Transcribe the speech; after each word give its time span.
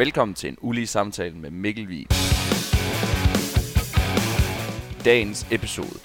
Velkommen 0.00 0.34
til 0.34 0.48
en 0.48 0.56
ulige 0.60 0.86
samtale 0.86 1.34
med 1.34 1.50
Mikkel 1.50 1.88
Vig. 1.88 2.06
Dagens 5.04 5.46
episode. 5.50 5.98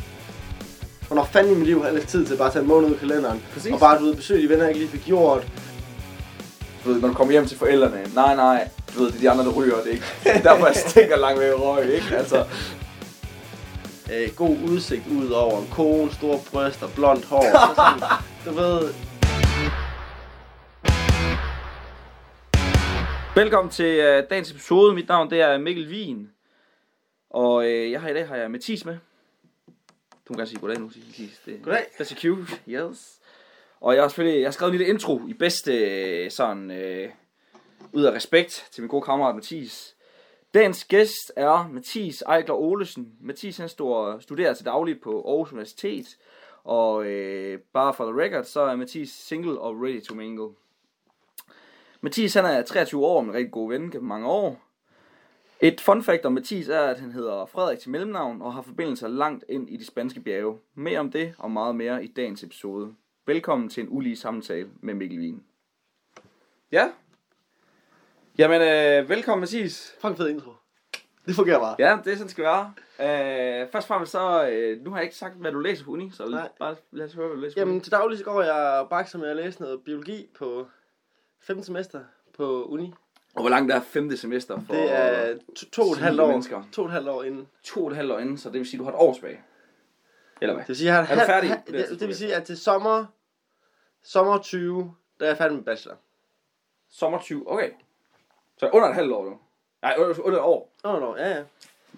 Hvornår 1.07 1.23
fanden 1.23 1.53
i 1.53 1.55
mit 1.55 1.67
liv 1.67 1.83
har 1.83 1.89
jeg 1.89 2.01
tid 2.01 2.25
til 2.25 2.37
bare 2.37 2.47
at 2.47 2.53
tage 2.53 2.63
en 2.63 2.67
måned 2.67 2.89
ud 2.89 2.93
af 2.93 2.99
kalenderen? 2.99 3.43
Præcis. 3.53 3.73
Og 3.73 3.79
bare, 3.79 3.99
du 3.99 4.05
ved, 4.05 4.15
besøge 4.15 4.43
de 4.43 4.49
venner, 4.49 4.63
jeg 4.63 4.75
ikke 4.75 4.79
lige 4.79 4.91
fik 4.91 5.05
gjort. 5.05 5.47
Du 6.85 6.89
ved, 6.89 7.01
når 7.01 7.07
du 7.07 7.13
kommer 7.13 7.31
hjem 7.31 7.45
til 7.45 7.57
forældrene, 7.57 8.03
nej, 8.15 8.35
nej, 8.35 8.69
du 8.95 8.99
ved, 8.99 9.07
det 9.07 9.15
er 9.15 9.19
de 9.19 9.29
andre, 9.29 9.43
der 9.45 9.51
ryger 9.51 9.75
det, 9.85 9.91
ikke? 9.91 10.05
Derfor 10.43 10.65
jeg 10.65 10.75
stinker 10.75 11.17
langt 11.17 11.39
ved 11.39 11.53
røg, 11.53 11.93
ikke? 11.93 12.17
Altså, 12.17 12.45
Øh, 14.13 14.29
god 14.35 14.57
udsigt 14.69 15.03
ud 15.07 15.29
over 15.29 15.61
en 15.61 15.67
kone, 15.71 16.11
store 16.13 16.39
bryster, 16.51 16.87
blondt 16.95 17.25
hår. 17.25 17.43
Så 17.43 17.75
sådan, 17.75 18.01
du 18.45 18.61
ved, 18.61 18.93
Velkommen 23.35 23.71
til 23.71 23.99
uh, 23.99 24.29
dagens 24.29 24.51
episode. 24.51 24.95
Mit 24.95 25.07
navn 25.07 25.29
det 25.29 25.41
er 25.41 25.57
Mikkel 25.57 25.87
Wien. 25.87 26.31
Og 27.29 27.55
uh, 27.55 27.91
jeg 27.91 28.01
har 28.01 28.09
i 28.09 28.13
dag 28.13 28.27
har 28.27 28.35
jeg 28.35 28.51
Mathis 28.51 28.85
med. 28.85 28.97
Du 30.27 30.33
må 30.33 30.35
gerne 30.35 30.47
sige 30.47 30.59
goddag 30.59 30.79
nu, 30.79 30.85
Mathis. 30.85 31.41
Det, 31.45 31.59
Goddag. 31.63 31.85
That's 31.99 32.13
a 32.13 32.19
cue. 32.21 32.47
Yes. 32.67 33.19
Og 33.81 33.95
jeg 33.95 34.03
har 34.03 34.07
selvfølgelig 34.07 34.39
jeg 34.39 34.47
har 34.47 34.51
skrevet 34.51 34.71
en 34.71 34.77
lille 34.77 34.93
intro 34.93 35.21
i 35.27 35.33
bedste 35.33 35.73
øh, 35.73 36.31
sådan 36.31 36.71
uh, 36.71 37.11
ud 37.93 38.03
af 38.03 38.11
respekt 38.11 38.67
til 38.71 38.81
min 38.81 38.89
gode 38.89 39.01
kammerat 39.01 39.35
Mathis. 39.35 39.95
Dagens 40.53 40.85
gæst 40.85 41.31
er 41.35 41.69
Mathis 41.71 42.21
Ejgler 42.21 42.55
Olesen. 42.55 43.13
Mathis 43.21 43.57
han 43.57 43.69
står, 43.69 44.19
studerer 44.19 44.53
til 44.53 44.65
daglig 44.65 45.01
på 45.01 45.23
Aarhus 45.27 45.51
Universitet. 45.51 46.05
Og 46.63 47.05
øh, 47.05 47.59
bare 47.73 47.93
for 47.93 48.11
the 48.11 48.21
record, 48.21 48.43
så 48.43 48.61
er 48.61 48.75
Mathis 48.75 49.09
single 49.09 49.59
og 49.59 49.81
ready 49.81 50.03
to 50.03 50.15
mingle. 50.15 50.49
Mathis 52.05 52.33
han 52.33 52.45
er 52.45 52.61
23 52.61 53.05
år 53.05 53.17
og 53.17 53.23
en 53.23 53.33
rigtig 53.33 53.51
god 53.51 53.69
ven 53.71 53.91
gennem 53.91 54.07
mange 54.07 54.27
år. 54.27 54.61
Et 55.61 55.81
fun 55.81 56.03
fact 56.03 56.25
om 56.25 56.33
Mathis 56.33 56.67
er, 56.67 56.79
at 56.81 56.99
han 56.99 57.11
hedder 57.11 57.45
Frederik 57.45 57.79
til 57.79 57.89
mellemnavn 57.89 58.41
og 58.41 58.53
har 58.53 58.61
forbindelser 58.61 59.07
langt 59.07 59.45
ind 59.49 59.69
i 59.69 59.77
de 59.77 59.85
spanske 59.85 60.19
bjerge. 60.19 60.59
Mere 60.75 60.99
om 60.99 61.11
det 61.11 61.33
og 61.37 61.51
meget 61.51 61.75
mere 61.75 62.03
i 62.03 62.07
dagens 62.07 62.43
episode. 62.43 62.93
Velkommen 63.25 63.69
til 63.69 63.83
en 63.83 63.89
ulige 63.91 64.15
samtale 64.17 64.69
med 64.81 64.93
Mikkel 64.93 65.19
Wien. 65.19 65.43
Ja. 66.71 66.89
Jamen, 68.37 68.61
øh, 68.61 69.09
velkommen 69.09 69.39
Mathis. 69.39 69.95
fucking 70.01 70.17
fed 70.17 70.29
intro. 70.29 70.51
Det 71.25 71.35
fungerer 71.35 71.59
bare. 71.59 71.75
Ja, 71.79 71.97
det 72.03 72.11
er 72.11 72.15
sådan, 72.15 72.23
det 72.23 72.31
skal 72.31 72.43
være. 72.43 72.73
Øh, 72.99 73.67
først 73.71 73.85
og 73.85 73.87
fremmest 73.87 74.11
så, 74.11 74.49
øh, 74.49 74.83
nu 74.83 74.89
har 74.89 74.97
jeg 74.97 75.03
ikke 75.03 75.15
sagt, 75.15 75.35
hvad 75.35 75.51
du 75.51 75.59
læser 75.59 75.85
på 75.85 75.91
uni, 75.91 76.11
så 76.13 76.25
Nej. 76.25 76.49
bare 76.59 76.75
lad 76.91 77.05
os 77.05 77.13
høre, 77.13 77.27
hvad 77.27 77.35
du 77.35 77.41
læser 77.41 77.55
på 77.55 77.59
Jamen, 77.59 77.73
uni. 77.73 77.81
til 77.81 77.91
daglig 77.91 78.17
så 78.17 78.23
går 78.23 78.41
jeg 78.41 78.87
bakser 78.89 79.19
med 79.19 79.27
at 79.29 79.35
læse 79.35 79.61
noget 79.61 79.81
biologi 79.83 80.29
på 80.39 80.67
5. 81.41 81.63
semester 81.63 81.99
på 82.37 82.65
uni. 82.65 82.93
Og 83.35 83.41
hvor 83.41 83.49
langt 83.49 83.71
er 83.73 83.81
femte 83.81 84.17
semester 84.17 84.59
for 84.67 84.73
Det 84.73 84.91
er 84.91 85.37
to, 85.55 85.65
to 85.71 85.81
og 85.81 85.91
et 85.91 85.97
halvt 85.97 86.19
år, 86.21 86.27
mennesker? 86.27 86.63
to 86.73 86.81
og 86.81 86.85
et 86.87 86.93
halvt 86.93 87.07
år 87.09 87.23
inden. 87.23 87.47
to 87.63 87.83
og 87.85 87.89
et 87.91 87.95
halvt 87.97 88.11
år 88.11 88.19
inden, 88.19 88.37
så 88.37 88.49
det 88.49 88.59
vil 88.59 88.67
sige, 88.67 88.77
du 88.79 88.83
har 88.83 88.91
et 88.91 88.97
år 88.97 89.13
tilbage. 89.13 89.41
Eller 90.41 90.53
hvad? 90.53 90.61
Det 90.63 90.67
vil 90.67 90.75
sige, 90.77 90.87
jeg 90.87 90.95
har 90.95 91.03
et 91.03 91.09
Er 91.11 91.15
du 91.25 91.25
færdig? 91.31 91.49
ha- 91.49 91.59
det, 91.67 91.99
det 91.99 92.07
vil 92.07 92.15
sige, 92.15 92.35
at 92.35 92.43
til 92.43 92.57
sommer, 92.57 93.05
sommer 94.03 94.37
20, 94.37 94.93
der 95.19 95.25
er 95.25 95.29
jeg 95.29 95.37
færdig 95.37 95.55
med 95.55 95.63
bachelor. 95.63 95.95
Sommer 96.91 97.19
20, 97.19 97.51
okay. 97.51 97.69
Så 98.57 98.69
under 98.73 98.87
et 98.89 98.95
halvt 98.95 99.11
år 99.13 99.25
nu. 99.25 99.39
Nej, 99.81 99.95
under, 99.97 100.19
under 100.21 100.39
et 100.39 100.43
år. 100.45 100.71
Åh, 100.85 100.93
oh, 100.93 101.01
no, 101.01 101.15
ja, 101.15 101.29
ja. 101.29 101.43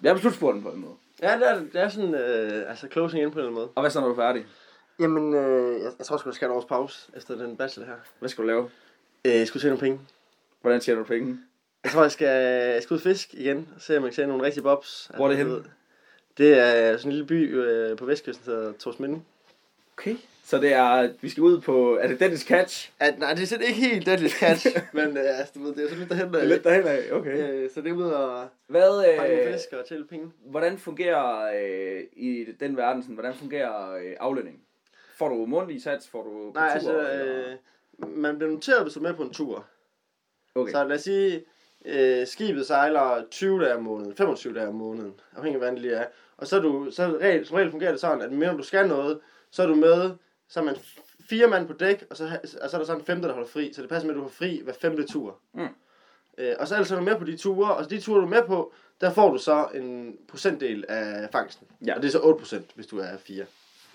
Jeg 0.02 0.10
er 0.10 0.14
på 0.14 0.20
slutspurten 0.20 0.62
på 0.62 0.68
en 0.70 0.80
måde. 0.80 0.94
Ja, 1.22 1.36
det 1.36 1.50
er, 1.50 1.58
det 1.58 1.76
er 1.76 1.88
sådan, 1.88 2.14
øh, 2.14 2.70
altså 2.70 2.88
closing 2.92 3.22
in 3.22 3.30
på 3.30 3.38
en 3.38 3.38
eller 3.38 3.48
anden 3.50 3.54
måde. 3.54 3.68
Og 3.74 3.82
hvad 3.82 3.90
så, 3.90 4.00
når 4.00 4.06
du 4.06 4.12
er 4.12 4.16
færdig? 4.16 4.46
Jamen, 5.00 5.34
øh, 5.34 5.82
jeg, 5.82 5.92
jeg 5.98 6.06
tror 6.06 6.16
sgu, 6.16 6.28
der 6.30 6.34
skal 6.34 6.48
et 6.48 6.54
års 6.54 6.64
pause 6.64 7.10
efter 7.16 7.34
den 7.34 7.56
bachelor 7.56 7.86
her. 7.86 7.96
Hvad 8.18 8.28
skal 8.28 8.42
du 8.44 8.46
lave? 8.48 8.70
Øh, 9.24 9.32
jeg 9.34 9.46
skulle 9.46 9.60
tjene 9.60 9.76
nogle 9.76 9.80
penge. 9.80 10.00
Hvordan 10.60 10.80
tjener 10.80 10.98
du 11.00 11.06
penge? 11.06 11.38
Jeg 11.84 11.92
tror, 11.92 12.02
jeg 12.02 12.12
skal, 12.12 12.28
jeg 12.72 12.82
skal 12.82 12.94
ud 12.94 13.00
fisk 13.00 13.34
igen, 13.34 13.68
og 13.76 13.82
se 13.82 13.96
om 13.96 14.02
jeg 14.02 14.10
kan 14.10 14.16
tjene 14.16 14.28
nogle 14.28 14.44
rigtige 14.44 14.62
bobs. 14.62 15.10
Hvor 15.16 15.24
er 15.24 15.28
det 15.28 15.38
henne? 15.38 15.64
Det 16.38 16.58
er 16.58 16.96
sådan 16.96 17.10
en 17.10 17.12
lille 17.12 17.26
by 17.26 17.54
øh, 17.56 17.96
på 17.96 18.04
vestkysten, 18.04 18.50
der 18.50 18.56
hedder 18.58 18.72
Torsminde. 18.72 19.22
Okay. 19.98 20.16
Så 20.44 20.58
det 20.58 20.72
er, 20.72 21.10
vi 21.20 21.28
skal 21.28 21.42
ud 21.42 21.60
på, 21.60 21.96
er 21.96 22.08
det 22.08 22.20
Dennis 22.20 22.40
Catch? 22.40 22.90
At, 23.00 23.18
nej, 23.18 23.34
det 23.34 23.42
er 23.42 23.46
sådan 23.46 23.66
ikke 23.66 23.80
helt 23.80 24.06
Deadly 24.06 24.28
Catch, 24.28 24.66
men 24.92 25.16
øh, 25.16 25.38
altså, 25.38 25.52
du 25.54 25.62
ved, 25.62 25.74
det 25.74 25.84
er 25.84 25.88
sådan 25.88 25.98
lidt 25.98 26.10
derhen, 26.10 26.32
der, 26.34 26.44
Lidt 26.44 26.64
derhen 26.64 26.86
af, 26.86 27.02
okay. 27.12 27.50
øh, 27.50 27.70
så 27.70 27.80
det 27.80 27.90
er 27.90 27.94
ud 27.94 28.10
og 28.10 28.48
Hvad, 28.66 29.16
fange 29.18 29.42
øh, 29.46 29.52
fisk 29.52 29.72
og 29.72 29.88
tælle 29.88 30.06
penge. 30.06 30.30
hvordan 30.44 30.78
fungerer 30.78 31.52
øh, 31.60 32.02
i 32.12 32.46
den 32.60 32.76
verden, 32.76 33.02
sådan, 33.02 33.14
hvordan 33.14 33.34
fungerer 33.34 33.94
øh, 33.94 34.12
aflønning? 34.20 34.60
Får 35.16 35.28
du 35.28 35.46
mundtlig 35.46 35.82
sats? 35.82 36.08
Får 36.08 36.22
du 36.22 36.30
på 36.30 36.52
Nej, 36.54 36.70
altså, 36.72 37.00
eller? 37.00 37.56
Man 37.98 38.38
bliver 38.38 38.50
noteret, 38.50 38.82
hvis 38.82 38.94
du 38.94 39.00
er 39.00 39.02
med 39.02 39.14
på 39.14 39.22
en 39.22 39.32
tur. 39.32 39.66
okay. 40.54 40.72
Så 40.72 40.84
lad 40.84 40.96
os 40.96 41.02
sige, 41.02 41.44
øh, 41.84 42.26
skibet 42.26 42.66
sejler 42.66 43.24
20 43.30 43.64
dage 43.64 43.74
om 43.74 43.82
måneden, 43.82 44.16
25 44.16 44.54
dage 44.54 44.68
om 44.68 44.74
måneden, 44.74 45.14
afhængig 45.36 45.54
af 45.54 45.60
hvordan 45.60 45.74
det 45.74 45.82
lige 45.82 45.94
er. 45.94 46.06
Og 46.36 46.46
så 46.46 46.56
er 46.56 46.60
du, 46.60 46.90
så 46.90 47.18
regel, 47.20 47.46
som 47.46 47.56
regel 47.56 47.70
fungerer 47.70 47.90
det 47.90 48.00
sådan, 48.00 48.22
at 48.22 48.32
når 48.32 48.56
du 48.56 48.62
skal 48.62 48.88
noget, 48.88 49.20
så 49.50 49.62
er 49.62 49.66
du 49.66 49.74
med, 49.74 50.10
så 50.48 50.60
er 50.60 50.64
man 50.64 50.76
fire 51.28 51.46
mand 51.46 51.66
på 51.66 51.72
dæk, 51.72 52.04
og 52.10 52.16
så, 52.16 52.38
og 52.62 52.70
så 52.70 52.76
er 52.76 52.80
der 52.80 52.86
sådan 52.86 53.00
en 53.00 53.06
femte, 53.06 53.28
der 53.28 53.34
holder 53.34 53.48
fri. 53.48 53.72
Så 53.72 53.82
det 53.82 53.90
passer 53.90 54.06
med, 54.06 54.14
at 54.14 54.18
du 54.18 54.22
har 54.22 54.30
fri 54.30 54.60
hver 54.64 54.72
femte 54.72 55.06
tur. 55.06 55.38
Mm. 55.54 55.68
Øh, 56.38 56.54
og 56.58 56.68
så 56.68 56.74
er 56.74 56.82
du 56.82 57.00
med 57.00 57.16
på 57.16 57.24
de 57.24 57.36
ture, 57.36 57.74
og 57.74 57.84
så 57.84 57.90
de 57.90 58.00
ture, 58.00 58.20
du 58.20 58.26
er 58.26 58.30
med 58.30 58.42
på, 58.46 58.72
der 59.00 59.10
får 59.10 59.32
du 59.32 59.38
så 59.38 59.68
en 59.74 60.16
procentdel 60.28 60.84
af 60.88 61.28
fangsten. 61.32 61.66
Ja. 61.86 61.94
Og 61.94 62.02
det 62.02 62.08
er 62.08 62.12
så 62.12 62.56
8%, 62.56 62.60
hvis 62.74 62.86
du 62.86 62.98
er 62.98 63.16
fire. 63.16 63.46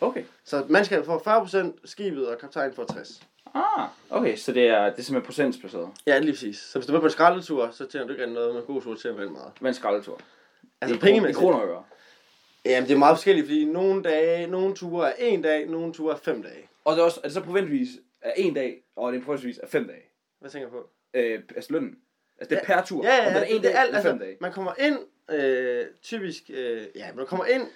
Okay. 0.02 0.24
Så 0.44 0.66
mandskabet 0.70 1.06
får 1.06 1.46
40%, 1.74 1.80
skibet 1.86 2.28
og 2.28 2.38
kaptajnen 2.38 2.76
får 2.76 2.92
60%. 2.92 3.24
Ah, 3.54 3.88
okay, 4.10 4.36
så 4.36 4.52
det 4.52 4.68
er, 4.68 4.84
det 4.90 5.00
er 5.00 5.04
simpelthen 5.04 5.22
procentsbaseret. 5.22 5.90
Ja, 6.08 6.20
lige 6.20 6.32
præcis. 6.32 6.58
Så 6.58 6.80
hvis 6.80 6.86
du 6.86 6.92
er 6.92 6.94
med 6.94 7.02
på 7.02 7.06
en 7.06 7.12
skraldetur, 7.12 7.70
så 7.72 7.86
tjener 7.86 8.08
du 8.08 8.14
ikke 8.14 8.26
noget, 8.28 8.54
men 8.54 8.62
en 8.62 8.68
god 8.68 8.82
tur 8.82 8.96
tjener 8.96 9.24
du 9.24 9.30
meget. 9.30 9.52
Hvad 9.60 9.70
er 9.70 9.74
en 9.74 9.74
skraldetur? 9.74 10.20
Altså 10.82 10.96
I 10.96 11.00
pengemæssigt. 11.00 11.38
kroner 11.38 11.58
og 11.58 11.68
øre. 11.68 11.84
Jamen, 12.66 12.88
det 12.90 12.94
er 12.96 12.98
meget 13.00 13.18
forskelligt, 13.18 13.48
fordi 13.48 13.66
nogle 13.66 14.04
dage, 14.04 14.48
nogle 14.48 14.76
ture 14.76 15.08
er 15.08 15.14
en 15.26 15.42
dag, 15.42 15.68
nogle 15.68 15.94
ture 15.94 16.14
er 16.14 16.18
fem 16.18 16.44
dage. 16.44 16.70
Og 16.86 16.94
det 16.96 17.02
er, 17.02 17.06
også, 17.06 17.20
er 17.20 17.28
det 17.28 17.34
så 17.34 17.42
proventsvis 17.42 17.90
af 18.22 18.34
en 18.38 18.54
dag, 18.54 18.84
og 18.96 19.14
det 19.14 19.20
er 19.20 19.24
proventsvis 19.26 19.58
af 19.58 19.70
fem 19.70 19.88
dage? 19.88 20.02
Hvad 20.40 20.50
tænker 20.52 20.70
du 20.70 20.76
på? 20.76 20.90
Øh, 21.14 21.42
altså 21.56 21.74
lønnen. 21.74 21.96
Altså 22.40 22.56
det 22.56 22.62
er 22.62 22.66
per 22.66 22.84
tur. 22.86 23.06
Ja, 23.06 23.16
ja, 23.16 23.28
Om 23.28 23.34
ja, 23.34 23.40
det 23.40 23.52
er 23.52 23.56
en 23.56 23.56
det 23.56 23.64
dag 23.64 23.74
er 23.74 23.80
alt, 23.80 23.88
eller 23.88 24.02
fem 24.02 24.12
altså, 24.12 24.26
dage. 24.26 24.38
man 24.42 24.52
kommer 24.52 24.74
ind, 24.80 24.98
øh, 25.32 25.86
typisk, 26.02 26.44
øh, 26.54 26.82
ja, 26.96 27.14
man 27.16 27.26
kommer 27.26 27.46
ind, 27.46 27.68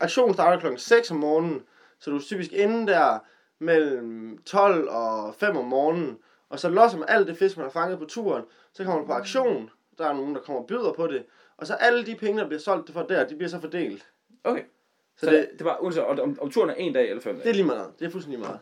aktionen 0.00 0.34
starter 0.34 0.60
klokken 0.60 0.78
6 0.78 1.10
om 1.10 1.16
morgenen, 1.16 1.62
så 1.98 2.10
du 2.10 2.16
er 2.16 2.20
typisk 2.20 2.52
inde 2.52 2.92
der 2.92 3.18
mellem 3.62 4.38
12 4.46 4.88
og 4.90 5.34
5 5.34 5.56
om 5.56 5.64
morgenen, 5.64 6.18
og 6.48 6.58
så 6.58 6.68
losser 6.68 6.98
man 6.98 7.08
alt 7.08 7.26
det 7.26 7.36
fisk, 7.36 7.56
man 7.56 7.64
har 7.64 7.70
fanget 7.70 7.98
på 7.98 8.04
turen, 8.04 8.42
så 8.72 8.84
kommer 8.84 8.98
man 8.98 9.06
på 9.06 9.12
aktion, 9.12 9.70
der 9.98 10.08
er 10.08 10.12
nogen, 10.12 10.34
der 10.34 10.40
kommer 10.40 10.60
og 10.60 10.66
byder 10.66 10.92
på 10.92 11.06
det, 11.06 11.24
og 11.56 11.66
så 11.66 11.74
alle 11.74 12.06
de 12.06 12.14
penge, 12.14 12.40
der 12.40 12.46
bliver 12.46 12.60
solgt 12.60 12.92
for 12.92 13.02
der, 13.02 13.26
de 13.28 13.34
bliver 13.36 13.48
så 13.50 13.60
fordelt. 13.60 14.06
Okay. 14.44 14.62
Så, 15.16 15.26
Så, 15.26 15.32
det, 15.32 15.48
det, 15.58 15.64
var 15.64 15.78
uanset 15.80 16.02
om, 16.04 16.38
om, 16.40 16.50
turen 16.50 16.70
er 16.70 16.74
en 16.74 16.92
dag 16.92 17.08
eller 17.10 17.22
fem 17.22 17.34
det 17.34 17.40
er 17.40 17.44
dage. 17.44 17.56
lige 17.56 17.66
meget. 17.66 17.86
Det 17.98 18.06
er 18.06 18.10
fuldstændig 18.10 18.38
lige 18.40 18.48
meget. 18.48 18.60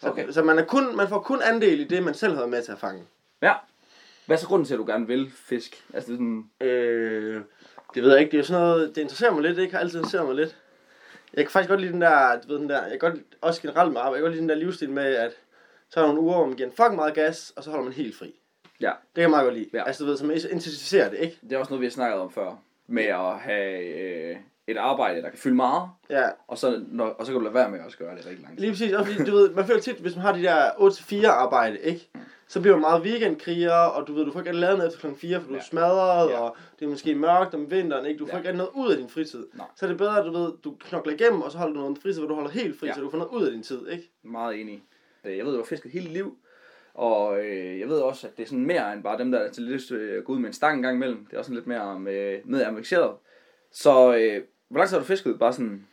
Så, 0.00 0.08
Okay. 0.08 0.30
så 0.30 0.42
man, 0.42 0.58
er 0.58 0.64
kun, 0.64 0.96
man 0.96 1.08
får 1.08 1.20
kun 1.20 1.42
andel 1.42 1.80
i 1.80 1.84
det, 1.84 2.02
man 2.02 2.14
selv 2.14 2.32
har 2.32 2.38
været 2.40 2.50
med 2.50 2.62
til 2.62 2.72
at 2.72 2.78
fange. 2.78 3.02
Ja. 3.42 3.54
Hvad 4.26 4.36
er 4.36 4.40
så 4.40 4.46
grunden 4.46 4.66
til, 4.66 4.74
at 4.74 4.78
du 4.78 4.84
gerne 4.86 5.06
vil 5.06 5.30
fisk? 5.30 5.84
Altså 5.94 6.12
det 6.12 6.14
er 6.14 6.18
sådan, 6.18 6.50
Øh, 6.60 7.42
det 7.94 8.02
ved 8.02 8.10
jeg 8.12 8.20
ikke. 8.20 8.32
Det 8.32 8.38
er 8.38 8.42
sådan 8.44 8.62
noget, 8.62 8.94
det 8.94 9.00
interesserer 9.00 9.32
mig 9.32 9.42
lidt. 9.42 9.56
Det 9.56 9.70
har 9.72 9.78
altid 9.78 9.98
interesseret 9.98 10.26
mig 10.26 10.34
lidt. 10.36 10.56
Jeg 11.34 11.44
kan 11.44 11.50
faktisk 11.50 11.68
godt 11.68 11.80
lide 11.80 11.92
den 11.92 12.00
der, 12.00 12.40
du 12.40 12.48
ved 12.48 12.58
den 12.58 12.68
der, 12.68 12.82
jeg 12.82 13.00
kan 13.00 13.10
godt, 13.10 13.20
også 13.40 13.62
generelt 13.62 13.92
med 13.92 14.00
arbejde, 14.00 14.14
jeg 14.14 14.20
kan 14.20 14.24
godt 14.24 14.32
lide 14.32 14.42
den 14.42 14.48
der 14.48 14.54
livsstil 14.54 14.90
med, 14.90 15.14
at 15.14 15.32
så 15.90 16.00
er 16.00 16.04
der 16.04 16.12
nogle 16.12 16.20
uger, 16.22 16.36
hvor 16.36 16.46
man 16.46 16.56
giver 16.56 16.68
en 16.68 16.76
fucking 16.76 16.94
meget 16.96 17.14
gas, 17.14 17.52
og 17.56 17.64
så 17.64 17.70
holder 17.70 17.84
man 17.84 17.92
helt 17.92 18.16
fri. 18.16 18.34
ja. 18.80 18.86
Det 18.86 19.14
kan 19.14 19.22
jeg 19.22 19.30
meget 19.30 19.44
godt 19.44 19.54
lide. 19.54 19.70
Ja. 19.72 19.84
Altså 19.86 20.04
du 20.04 20.10
ved, 20.10 20.16
som 20.16 20.30
intensificerer 20.30 21.10
det, 21.10 21.18
ikke? 21.18 21.38
Det 21.42 21.52
er 21.52 21.58
også 21.58 21.70
noget, 21.70 21.80
vi 21.80 21.86
har 21.86 21.90
snakket 21.90 22.20
om 22.20 22.30
før. 22.32 22.62
Med 22.86 23.04
at 23.04 23.38
have 23.38 23.82
øh, 23.82 24.36
et 24.68 24.76
arbejde, 24.76 25.22
der 25.22 25.28
kan 25.28 25.38
fylde 25.38 25.56
meget, 25.56 25.88
Ja, 26.10 26.28
og 26.48 26.58
så, 26.58 26.84
når, 26.88 27.04
og 27.06 27.26
så 27.26 27.32
kan 27.32 27.38
du 27.38 27.44
lade 27.44 27.54
være 27.54 27.70
med 27.70 27.78
at 27.78 27.84
også 27.84 27.98
gøre 27.98 28.16
det 28.16 28.26
rigtig 28.26 28.42
lang 28.42 28.54
tid. 28.54 28.60
lige 28.60 28.72
præcis. 28.72 28.92
Også 28.92 29.12
fordi, 29.12 29.30
du 29.30 29.36
ved, 29.36 29.50
man 29.54 29.64
føler 29.66 29.80
tit, 29.80 29.96
hvis 29.96 30.16
man 30.16 30.22
har 30.22 30.32
de 30.32 30.42
der 30.42 30.70
8-4 30.70 31.26
arbejde, 31.26 31.78
ikke? 31.80 32.10
Så 32.48 32.60
bliver 32.60 32.74
man 32.76 32.80
meget 32.80 33.02
weekendkriger, 33.02 33.72
og 33.72 34.06
du 34.08 34.14
ved, 34.14 34.24
du 34.24 34.32
får 34.32 34.40
ikke 34.40 34.52
lavet 34.52 34.76
noget 34.78 34.88
efter 34.88 35.00
klokken 35.00 35.20
4, 35.20 35.40
for 35.40 35.46
du 35.48 35.52
er 35.54 35.58
Ja. 35.58 35.62
smadret, 35.64 36.30
Ja. 36.30 36.38
og 36.38 36.56
det 36.78 36.84
er 36.84 36.88
måske 36.90 37.14
mørkt 37.14 37.54
om 37.54 37.70
vinteren, 37.70 38.06
ikke? 38.06 38.18
Du 38.18 38.26
får 38.26 38.38
Ja. 38.38 38.42
ikke 38.42 38.52
noget 38.58 38.70
ud 38.74 38.90
af 38.90 38.96
din 38.98 39.08
fritid. 39.08 39.46
Nej. 39.54 39.66
Så 39.76 39.86
er 39.86 39.88
det 39.88 39.98
bedre, 39.98 40.18
at 40.18 40.24
du 40.24 40.32
ved, 40.32 40.52
du 40.64 40.74
knokler 40.80 41.12
igennem, 41.12 41.42
og 41.42 41.52
så 41.52 41.58
holder 41.58 41.74
du 41.74 41.80
noget 41.80 41.98
fritid, 42.02 42.18
hvor 42.20 42.28
du 42.28 42.34
holder 42.34 42.50
helt 42.50 42.78
fri, 42.80 42.86
Ja. 42.86 42.94
så 42.94 43.00
du 43.00 43.10
får 43.10 43.18
noget 43.18 43.30
ud 43.30 43.46
af 43.46 43.52
din 43.52 43.62
tid, 43.62 43.88
ikke? 43.88 44.10
Meget 44.24 44.60
enig. 44.60 44.82
Øh, 45.24 45.36
Jeg 45.36 45.44
ved, 45.46 45.52
du 45.52 45.58
har 45.58 45.64
fisket 45.64 45.92
hele 45.92 46.08
liv, 46.08 46.36
og 46.94 47.38
øh, 47.40 47.80
jeg 47.80 47.88
ved 47.88 47.98
også, 48.00 48.26
at 48.26 48.36
det 48.36 48.42
er 48.42 48.46
sådan 48.46 48.66
mere 48.66 48.92
end 48.92 49.02
bare 49.02 49.18
dem, 49.18 49.32
der 49.32 49.38
er 49.38 49.50
til 49.50 49.62
lyst 49.62 49.88
til 49.88 49.94
at 49.96 50.24
gå 50.24 50.32
ud 50.32 50.38
med 50.38 50.46
en 50.48 50.52
stang 50.52 50.76
en 50.76 50.82
gang 50.82 50.96
imellem. 50.96 51.26
Det 51.26 51.34
er 51.34 51.38
også 51.38 51.48
sådan 51.48 51.54
lidt 51.56 51.66
mere 51.66 52.00
med, 52.00 52.38
med 52.44 52.62
avanceret. 52.62 53.10
Så 53.72 54.14
øh, 54.16 54.42
hvor 54.68 54.78
lang 54.78 54.88
tid 54.88 54.96
har 54.96 55.00
du 55.00 55.06
fisket? 55.06 55.38
Bare 55.38 55.52
sådan, 55.52 55.86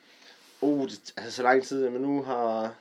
Uh, 0.61 0.87
det, 0.87 1.13
altså 1.17 1.31
så 1.31 1.43
lang 1.43 1.63
tid, 1.63 1.89
man 1.89 2.01
nu 2.01 2.23
har... 2.23 2.73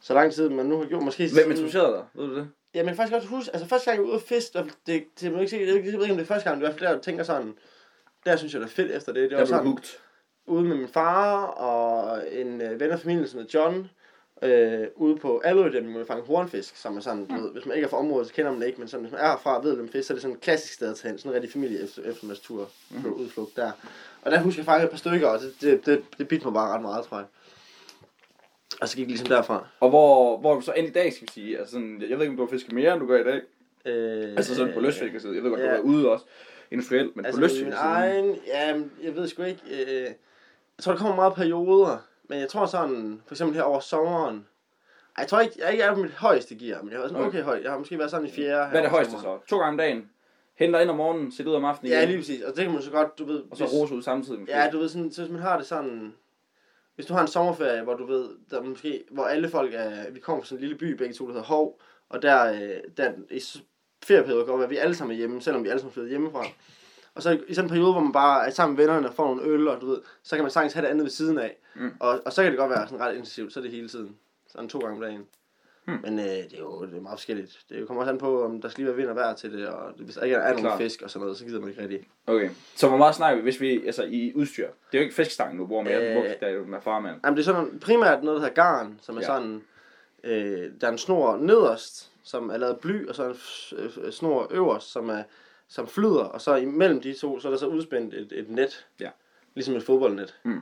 Så 0.00 0.14
lang 0.14 0.32
tid, 0.32 0.48
man 0.48 0.66
nu 0.66 0.78
har 0.78 0.86
gjort, 0.86 1.02
måske... 1.02 1.30
hvem 1.34 1.50
introducerede 1.50 1.92
dig? 1.92 2.04
Ved 2.14 2.28
du 2.28 2.36
det? 2.36 2.50
Ja, 2.74 2.82
men 2.84 2.96
faktisk 2.96 3.14
også 3.14 3.28
huske, 3.28 3.50
altså 3.52 3.68
første 3.68 3.90
gang 3.90 3.96
jeg 3.96 4.02
var 4.02 4.08
ude 4.08 4.16
at 4.16 4.22
fiske, 4.28 4.58
der- 4.58 4.64
det, 4.64 4.74
det, 4.86 5.04
det, 5.20 5.38
ikke 5.40 5.48
se, 5.48 5.56
jeg 5.56 5.66
ved 5.66 5.74
ikke, 5.76 6.00
om 6.02 6.08
det 6.16 6.20
er 6.20 6.24
første 6.24 6.48
gang, 6.50 6.60
det 6.60 6.66
er 6.66 6.68
i 6.68 6.72
hvert 6.72 6.78
fald 6.78 6.88
der, 6.88 6.94
jeg 6.94 7.02
tænker 7.02 7.24
sådan, 7.24 7.54
der 8.26 8.36
synes 8.36 8.52
jeg, 8.52 8.60
det 8.60 8.66
er 8.66 8.70
fedt 8.70 8.90
efter 8.90 9.12
det. 9.12 9.30
Det 9.30 9.38
var 9.38 9.44
sådan, 9.44 9.66
hooked. 9.66 9.88
ude 10.46 10.64
med 10.64 10.76
min 10.76 10.88
far 10.88 11.42
og 11.44 12.22
en 12.32 12.60
øh, 12.60 12.80
ven 12.80 12.90
af 12.90 13.00
familien, 13.00 13.28
som 13.28 13.38
hedder 13.40 13.58
John, 13.58 13.90
øh, 14.42 14.86
ude 14.96 15.16
på 15.16 15.40
Allerødæmningen, 15.44 15.92
hvor 15.92 16.00
vi 16.00 16.06
fanger 16.06 16.24
hornfisk, 16.24 16.76
som 16.76 16.96
er 16.96 17.00
sådan, 17.00 17.26
du 17.26 17.34
ved, 17.34 17.52
hvis 17.52 17.66
man 17.66 17.76
ikke 17.76 17.84
er 17.86 17.88
fra 17.90 17.96
området, 17.98 18.28
så 18.28 18.34
kender 18.34 18.50
man 18.50 18.60
det 18.60 18.66
ikke, 18.66 18.78
men 18.78 18.88
sådan, 18.88 19.04
hvis 19.04 19.12
man 19.12 19.20
er 19.20 19.26
herfra 19.26 19.56
og 19.58 19.64
ved 19.64 19.76
dem 19.76 19.88
fisk, 19.88 20.06
så 20.06 20.12
er 20.12 20.14
det 20.14 20.22
sådan 20.22 20.36
et 20.36 20.40
klassisk 20.42 20.72
sted 20.74 20.90
at 20.90 20.96
tage 20.96 21.10
hen, 21.10 21.18
sådan 21.18 21.30
en 21.30 21.34
rigtig 21.34 21.52
familie 21.52 21.82
efter, 21.82 22.02
på 23.02 23.08
udflugt 23.08 23.56
der. 23.56 23.72
Og 24.22 24.30
der 24.30 24.40
husker 24.40 24.60
jeg 24.60 24.66
fange 24.66 24.84
et 24.84 24.90
par 24.90 24.96
stykker, 24.96 25.28
og 25.28 25.40
det, 25.40 25.54
det, 25.60 25.86
det, 25.86 26.02
det 26.18 26.28
bidte 26.28 26.44
mig 26.44 26.54
bare 26.54 26.74
ret 26.74 26.82
meget, 26.82 27.04
tror 27.04 27.16
jeg. 27.16 27.26
Og 28.80 28.88
så 28.88 28.96
gik 28.96 29.02
det 29.02 29.10
ligesom 29.10 29.28
derfra. 29.28 29.66
Og 29.80 29.88
hvor, 29.88 30.38
hvor 30.38 30.54
du 30.54 30.60
så 30.60 30.72
end 30.72 30.88
i 30.88 30.90
dag, 30.90 31.12
skal 31.12 31.26
vi 31.26 31.32
sige? 31.32 31.58
Altså 31.58 31.72
sådan, 31.72 32.02
jeg 32.08 32.18
ved 32.18 32.20
ikke, 32.20 32.30
om 32.30 32.36
du 32.36 32.42
har 32.44 32.50
fisket 32.50 32.72
mere, 32.72 32.92
end 32.92 33.00
du 33.00 33.06
gør 33.06 33.20
i 33.20 33.24
dag. 33.24 33.40
Øh, 33.84 34.34
Altså 34.36 34.54
sådan 34.54 34.74
på 34.74 34.80
så. 34.90 35.04
Jeg 35.04 35.42
ved 35.42 35.50
godt, 35.50 35.58
du 35.58 35.64
ja. 35.64 35.70
har 35.70 35.74
været 35.76 35.84
ude 35.84 36.10
også 36.10 36.24
industrielt, 36.70 37.16
men 37.16 37.24
Altså 37.24 37.40
på 37.40 37.46
min 37.46 37.50
lystfisk. 37.50 37.76
egen, 37.80 38.38
ja, 38.46 38.66
jeg 39.02 39.16
ved 39.16 39.28
sgu 39.28 39.42
ikke, 39.42 39.60
øh, 39.70 40.02
jeg 40.02 40.82
tror, 40.82 40.92
der 40.92 40.98
kommer 40.98 41.16
meget 41.16 41.34
perioder, 41.34 41.98
men 42.30 42.40
jeg 42.40 42.48
tror 42.48 42.66
sådan, 42.66 43.22
for 43.26 43.34
eksempel 43.34 43.56
her 43.56 43.62
over 43.62 43.80
sommeren, 43.80 44.36
ej, 44.36 45.22
jeg 45.22 45.28
tror 45.28 45.40
ikke, 45.40 45.54
jeg 45.58 45.72
ikke 45.72 45.84
er 45.84 45.94
på 45.94 46.00
mit 46.02 46.10
højeste 46.10 46.54
gear, 46.54 46.82
men 46.82 46.92
jeg 46.92 47.00
har 47.00 47.08
sådan 47.08 47.24
okay 47.24 47.42
højt. 47.42 47.62
Jeg 47.62 47.70
har 47.70 47.78
måske 47.78 47.98
været 47.98 48.10
sådan 48.10 48.26
i 48.26 48.30
fjerde. 48.30 48.70
Hvad 48.70 48.78
er 48.78 48.82
det 48.82 48.90
højeste 48.90 49.12
sommeren. 49.12 49.40
så? 49.40 49.46
To 49.48 49.58
gange 49.58 49.70
om 49.70 49.76
dagen? 49.76 50.10
Henter 50.54 50.80
ind 50.80 50.90
om 50.90 50.96
morgenen, 50.96 51.32
sætter 51.32 51.52
ud 51.52 51.56
om 51.56 51.64
aftenen 51.64 51.92
Ja, 51.92 51.98
igen, 51.98 52.08
lige 52.08 52.18
præcis. 52.18 52.42
Og 52.42 52.56
det 52.56 52.64
kan 52.64 52.72
man 52.72 52.82
så 52.82 52.90
godt, 52.90 53.18
du 53.18 53.24
ved... 53.24 53.42
og 53.50 53.56
så 53.56 53.64
hvis- 53.64 53.74
rose 53.74 53.94
ud 53.94 54.02
samtidig. 54.02 54.48
Ja, 54.48 54.70
du 54.72 54.78
ved, 54.78 54.88
sådan, 54.88 55.12
så 55.12 55.22
hvis 55.22 55.32
man 55.32 55.40
har 55.42 55.56
det 55.58 55.66
sådan... 55.66 56.14
Hvis 56.94 57.06
du 57.06 57.14
har 57.14 57.20
en 57.20 57.28
sommerferie, 57.28 57.82
hvor 57.82 57.94
du 57.94 58.06
ved, 58.06 58.28
der 58.50 58.62
måske, 58.62 59.04
hvor 59.10 59.24
alle 59.24 59.48
folk 59.48 59.74
er, 59.74 60.10
vi 60.10 60.20
kommer 60.20 60.42
fra 60.42 60.46
sådan 60.48 60.58
en 60.58 60.60
lille 60.60 60.78
by, 60.78 60.92
begge 60.96 61.14
to, 61.14 61.26
der 61.26 61.32
hedder 61.32 61.46
Hov, 61.46 61.80
og 62.08 62.22
der, 62.22 62.52
øh, 62.52 62.70
der 62.96 63.12
i 63.30 63.40
ferieperioder 64.02 64.44
går, 64.44 64.62
at 64.62 64.70
vi 64.70 64.76
alle 64.76 64.94
sammen 64.94 65.14
er 65.14 65.18
hjemme, 65.18 65.42
selvom 65.42 65.64
vi 65.64 65.68
alle 65.68 65.80
sammen 65.80 65.90
er 65.90 65.92
flyttet 65.92 66.10
hjemmefra. 66.10 66.44
Og 67.20 67.24
så 67.24 67.38
i 67.48 67.54
sådan 67.54 67.66
en 67.66 67.70
periode, 67.70 67.92
hvor 67.92 68.00
man 68.00 68.12
bare 68.12 68.46
er 68.46 68.50
sammen 68.50 68.76
med 68.76 68.84
vennerne 68.84 69.08
og 69.08 69.14
får 69.14 69.26
nogle 69.26 69.42
øl, 69.42 69.68
og 69.68 69.80
du 69.80 69.86
ved, 69.86 69.98
så 70.22 70.36
kan 70.36 70.44
man 70.44 70.50
sagtens 70.50 70.72
have 70.72 70.84
det 70.84 70.90
andet 70.90 71.04
ved 71.04 71.10
siden 71.10 71.38
af. 71.38 71.56
Mm. 71.74 71.90
Og, 72.00 72.20
og 72.26 72.32
så 72.32 72.42
kan 72.42 72.52
det 72.52 72.58
godt 72.58 72.70
være 72.70 72.88
sådan 72.88 73.00
ret 73.00 73.12
intensivt, 73.12 73.52
så 73.52 73.60
er 73.60 73.62
det 73.62 73.72
hele 73.72 73.88
tiden. 73.88 74.16
Sådan 74.48 74.68
to 74.68 74.78
gange 74.78 74.94
om 74.96 75.02
dagen. 75.02 75.26
Hmm. 75.84 75.98
Men 76.02 76.18
øh, 76.18 76.24
det 76.24 76.52
er 76.54 76.58
jo 76.58 76.86
det 76.86 76.96
er 76.96 77.00
meget 77.00 77.18
forskelligt. 77.18 77.58
Det 77.68 77.86
kommer 77.86 78.02
også 78.02 78.12
an 78.12 78.18
på, 78.18 78.44
om 78.44 78.60
der 78.60 78.68
skal 78.68 78.82
lige 78.82 78.88
være 78.88 78.96
vind 78.96 79.08
og 79.08 79.16
vejr 79.16 79.34
til 79.34 79.52
det, 79.52 79.66
og 79.68 79.92
hvis 79.96 80.14
der 80.14 80.22
ikke 80.22 80.36
er, 80.36 80.58
nogen 80.62 80.78
fisk 80.78 81.02
og 81.02 81.10
sådan 81.10 81.22
noget, 81.24 81.38
så 81.38 81.44
gider 81.44 81.60
man 81.60 81.68
ikke 81.68 81.82
rigtig. 81.82 82.00
Okay. 82.26 82.50
Så 82.76 82.88
hvor 82.88 82.96
meget 82.96 83.14
snakker 83.14 83.36
vi, 83.36 83.42
hvis 83.42 83.60
vi, 83.60 83.86
altså 83.86 84.04
i 84.04 84.32
udstyr? 84.34 84.66
Det 84.66 84.72
er 84.92 84.98
jo 84.98 85.02
ikke 85.02 85.14
fiskestangen, 85.14 85.58
du 85.58 85.66
bruger 85.66 85.82
med, 85.82 86.08
Øh. 86.08 86.14
bruger 86.14 86.34
der 86.40 86.46
er 86.46 86.50
jo 86.50 86.64
med 86.64 86.78
farmand. 86.80 87.20
Jamen, 87.24 87.36
det 87.36 87.42
er 87.42 87.52
sådan 87.52 87.78
primært 87.80 88.22
noget, 88.24 88.40
der 88.40 88.46
hedder 88.48 88.62
garn, 88.62 88.98
som 89.02 89.16
er 89.16 89.20
Ja. 89.20 89.26
sådan, 89.26 89.62
øh, 90.24 90.70
der 90.80 90.86
er 90.86 90.92
en 90.92 90.98
snor 90.98 91.36
nederst, 91.36 92.10
som 92.22 92.50
er 92.50 92.56
lavet 92.56 92.78
bly, 92.78 93.08
og 93.08 93.14
så 93.14 93.24
en 93.24 93.36
øh, 94.04 94.12
snor 94.12 94.48
øverst, 94.50 94.92
som 94.92 95.08
er 95.08 95.22
som 95.70 95.86
flyder, 95.88 96.24
og 96.24 96.40
så 96.40 96.54
imellem 96.56 97.00
de 97.00 97.12
to, 97.14 97.40
så 97.40 97.48
er 97.48 97.50
der 97.52 97.58
så 97.58 97.66
udspændt 97.66 98.14
et, 98.14 98.32
et 98.32 98.50
net. 98.50 98.86
Ja. 99.00 99.10
Ligesom 99.54 99.76
et 99.76 99.82
fodboldnet. 99.82 100.38
Mm. 100.42 100.60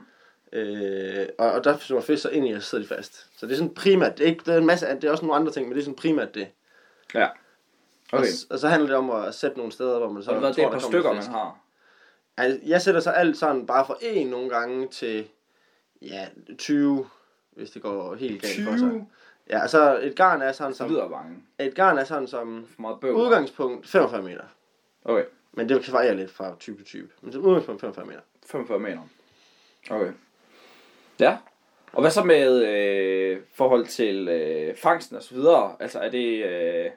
Øh, 0.53 1.27
og, 1.37 1.51
og 1.51 1.63
der 1.63 1.77
får 1.77 1.99
fisk 2.01 2.21
så 2.21 2.29
ind 2.29 2.47
i, 2.47 2.51
og 2.51 2.61
så 2.61 2.69
sidder 2.69 2.83
de 2.83 2.87
fast. 2.95 3.27
Så 3.39 3.45
det 3.45 3.51
er 3.53 3.57
sådan 3.57 3.73
primært, 3.73 4.17
det 4.17 4.23
er, 4.23 4.27
ikke, 4.27 4.43
det 4.45 4.53
er 4.53 4.57
en 4.57 4.65
masse, 4.65 4.85
det 4.87 5.03
er 5.03 5.11
også 5.11 5.25
nogle 5.25 5.39
andre 5.39 5.51
ting, 5.51 5.67
men 5.67 5.73
det 5.75 5.81
er 5.81 5.85
sådan 5.85 5.95
primært 5.95 6.35
det. 6.35 6.47
Ja. 7.13 7.25
Og, 7.25 8.19
Okay. 8.19 8.25
s- 8.27 8.47
og, 8.49 8.59
så 8.59 8.67
handler 8.67 8.87
det 8.87 8.97
om 8.97 9.09
at 9.09 9.35
sætte 9.35 9.57
nogle 9.57 9.71
steder, 9.71 9.97
hvor 9.99 10.11
man 10.11 10.23
så 10.23 10.25
Så 10.29 10.35
det 10.35 10.43
er 10.43 10.49
et 10.49 10.55
tror, 10.55 10.63
par 10.63 10.71
der 10.71 10.79
kommer 10.79 10.89
stykker, 10.99 11.13
man 11.13 11.23
har. 11.23 11.59
Altså, 12.37 12.59
jeg 12.65 12.81
sætter 12.81 13.01
så 13.01 13.09
alt 13.09 13.37
sådan 13.37 13.65
bare 13.65 13.85
fra 13.85 13.95
en 14.01 14.27
nogle 14.27 14.49
gange 14.49 14.87
til 14.87 15.27
ja, 16.01 16.27
20, 16.57 17.07
hvis 17.51 17.71
det 17.71 17.81
går 17.81 18.15
helt 18.15 18.41
galt 18.41 18.63
for 18.63 18.71
sig. 18.77 18.89
20? 18.89 19.07
Ja, 19.49 19.67
så 19.67 19.99
et 20.01 20.15
garn 20.15 20.41
er 20.41 20.51
sådan 20.51 20.69
Det 20.71 20.77
som, 20.77 20.89
lyder 20.89 21.09
bange. 21.09 21.37
et 21.59 21.75
garn 21.75 21.97
er 21.97 22.03
sådan 22.03 22.27
som 22.27 22.65
For 22.75 22.81
meget 22.81 22.99
bøvl. 22.99 23.15
udgangspunkt 23.15 23.87
45 23.87 24.21
meter. 24.21 24.43
Okay. 25.09 25.25
Men 25.51 25.69
det 25.69 25.83
kan 25.83 25.93
variere 25.93 26.15
lidt 26.15 26.31
fra 26.31 26.55
type 26.59 26.77
til 26.77 26.85
type. 26.85 27.09
Men 27.21 27.33
som 27.33 27.45
udgangspunkt 27.45 27.81
45 27.81 28.05
meter. 28.05 28.19
45 28.45 28.79
meter. 28.79 28.99
Okay. 29.89 30.11
Ja. 31.19 31.37
Og 31.93 32.01
hvad 32.01 32.11
så 32.11 32.23
med 32.23 32.65
øh, 32.65 33.37
forhold 33.53 33.85
til 33.87 34.27
øh, 34.27 34.75
fangsten 34.77 35.17
og 35.17 35.23
så 35.23 35.35
videre? 35.35 35.75
Altså 35.79 35.99
er 35.99 36.09
det... 36.09 36.45
Øh, 36.45 36.91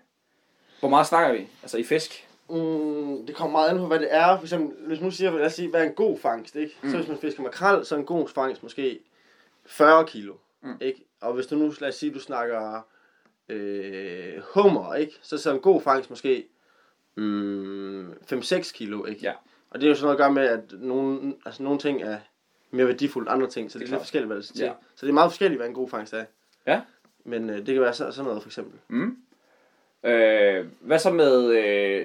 hvor 0.81 0.89
meget 0.89 1.07
snakker 1.07 1.33
vi? 1.39 1.49
Altså 1.63 1.79
i 1.79 1.83
fisk? 1.85 2.29
Mm, 2.51 3.27
det 3.27 3.35
kommer 3.37 3.59
meget 3.59 3.69
an 3.71 3.77
på, 3.79 3.87
hvad 3.87 3.99
det 3.99 4.09
er. 4.15 4.37
For 4.37 4.43
eksempel, 4.45 4.87
hvis 4.87 5.01
nu 5.01 5.11
siger, 5.11 5.31
lad 5.31 5.47
os 5.47 5.53
sige, 5.53 5.69
hvad 5.69 5.81
er 5.81 5.89
en 5.89 5.95
god 5.95 6.19
fangst, 6.19 6.57
ikke? 6.57 6.77
Mm. 6.83 6.91
Så 6.91 6.97
hvis 6.97 7.09
man 7.09 7.19
fisker 7.19 7.43
makrel, 7.43 7.85
så 7.87 7.95
er 7.95 7.99
en 7.99 8.07
god 8.07 8.29
fangst 8.29 8.63
måske 8.63 8.99
40 9.67 10.07
kilo, 10.07 10.35
Mm. 10.65 10.77
ikke? 10.81 11.05
Og 11.21 11.33
hvis 11.33 11.47
du 11.47 11.57
nu, 11.57 11.73
lad 11.81 11.89
os 11.89 11.95
sige, 11.95 12.15
du 12.15 12.21
snakker 12.21 12.87
øh, 13.49 14.35
hummer, 14.55 14.95
ikke? 14.95 15.13
Så 15.23 15.39
så 15.39 15.51
er 15.51 15.55
en 15.55 15.61
god 15.61 15.81
fangst 15.83 16.11
måske 16.11 16.45
mm, 17.17 18.11
5-6 18.13 18.73
kilo, 18.73 19.05
ikke? 19.05 19.21
Ja. 19.23 19.33
Og 19.71 19.81
det 19.81 19.87
er 19.87 19.91
jo 19.91 19.95
sådan 19.95 20.05
noget 20.05 20.15
at 20.15 20.19
gøre 20.19 20.33
med, 20.33 20.43
at 20.43 20.81
nogle, 20.81 21.35
altså 21.45 21.63
nogle 21.63 21.79
ting 21.79 22.03
er 22.03 22.19
mere 22.71 22.87
værdifulde 22.87 23.27
end 23.27 23.33
andre 23.35 23.51
ting, 23.51 23.71
så 23.73 23.79
det, 23.79 23.87
Det 23.87 23.93
er 23.93 23.97
er 23.97 23.99
lidt 23.99 24.03
forskelligt, 24.07 24.27
hvad 24.29 24.37
det 24.37 24.45
skal 24.45 24.57
til. 24.57 24.65
Ja. 24.65 24.73
Så 24.95 25.07
det 25.07 25.11
er 25.11 25.15
meget 25.15 25.31
forskelligt, 25.31 25.59
hvad 25.59 25.69
en 25.69 25.75
god 25.75 25.89
fangst 25.89 26.13
er. 26.13 26.25
Ja. 26.67 26.81
Men 27.25 27.51
øh, 27.51 27.57
det 27.57 27.67
kan 27.67 27.81
være 27.81 27.95
så, 27.95 28.11
sådan 28.13 28.25
noget, 28.27 28.43
for 28.43 28.49
eksempel. 28.49 28.79
Mm. 28.89 29.17
Øh, 30.05 30.67
hvad 30.81 30.99
så 30.99 31.11
med... 31.11 31.47
Øh, 31.47 32.05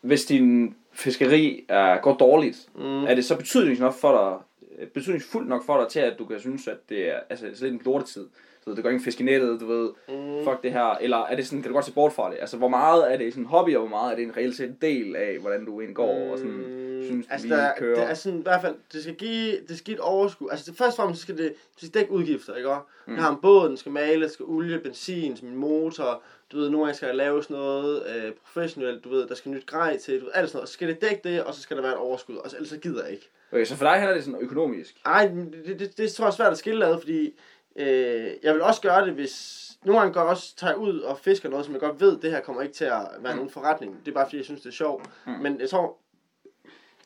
hvis 0.00 0.24
din 0.24 0.76
fiskeri 0.92 1.64
er, 1.68 2.00
går 2.00 2.16
dårligt, 2.16 2.68
Mm. 2.74 3.04
er 3.04 3.14
det 3.14 3.24
så 3.24 3.36
betydningsfuldt 3.36 3.80
nok 3.80 3.94
for 3.94 4.12
dig, 4.12 4.78
øh, 4.78 4.88
betydningsfuldt 4.88 5.48
nok 5.48 5.64
for 5.64 5.80
dig 5.80 5.88
til, 5.88 6.00
at 6.00 6.18
du 6.18 6.24
kan 6.24 6.40
synes, 6.40 6.68
at 6.68 6.88
det 6.88 7.08
er, 7.08 7.20
altså, 7.30 7.46
er 7.46 7.50
lidt 7.50 7.62
en 7.74 7.80
lortetid? 7.84 8.26
Du 8.68 8.70
ved, 8.70 8.76
det 8.76 8.84
går 8.84 8.90
ikke 8.90 9.04
fisk 9.04 9.20
i 9.20 9.24
nettet, 9.24 9.60
du 9.60 9.66
ved, 9.66 9.90
Mm. 10.08 10.44
fuck 10.44 10.62
det 10.62 10.72
her, 10.72 10.94
eller 11.00 11.16
er 11.16 11.36
det 11.36 11.46
sådan, 11.46 11.62
kan 11.62 11.68
du 11.68 11.74
godt 11.74 11.84
se 11.84 11.92
bort 11.92 12.12
fra 12.12 12.30
det? 12.30 12.36
Altså, 12.40 12.56
hvor 12.56 12.68
meget 12.68 13.12
er 13.12 13.16
det 13.16 13.32
sådan 13.32 13.42
en 13.44 13.48
hobby, 13.48 13.74
og 13.74 13.80
hvor 13.80 13.88
meget 13.88 14.12
er 14.12 14.16
det 14.16 14.24
en 14.24 14.36
reelt 14.36 14.56
set 14.56 14.68
en 14.68 14.76
del 14.82 15.16
af, 15.16 15.38
hvordan 15.38 15.64
du 15.64 15.72
egentlig 15.80 15.96
går, 15.96 16.30
og 16.32 16.38
sådan, 16.38 16.64
synes, 17.06 17.26
du 17.26 17.32
altså, 17.32 17.46
lige 17.46 17.56
der, 17.56 17.72
kører? 17.78 18.00
det 18.00 18.10
er 18.10 18.14
sådan, 18.14 18.38
i 18.38 18.42
hvert 18.42 18.60
fald, 18.60 18.74
det 18.92 19.02
skal 19.02 19.14
give, 19.14 19.52
det 19.68 19.78
skal 19.78 19.84
give 19.84 19.94
et 19.94 20.00
overskud. 20.00 20.48
Altså, 20.50 20.70
det, 20.70 20.78
først 20.78 20.98
og 20.98 21.02
fremmest 21.02 21.22
skal 21.22 21.38
det, 21.38 21.48
det 21.80 21.88
skal 21.88 21.88
dække 22.00 22.12
udgifter, 22.12 22.54
ikke 22.54 22.68
også? 22.70 22.82
Mm. 23.06 23.14
Jeg 23.14 23.22
har 23.22 23.30
en 23.30 23.38
båd, 23.42 23.68
den 23.68 23.76
skal 23.76 23.92
male, 23.92 24.22
der 24.22 24.28
skal 24.28 24.44
olie, 24.44 24.78
benzin 24.78 25.36
til 25.36 25.44
min 25.44 25.56
motor, 25.56 26.22
du 26.52 26.56
ved, 26.58 26.70
nogle 26.70 26.86
gange 26.86 26.96
skal 26.96 27.08
der 27.08 27.14
laves 27.14 27.50
noget 27.50 28.02
øh, 28.16 28.32
professionelt, 28.32 29.04
du 29.04 29.08
ved, 29.08 29.26
der 29.28 29.34
skal 29.34 29.50
nyt 29.52 29.66
grej 29.66 29.96
til, 29.98 30.20
du 30.20 30.24
ved, 30.24 30.32
alt 30.34 30.48
sådan 30.50 30.56
noget. 30.58 30.68
Så 30.68 30.72
skal 30.72 30.88
det 30.88 31.00
dække 31.02 31.20
det, 31.24 31.44
og 31.44 31.54
så 31.54 31.60
skal 31.62 31.76
der 31.76 31.82
være 31.82 31.92
et 31.92 31.98
overskud, 31.98 32.36
og 32.36 32.50
så, 32.50 32.56
ellers 32.56 32.68
så 32.70 32.78
gider 32.78 33.02
jeg 33.04 33.12
ikke. 33.12 33.30
Okay, 33.52 33.64
så 33.64 33.76
for 33.76 33.84
dig 33.84 33.92
handler 33.94 34.14
det 34.14 34.24
sådan 34.24 34.40
økonomisk? 34.40 34.96
Ej, 35.06 35.28
men 35.32 35.52
det, 35.52 35.66
det, 35.66 35.78
det, 35.80 35.98
det 35.98 36.12
tror 36.12 36.24
jeg 36.24 36.30
er 36.30 36.34
svært 36.36 36.52
at 36.52 36.58
skille 36.58 36.86
ad, 36.86 36.98
fordi 37.00 37.34
øh, 37.78 38.30
jeg 38.42 38.54
vil 38.54 38.62
også 38.62 38.80
gøre 38.80 39.06
det, 39.06 39.14
hvis... 39.14 39.64
Nogle 39.84 40.00
gange 40.00 40.14
går 40.14 40.20
jeg 40.20 40.28
også 40.30 40.56
tager 40.56 40.74
ud 40.74 41.00
og 41.00 41.18
fisker 41.18 41.48
noget, 41.48 41.64
som 41.64 41.74
jeg 41.74 41.80
godt 41.80 42.00
ved, 42.00 42.18
det 42.18 42.30
her 42.30 42.40
kommer 42.40 42.62
ikke 42.62 42.74
til 42.74 42.84
at 42.84 43.00
være 43.20 43.34
nogen 43.36 43.50
forretning. 43.50 43.96
Det 44.04 44.10
er 44.10 44.14
bare 44.14 44.26
fordi, 44.26 44.36
jeg 44.36 44.44
synes, 44.44 44.60
det 44.60 44.68
er 44.68 44.72
sjovt. 44.72 45.04
Mm. 45.26 45.32
Men 45.32 45.60
jeg 45.60 45.68
tror, 45.70 45.96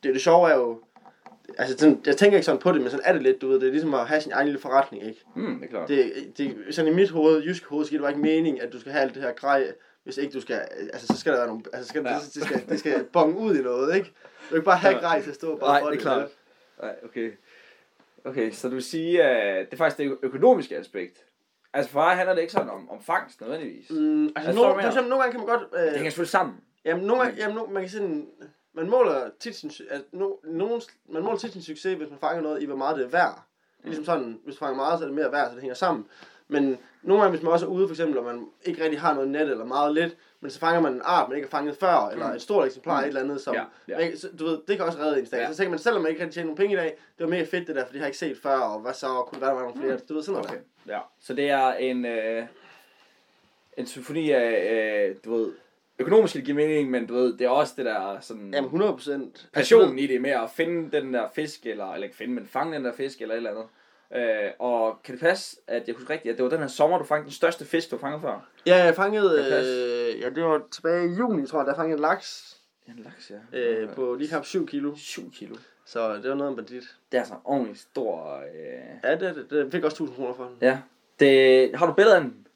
det, 0.02 0.14
det 0.14 0.22
sjove 0.22 0.50
er 0.50 0.56
jo... 0.56 0.80
Altså, 1.58 1.78
sådan, 1.78 2.02
jeg 2.06 2.16
tænker 2.16 2.36
ikke 2.36 2.44
sådan 2.46 2.60
på 2.60 2.72
det, 2.72 2.80
men 2.80 2.90
sådan 2.90 3.06
er 3.06 3.12
det 3.12 3.22
lidt, 3.22 3.42
du 3.42 3.48
ved. 3.48 3.60
Det 3.60 3.66
er 3.66 3.70
ligesom 3.70 3.94
at 3.94 4.06
have 4.08 4.20
sin 4.20 4.32
egen 4.32 4.46
lille 4.46 4.60
forretning, 4.60 5.06
ikke? 5.06 5.24
Hmm, 5.34 5.54
det 5.60 5.64
er 5.66 5.70
klart. 5.70 5.88
Det, 5.88 6.12
det, 6.38 6.56
sådan 6.74 6.92
i 6.92 6.94
mit 6.94 7.10
hoved, 7.10 7.42
jysk 7.42 7.64
hoved, 7.64 7.84
så 7.84 7.90
giver 7.90 8.00
det 8.00 8.04
bare 8.04 8.10
ikke 8.12 8.22
mening, 8.22 8.60
at 8.62 8.72
du 8.72 8.80
skal 8.80 8.92
have 8.92 9.02
alt 9.02 9.14
det 9.14 9.22
her 9.22 9.32
grej, 9.32 9.66
hvis 10.04 10.16
ikke 10.16 10.32
du 10.32 10.40
skal, 10.40 10.60
altså 10.92 11.06
så 11.06 11.16
skal 11.20 11.32
der 11.32 11.38
være 11.38 11.46
nogle, 11.48 11.62
altså 11.72 11.86
så 11.86 11.88
skal, 11.88 12.02
Ja. 12.06 12.14
det, 12.14 12.34
det, 12.34 12.42
skal, 12.44 12.68
det 12.68 12.78
skal 12.78 13.04
bonge 13.12 13.38
ud 13.38 13.56
i 13.56 13.62
noget, 13.62 13.94
ikke? 13.96 14.06
Du 14.08 14.48
kan 14.48 14.56
ikke 14.56 14.64
bare 14.64 14.76
have 14.76 14.94
Ja. 14.94 15.00
grej 15.00 15.22
til 15.22 15.30
at 15.30 15.36
stå 15.36 15.56
bare 15.56 15.70
Nej, 15.70 15.80
for 15.80 15.88
det 15.90 15.96
er 15.96 16.00
klart. 16.02 16.28
Nej, 16.82 16.94
okay. 17.04 17.32
Okay, 18.24 18.50
så 18.52 18.68
du 18.68 18.74
vil 18.74 18.82
sige, 18.82 19.22
at 19.22 19.66
det 19.66 19.72
er 19.72 19.76
faktisk 19.78 19.98
det 19.98 20.18
økonomiske 20.22 20.76
aspekt. 20.76 21.24
Altså 21.74 21.90
for 21.92 22.00
mig 22.00 22.16
handler 22.16 22.34
det 22.34 22.40
ikke 22.40 22.52
sådan 22.52 22.70
om, 22.70 22.90
om 22.90 23.02
fangst 23.02 23.40
nødvendigvis. 23.40 23.90
Mm. 23.90 23.96
Mm, 23.96 24.24
altså, 24.26 24.48
Altså, 24.48 24.62
no, 24.62 24.72
for 24.74 24.80
eksempel, 24.88 25.10
nogle 25.10 25.22
gange 25.22 25.38
kan 25.38 25.46
man 25.46 25.58
godt... 25.58 25.70
Det 25.72 25.78
Øh, 25.86 25.92
hænger 25.92 26.10
selvfølgelig 26.10 26.30
sammen. 26.30 26.56
jamen, 26.84 27.04
nogle 27.06 27.22
gange, 27.22 27.38
jamen, 27.40 27.56
no, 27.56 27.66
man 27.66 27.82
kan 27.82 27.90
sådan... 27.90 28.26
Man 28.74 28.90
måler 28.90 29.30
tit 29.40 29.54
sin, 29.56 29.70
su- 29.70 29.86
altså, 29.92 30.06
no, 30.12 30.30
nogen, 30.44 30.82
man 31.08 31.22
måler 31.22 31.38
tit 31.38 31.52
sin 31.52 31.62
succes, 31.62 31.96
hvis 31.96 32.10
man 32.10 32.18
fanger 32.18 32.42
noget 32.42 32.62
i, 32.62 32.66
hvor 32.66 32.76
meget 32.76 32.96
det 32.96 33.04
er 33.04 33.08
værd. 33.08 33.42
Det 33.78 33.84
er 33.84 33.88
ligesom 33.88 34.04
sådan, 34.04 34.38
hvis 34.44 34.54
du 34.54 34.58
fanger 34.58 34.76
meget, 34.76 34.98
så 34.98 35.04
er 35.04 35.08
det 35.08 35.16
mere 35.16 35.32
værd, 35.32 35.46
så 35.48 35.52
det 35.54 35.60
hænger 35.60 35.74
sammen. 35.74 36.06
Men 36.48 36.78
nogle 37.02 37.22
gange, 37.22 37.36
hvis 37.36 37.42
man 37.42 37.52
også 37.52 37.66
er 37.66 37.70
ude, 37.70 37.88
for 37.88 37.92
eksempel, 37.92 38.18
og 38.18 38.24
man 38.24 38.46
ikke 38.64 38.84
rigtig 38.84 39.00
har 39.00 39.14
noget 39.14 39.28
net 39.28 39.40
eller 39.50 39.64
meget 39.64 39.94
lidt, 39.94 40.16
men 40.42 40.50
så 40.50 40.58
fanger 40.58 40.80
man 40.80 40.92
en 40.92 41.00
art, 41.04 41.28
man 41.28 41.36
ikke 41.36 41.48
har 41.48 41.58
fanget 41.58 41.76
før, 41.76 42.08
eller 42.08 42.26
et 42.26 42.42
stort 42.42 42.66
eksemplar 42.66 42.98
af 42.98 43.02
et 43.02 43.08
eller 43.08 43.20
andet, 43.20 43.40
som, 43.40 43.54
Ja, 43.54 43.64
ja. 43.88 44.16
Så, 44.16 44.28
du 44.38 44.44
ved, 44.44 44.58
det 44.68 44.76
kan 44.76 44.86
også 44.86 44.98
redde 44.98 45.18
en 45.18 45.24
dag. 45.24 45.38
Ja. 45.40 45.50
Så 45.50 45.56
tænker 45.56 45.70
man, 45.70 45.78
selvom 45.78 46.02
man 46.02 46.10
ikke 46.10 46.22
rigtig 46.22 46.34
tjener 46.34 46.46
nogen 46.46 46.56
penge 46.56 46.72
i 46.72 46.76
dag, 46.76 46.96
det 47.18 47.24
var 47.24 47.30
mega 47.30 47.44
fedt 47.44 47.66
det 47.66 47.76
der, 47.76 47.84
for 47.84 47.92
det 47.92 48.00
har 48.00 48.06
jeg 48.06 48.08
ikke 48.08 48.18
set 48.18 48.38
før, 48.42 48.56
og 48.58 48.80
hvad 48.80 48.92
så, 48.94 49.06
kunne 49.06 49.40
være, 49.40 49.50
der 49.50 49.54
var 49.56 49.62
nogle 49.62 49.80
flere, 49.80 49.98
du 50.08 50.14
ved, 50.14 50.22
sådan 50.22 50.32
noget 50.40 50.50
Okay. 50.50 50.60
der. 50.86 50.94
Ja. 50.94 51.00
Så 51.20 51.34
det 51.34 51.50
er 51.50 51.72
en, 51.72 52.04
øh, 52.04 52.44
en 53.76 53.86
symfoni 53.86 54.30
af, 54.30 54.72
øh, 55.10 55.16
du 55.24 55.34
ved, 55.36 55.52
økonomisk 55.98 56.34
det 56.34 56.44
giver 56.44 56.56
mening, 56.56 56.90
men 56.90 57.06
du 57.06 57.14
ved, 57.14 57.38
det 57.38 57.44
er 57.44 57.48
også 57.48 57.74
det 57.76 57.84
der 57.84 58.20
sådan... 58.20 58.54
Jamen, 58.54 58.64
100 58.64 58.92
procent. 58.92 59.48
passionen 59.52 59.98
i 59.98 60.06
det 60.06 60.20
med 60.20 60.30
at 60.30 60.50
finde 60.54 60.98
den 61.00 61.14
der 61.14 61.28
fisk, 61.34 61.66
eller, 61.66 61.92
eller 61.92 62.04
ikke 62.04 62.16
finde, 62.16 62.34
men 62.34 62.46
fange 62.46 62.74
den 62.74 62.84
der 62.84 62.92
fisk, 62.92 63.20
eller 63.20 63.34
et 63.34 63.36
eller 63.36 63.50
andet. 63.50 63.64
Øh, 64.14 64.50
og 64.58 65.02
kan 65.04 65.14
det 65.14 65.20
passe, 65.20 65.56
at 65.66 65.82
jeg 65.86 65.94
husker 65.94 66.10
rigtigt, 66.10 66.32
at 66.32 66.38
det 66.38 66.44
var 66.44 66.50
den 66.50 66.58
her 66.58 66.66
sommer, 66.66 66.98
du 66.98 67.04
fangede 67.04 67.24
den 67.24 67.32
største 67.32 67.64
fisk, 67.64 67.90
du 67.90 67.98
fanget 67.98 68.20
før? 68.20 68.48
Ja, 68.66 68.84
jeg 68.84 68.94
fangede, 68.94 69.40
øh, 69.40 70.20
ja, 70.20 70.30
det 70.30 70.44
var 70.44 70.62
tilbage 70.70 71.08
i 71.08 71.14
juni, 71.14 71.46
tror 71.46 71.58
jeg, 71.58 71.66
der 71.66 71.74
fangede 71.74 71.96
en 71.96 72.00
laks 72.00 72.56
En 72.86 72.98
laks, 73.04 73.32
ja. 73.52 73.58
øh, 73.58 73.94
på 73.94 74.14
lige 74.14 74.28
knap 74.28 74.44
7 74.44 74.66
kilo. 74.66 74.94
7 74.96 75.30
kilo. 75.32 75.56
Så 75.84 76.16
det 76.16 76.30
var 76.30 76.34
noget 76.34 76.48
af 76.48 76.50
en 76.50 76.56
bandit. 76.56 76.96
Det 77.12 77.18
er 77.18 77.22
altså 77.22 77.34
ordentligt 77.44 77.78
stor... 77.78 78.36
Øh... 78.36 79.10
Ja, 79.10 79.10
det, 79.16 79.36
det, 79.36 79.50
det 79.50 79.72
fik 79.72 79.84
også 79.84 79.94
1000 79.94 80.16
kroner 80.16 80.34
for 80.34 80.44
den. 80.44 80.56
Ja. 80.60 80.78
Det, 81.20 81.70
har 81.76 81.86
du 81.86 81.92
billeder 81.92 82.16
af 82.16 82.22
den? 82.22 82.46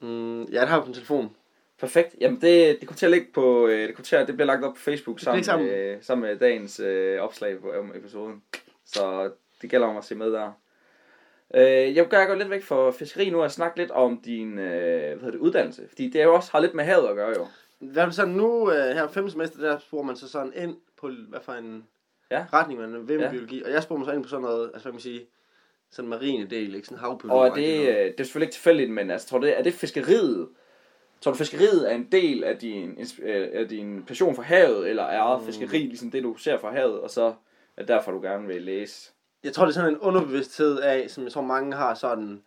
Mm, 0.00 0.42
ja, 0.42 0.60
det 0.60 0.68
har 0.68 0.76
jeg 0.76 0.82
på 0.82 0.86
min 0.86 0.94
telefon. 0.94 1.30
Perfekt. 1.80 2.16
Jamen 2.20 2.40
det, 2.40 2.80
det 2.80 2.88
kommer 2.88 2.98
til 2.98 3.06
at 3.06 3.12
ligge 3.12 3.26
på, 3.34 3.66
øh, 3.66 3.88
det 3.88 3.94
kommer 3.94 4.04
til 4.04 4.16
at, 4.16 4.26
det 4.26 4.34
bliver 4.36 4.46
lagt 4.46 4.64
op 4.64 4.74
på 4.74 4.80
Facebook 4.80 5.20
sammen, 5.20 5.44
sammen. 5.44 5.68
Med, 5.68 6.02
sammen 6.02 6.28
med 6.28 6.38
dagens 6.38 6.80
øh, 6.80 7.20
opslag 7.20 7.60
på 7.60 7.72
om 7.72 7.92
episoden. 7.94 8.42
Så 8.84 9.30
det 9.62 9.70
gælder 9.70 9.86
om 9.86 9.96
at 9.96 10.04
se 10.04 10.14
med 10.14 10.32
der. 10.32 10.52
Øh, 11.54 11.96
jeg 11.96 12.04
vil 12.10 12.26
gå 12.28 12.34
lidt 12.34 12.50
væk 12.50 12.62
fra 12.62 12.90
fiskeri 12.90 13.30
nu 13.30 13.42
og 13.42 13.50
snakke 13.50 13.78
lidt 13.78 13.90
om 13.90 14.20
din 14.24 14.58
øh, 14.58 15.00
hvad 15.00 15.14
hedder 15.14 15.30
det, 15.30 15.38
uddannelse. 15.38 15.82
Fordi 15.88 16.10
det 16.10 16.20
er 16.20 16.24
jo 16.24 16.34
også 16.34 16.52
har 16.52 16.60
lidt 16.60 16.74
med 16.74 16.84
havet 16.84 17.08
at 17.08 17.14
gøre 17.16 17.28
jo. 17.38 17.46
Hvad 17.78 18.12
sådan 18.12 18.34
nu, 18.34 18.70
øh, 18.72 18.76
her 18.76 19.08
fem 19.08 19.28
semester, 19.30 19.60
der 19.60 19.78
sporer 19.78 20.02
man 20.04 20.16
så 20.16 20.28
sådan 20.28 20.52
ind 20.56 20.76
på, 21.00 21.10
hvad 21.28 21.40
for 21.42 21.52
en 21.52 21.84
Ja. 22.30 22.44
retning 22.52 22.80
man 22.80 23.08
vil 23.08 23.16
med 23.18 23.24
Ja. 23.26 23.30
biologi. 23.30 23.62
Og 23.62 23.70
jeg 23.70 23.82
sporer 23.82 23.98
mig 23.98 24.06
så 24.06 24.12
ind 24.12 24.22
på 24.22 24.28
sådan 24.28 24.42
noget, 24.42 24.70
altså 24.74 24.82
hvad 24.82 24.92
man 24.92 25.00
sige, 25.00 25.26
sådan 25.90 26.08
marine 26.08 26.46
del, 26.46 26.74
ikke? 26.74 26.86
Sådan 26.86 26.98
havbiologi. 26.98 27.38
Og 27.40 27.46
er 27.48 27.54
det, 27.54 27.80
øh, 27.88 27.94
det 28.04 28.20
er 28.20 28.24
selvfølgelig 28.24 28.46
ikke 28.46 28.54
tilfældigt, 28.54 28.90
men 28.90 29.10
altså, 29.10 29.28
tror 29.28 29.38
du, 29.38 29.46
det, 29.46 29.58
er 29.58 29.62
det 29.62 29.74
fiskeriet? 29.74 30.48
Tror 31.20 31.32
du, 31.32 31.38
fiskeriet 31.38 31.90
er 31.90 31.94
en 31.94 32.08
del 32.12 32.44
af 32.44 32.56
din, 32.58 32.98
øh, 33.22 33.48
af 33.52 33.68
din 33.68 34.02
passion 34.02 34.34
for 34.34 34.42
havet, 34.42 34.88
eller 34.90 35.02
er 35.02 35.38
Mm. 35.38 35.44
fiskeri 35.44 35.78
ligesom 35.78 36.10
det, 36.10 36.22
du 36.22 36.36
ser 36.36 36.58
fra 36.58 36.72
havet, 36.72 37.00
og 37.00 37.10
så 37.10 37.34
er 37.76 37.84
derfor, 37.84 38.12
du 38.12 38.20
gerne 38.22 38.46
vil 38.46 38.62
læse? 38.62 39.10
Jeg 39.44 39.52
tror, 39.52 39.64
det 39.64 39.70
er 39.70 39.74
sådan 39.74 39.90
en 39.92 39.98
underbevidsthed 39.98 40.78
af, 40.80 41.10
som 41.10 41.24
jeg 41.24 41.32
tror 41.32 41.42
mange 41.42 41.76
har 41.76 41.94
sådan, 41.94 42.42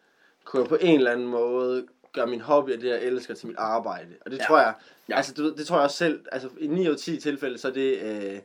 kunne 0.46 0.62
jeg 0.62 0.70
på 0.70 0.78
en 0.82 0.98
eller 0.98 1.12
anden 1.12 1.28
måde 1.28 1.88
gøre 2.14 2.28
min 2.28 2.42
hobby 2.42 2.76
og 2.76 2.82
det, 2.82 2.90
jeg 2.90 3.04
elsker 3.04 3.34
til 3.34 3.48
mit 3.48 3.56
arbejde. 3.60 4.10
Og 4.26 4.32
det 4.32 4.38
Ja. 4.38 4.44
ja. 4.44 4.48
tror 4.48 4.58
jeg, 4.58 4.74
Ja. 5.10 5.14
ja. 5.14 5.18
altså 5.18 5.34
ved, 5.44 5.56
det 5.56 5.68
tror 5.68 5.76
jeg 5.78 5.84
også 5.84 5.98
selv, 5.98 6.26
altså 6.32 6.50
i 6.60 6.68
9 6.68 6.88
ud 6.88 6.94
af 6.94 6.98
10 7.00 7.20
tilfælde, 7.20 7.58
så 7.58 7.68
er 7.68 7.72
det, 7.72 8.00
øh, 8.02 8.40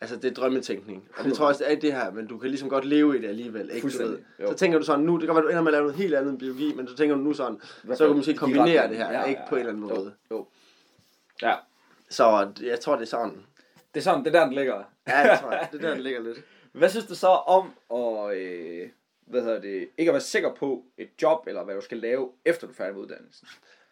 altså 0.00 0.16
det 0.16 0.24
er 0.24 0.34
drømmetænkning. 0.34 1.08
Og 1.18 1.24
det 1.24 1.34
tror 1.34 1.44
jeg 1.44 1.48
også, 1.48 1.64
det 1.64 1.72
er 1.72 1.80
det 1.80 1.92
her, 1.92 2.10
men 2.10 2.26
du 2.26 2.38
kan 2.38 2.50
ligesom 2.50 2.68
godt 2.68 2.84
leve 2.84 3.18
i 3.18 3.22
det 3.22 3.28
alligevel, 3.28 3.70
ikke? 3.72 3.88
Du 3.88 3.98
ved. 4.02 4.18
Jo. 4.40 4.46
Så 4.50 4.54
tænker 4.54 4.78
du 4.78 4.84
sådan 4.84 5.04
nu, 5.04 5.16
det 5.16 5.26
kan 5.26 5.34
være, 5.34 5.44
du 5.44 5.48
ender 5.48 5.62
med 5.62 5.68
at 5.68 5.72
lave 5.72 5.82
noget 5.84 5.96
helt 5.96 6.14
andet 6.14 6.30
end 6.30 6.38
biologi, 6.38 6.74
men 6.74 6.88
så 6.88 6.96
tænker 6.96 7.16
du 7.16 7.22
nu 7.22 7.32
sådan, 7.34 7.60
så 7.92 7.96
kan 7.96 8.06
du 8.06 8.14
måske 8.14 8.34
kombinere 8.34 8.88
det 8.88 8.96
her, 8.96 9.12
Ja, 9.12 9.24
ikke? 9.24 9.40
ja, 9.40 9.48
På 9.48 9.54
en 9.56 9.62
ja. 9.62 9.68
eller 9.68 9.72
anden 9.86 9.88
Jo, 9.90 10.00
måde. 10.00 10.12
Jo. 10.30 10.46
Ja, 11.42 11.54
Så 12.08 12.48
jeg 12.62 12.80
tror, 12.80 12.94
det 12.94 13.02
er 13.02 13.06
sådan. 13.06 13.42
det 13.94 14.00
er 14.00 14.04
sådan, 14.04 14.24
det 14.24 14.34
er 14.34 14.38
der, 14.38 14.44
den 14.46 14.54
ligger. 14.54 14.82
Ja, 15.08 15.30
det 15.30 15.40
tror 15.40 15.50
jeg. 15.52 15.68
Det 15.72 15.78
er 15.84 15.88
der, 15.88 15.94
den 15.94 16.02
ligger 16.02 16.20
lidt. 16.22 16.38
Hvad 16.72 16.88
synes 16.88 17.06
du 17.06 17.14
så 17.14 17.26
om 17.28 17.70
at, 17.94 18.36
øh, 18.36 18.88
hvad 19.26 19.42
hedder 19.42 19.60
det, 19.60 19.88
ikke 19.98 20.10
at 20.10 20.12
være 20.14 20.20
sikker 20.20 20.54
på 20.54 20.84
et 20.98 21.08
job, 21.22 21.44
eller 21.46 21.64
hvad 21.64 21.74
du 21.74 21.80
skal 21.80 21.98
lave, 21.98 22.30
efter 22.44 22.66
du 22.66 22.72
er 22.72 22.76
færdig 22.76 22.94
med 22.94 23.02
uddannelsen? 23.02 23.48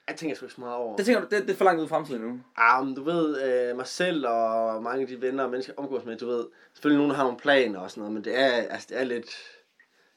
Jeg 0.09 0.16
tænker 0.16 0.37
sgu 0.37 0.47
ikke 0.47 0.54
så 0.54 0.61
meget 0.61 0.76
over. 0.76 0.97
Det 0.97 1.06
tænker 1.06 1.21
du, 1.21 1.26
det, 1.30 1.42
det 1.42 1.50
er 1.50 1.56
for 1.56 1.64
langt 1.64 1.80
ud 1.80 1.87
i 1.87 1.88
fremtiden 1.88 2.23
nu. 2.23 2.40
Ah, 2.56 2.87
men 2.87 2.95
du 2.95 3.02
ved, 3.02 3.42
øh, 3.71 3.76
mig 3.76 3.87
selv 3.87 4.26
og 4.28 4.83
mange 4.83 5.02
af 5.02 5.09
de 5.09 5.21
venner 5.21 5.45
og 5.45 5.50
mennesker, 5.50 5.73
jeg 5.73 5.78
omgås 5.78 6.04
med, 6.04 6.16
du 6.16 6.26
ved, 6.26 6.47
selvfølgelig 6.73 6.97
nogen, 6.99 7.11
der 7.11 7.16
har 7.16 7.25
nogle 7.25 7.38
planer 7.38 7.80
og 7.80 7.90
sådan 7.90 8.00
noget, 8.00 8.14
men 8.14 8.25
det 8.25 8.38
er, 8.40 8.47
altså, 8.52 8.87
det 8.90 9.00
er 9.00 9.04
lidt, 9.04 9.37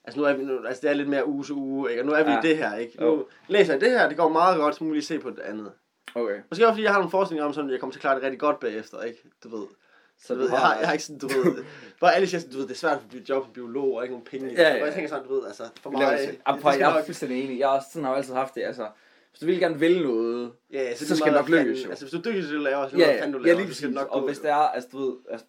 altså 0.04 0.20
nu 0.20 0.26
er 0.26 0.34
vi, 0.34 0.44
nu, 0.44 0.66
altså 0.66 0.82
det 0.82 0.90
er 0.90 0.94
lidt 0.94 1.10
mere 1.10 1.28
uge 1.28 1.44
til 1.44 1.54
uge, 1.56 1.90
ikke? 1.90 2.02
Og 2.02 2.06
nu 2.06 2.12
er 2.12 2.24
vi 2.24 2.30
Ja. 2.30 2.36
ja. 2.36 2.40
i 2.44 2.48
det 2.48 2.58
her, 2.58 2.76
ikke? 2.76 3.00
Nu 3.00 3.06
Jo. 3.06 3.28
læser 3.48 3.74
jeg 3.74 3.82
det 3.82 3.92
her, 3.92 4.08
det 4.08 4.18
går 4.18 4.30
meget 4.30 4.58
godt, 4.58 4.76
så 4.76 4.84
må 4.84 4.90
vi 4.90 4.96
lige 4.96 5.06
se 5.06 5.20
på 5.20 5.30
det 5.30 5.40
andet. 5.40 5.72
Okay. 6.16 6.40
Måske 6.50 6.66
også 6.66 6.74
fordi 6.74 6.84
jeg 6.84 6.92
har 6.92 7.00
nogle 7.00 7.12
forskninger 7.12 7.46
om 7.46 7.54
sådan, 7.54 7.70
at 7.70 7.72
jeg 7.72 7.80
kommer 7.80 7.92
til 7.92 8.00
at 8.00 8.02
klare 8.02 8.16
det 8.16 8.24
rigtig 8.24 8.40
godt 8.40 8.60
bagefter, 8.60 9.02
ikke? 9.02 9.20
Du 9.44 9.50
ved. 9.58 9.66
Så 10.22 10.28
Så 10.28 10.34
du 10.34 10.40
ved, 10.40 10.50
har- 10.50 10.58
jeg, 10.58 10.66
har, 10.68 10.78
jeg 10.80 10.88
har 10.88 10.94
ikke 10.94 11.04
sådan, 11.06 11.20
du 11.20 11.28
ved, 11.28 11.64
bare 12.02 12.16
alle 12.16 12.28
siger 12.28 12.40
sådan, 12.42 12.54
du 12.54 12.58
ved, 12.60 12.68
det 12.68 12.74
er 12.74 12.78
svært 12.78 12.94
at 12.98 13.04
blive 13.10 13.24
job 13.30 13.44
som 13.46 13.54
biolog 13.54 13.94
og 13.96 14.04
ikke 14.04 14.14
nogen 14.14 14.26
penge 14.26 14.50
det. 14.50 14.58
Ja, 14.58 14.62
ja, 14.62 14.74
Og 14.74 14.80
jeg 14.80 14.88
ja. 14.88 14.94
tænker 14.94 15.10
sådan, 15.10 15.28
du 15.28 15.34
ved, 15.34 15.46
altså, 15.48 15.64
for 15.82 15.90
mig, 15.90 16.00
laver 16.00 16.12
det, 16.12 16.20
det. 16.20 16.28
det, 16.30 16.38
Jeg, 16.48 16.58
skal 16.74 16.80
jeg 16.80 17.00
er 17.00 17.04
fuldstændig 17.06 17.44
enig. 17.44 17.60
Jeg 17.60 17.76
er, 17.76 17.80
sådan 17.92 18.04
har 18.04 18.12
jeg 18.12 18.18
altid 18.18 18.34
haft 18.34 18.56
det. 18.56 18.62
Altså, 18.64 18.88
hvis 19.32 19.40
du 19.40 19.46
vil 19.46 19.60
gerne 19.60 19.80
vil 19.80 20.04
noget, 20.04 20.52
ja, 20.74 20.82
ja, 20.84 20.96
så 20.96 21.06
det 21.06 21.12
er 21.12 21.16
skal 21.16 21.34
det 21.34 21.36
nok 21.36 21.50
lykkes, 21.50 21.86
jo. 21.86 21.90
Altså, 21.90 22.06
hvis 22.06 22.12
du 22.12 22.18
dygtig 22.18 22.34
til 22.34 22.44
det, 22.44 22.58
du 22.60 22.64
laver, 22.64 22.90
så 22.90 22.98
ja, 22.98 23.08
ja, 23.12 23.26
ja, 23.26 23.32
du 23.32 23.38
ja, 23.38 23.44
laver, 23.46 23.60
lige 23.60 23.68
så 23.70 23.76
skal 23.76 23.90
det 23.90 23.96
præcis. 23.96 24.08
nok 24.12 24.22
Og 24.22 24.28
hvis 24.28 24.40
det 24.40 24.50
er, 24.50 24.56
altså 24.56 24.90
du 24.92 24.98
ved, 25.06 25.16
altså, 25.32 25.46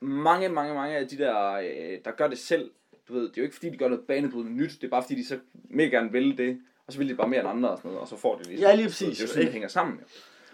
mange, 0.00 0.48
mange, 0.48 0.74
mange 0.74 0.96
af 0.96 1.08
de 1.08 1.18
der, 1.18 1.52
øh, 1.52 1.98
der 2.04 2.10
gør 2.10 2.28
det 2.28 2.38
selv, 2.38 2.70
du 3.08 3.12
ved, 3.14 3.22
det 3.22 3.28
er 3.28 3.32
jo 3.36 3.42
ikke 3.42 3.54
fordi, 3.54 3.70
de 3.70 3.76
gør 3.76 3.88
noget 3.88 4.04
banebrydende 4.08 4.56
nyt, 4.56 4.70
det 4.80 4.84
er 4.84 4.90
bare 4.90 5.02
fordi, 5.02 5.14
de 5.14 5.26
så 5.26 5.38
mega 5.70 5.88
gerne 5.88 6.12
vil 6.12 6.38
det, 6.38 6.58
og 6.86 6.92
så 6.92 6.98
vil 6.98 7.08
de 7.08 7.14
bare 7.14 7.28
mere 7.28 7.40
end 7.40 7.48
andre 7.48 7.68
og 7.70 7.78
sådan 7.78 7.88
noget, 7.88 8.00
og 8.02 8.08
så 8.08 8.16
får 8.16 8.36
de 8.38 8.48
ligesom. 8.48 8.68
Ja, 8.68 8.74
lige 8.74 8.84
Det 8.84 8.90
præcis, 8.92 9.20
er 9.20 9.24
jo 9.24 9.28
sådan, 9.28 9.44
det 9.44 9.52
hænger 9.52 9.68
sammen. 9.68 9.96
Jo. 9.98 10.04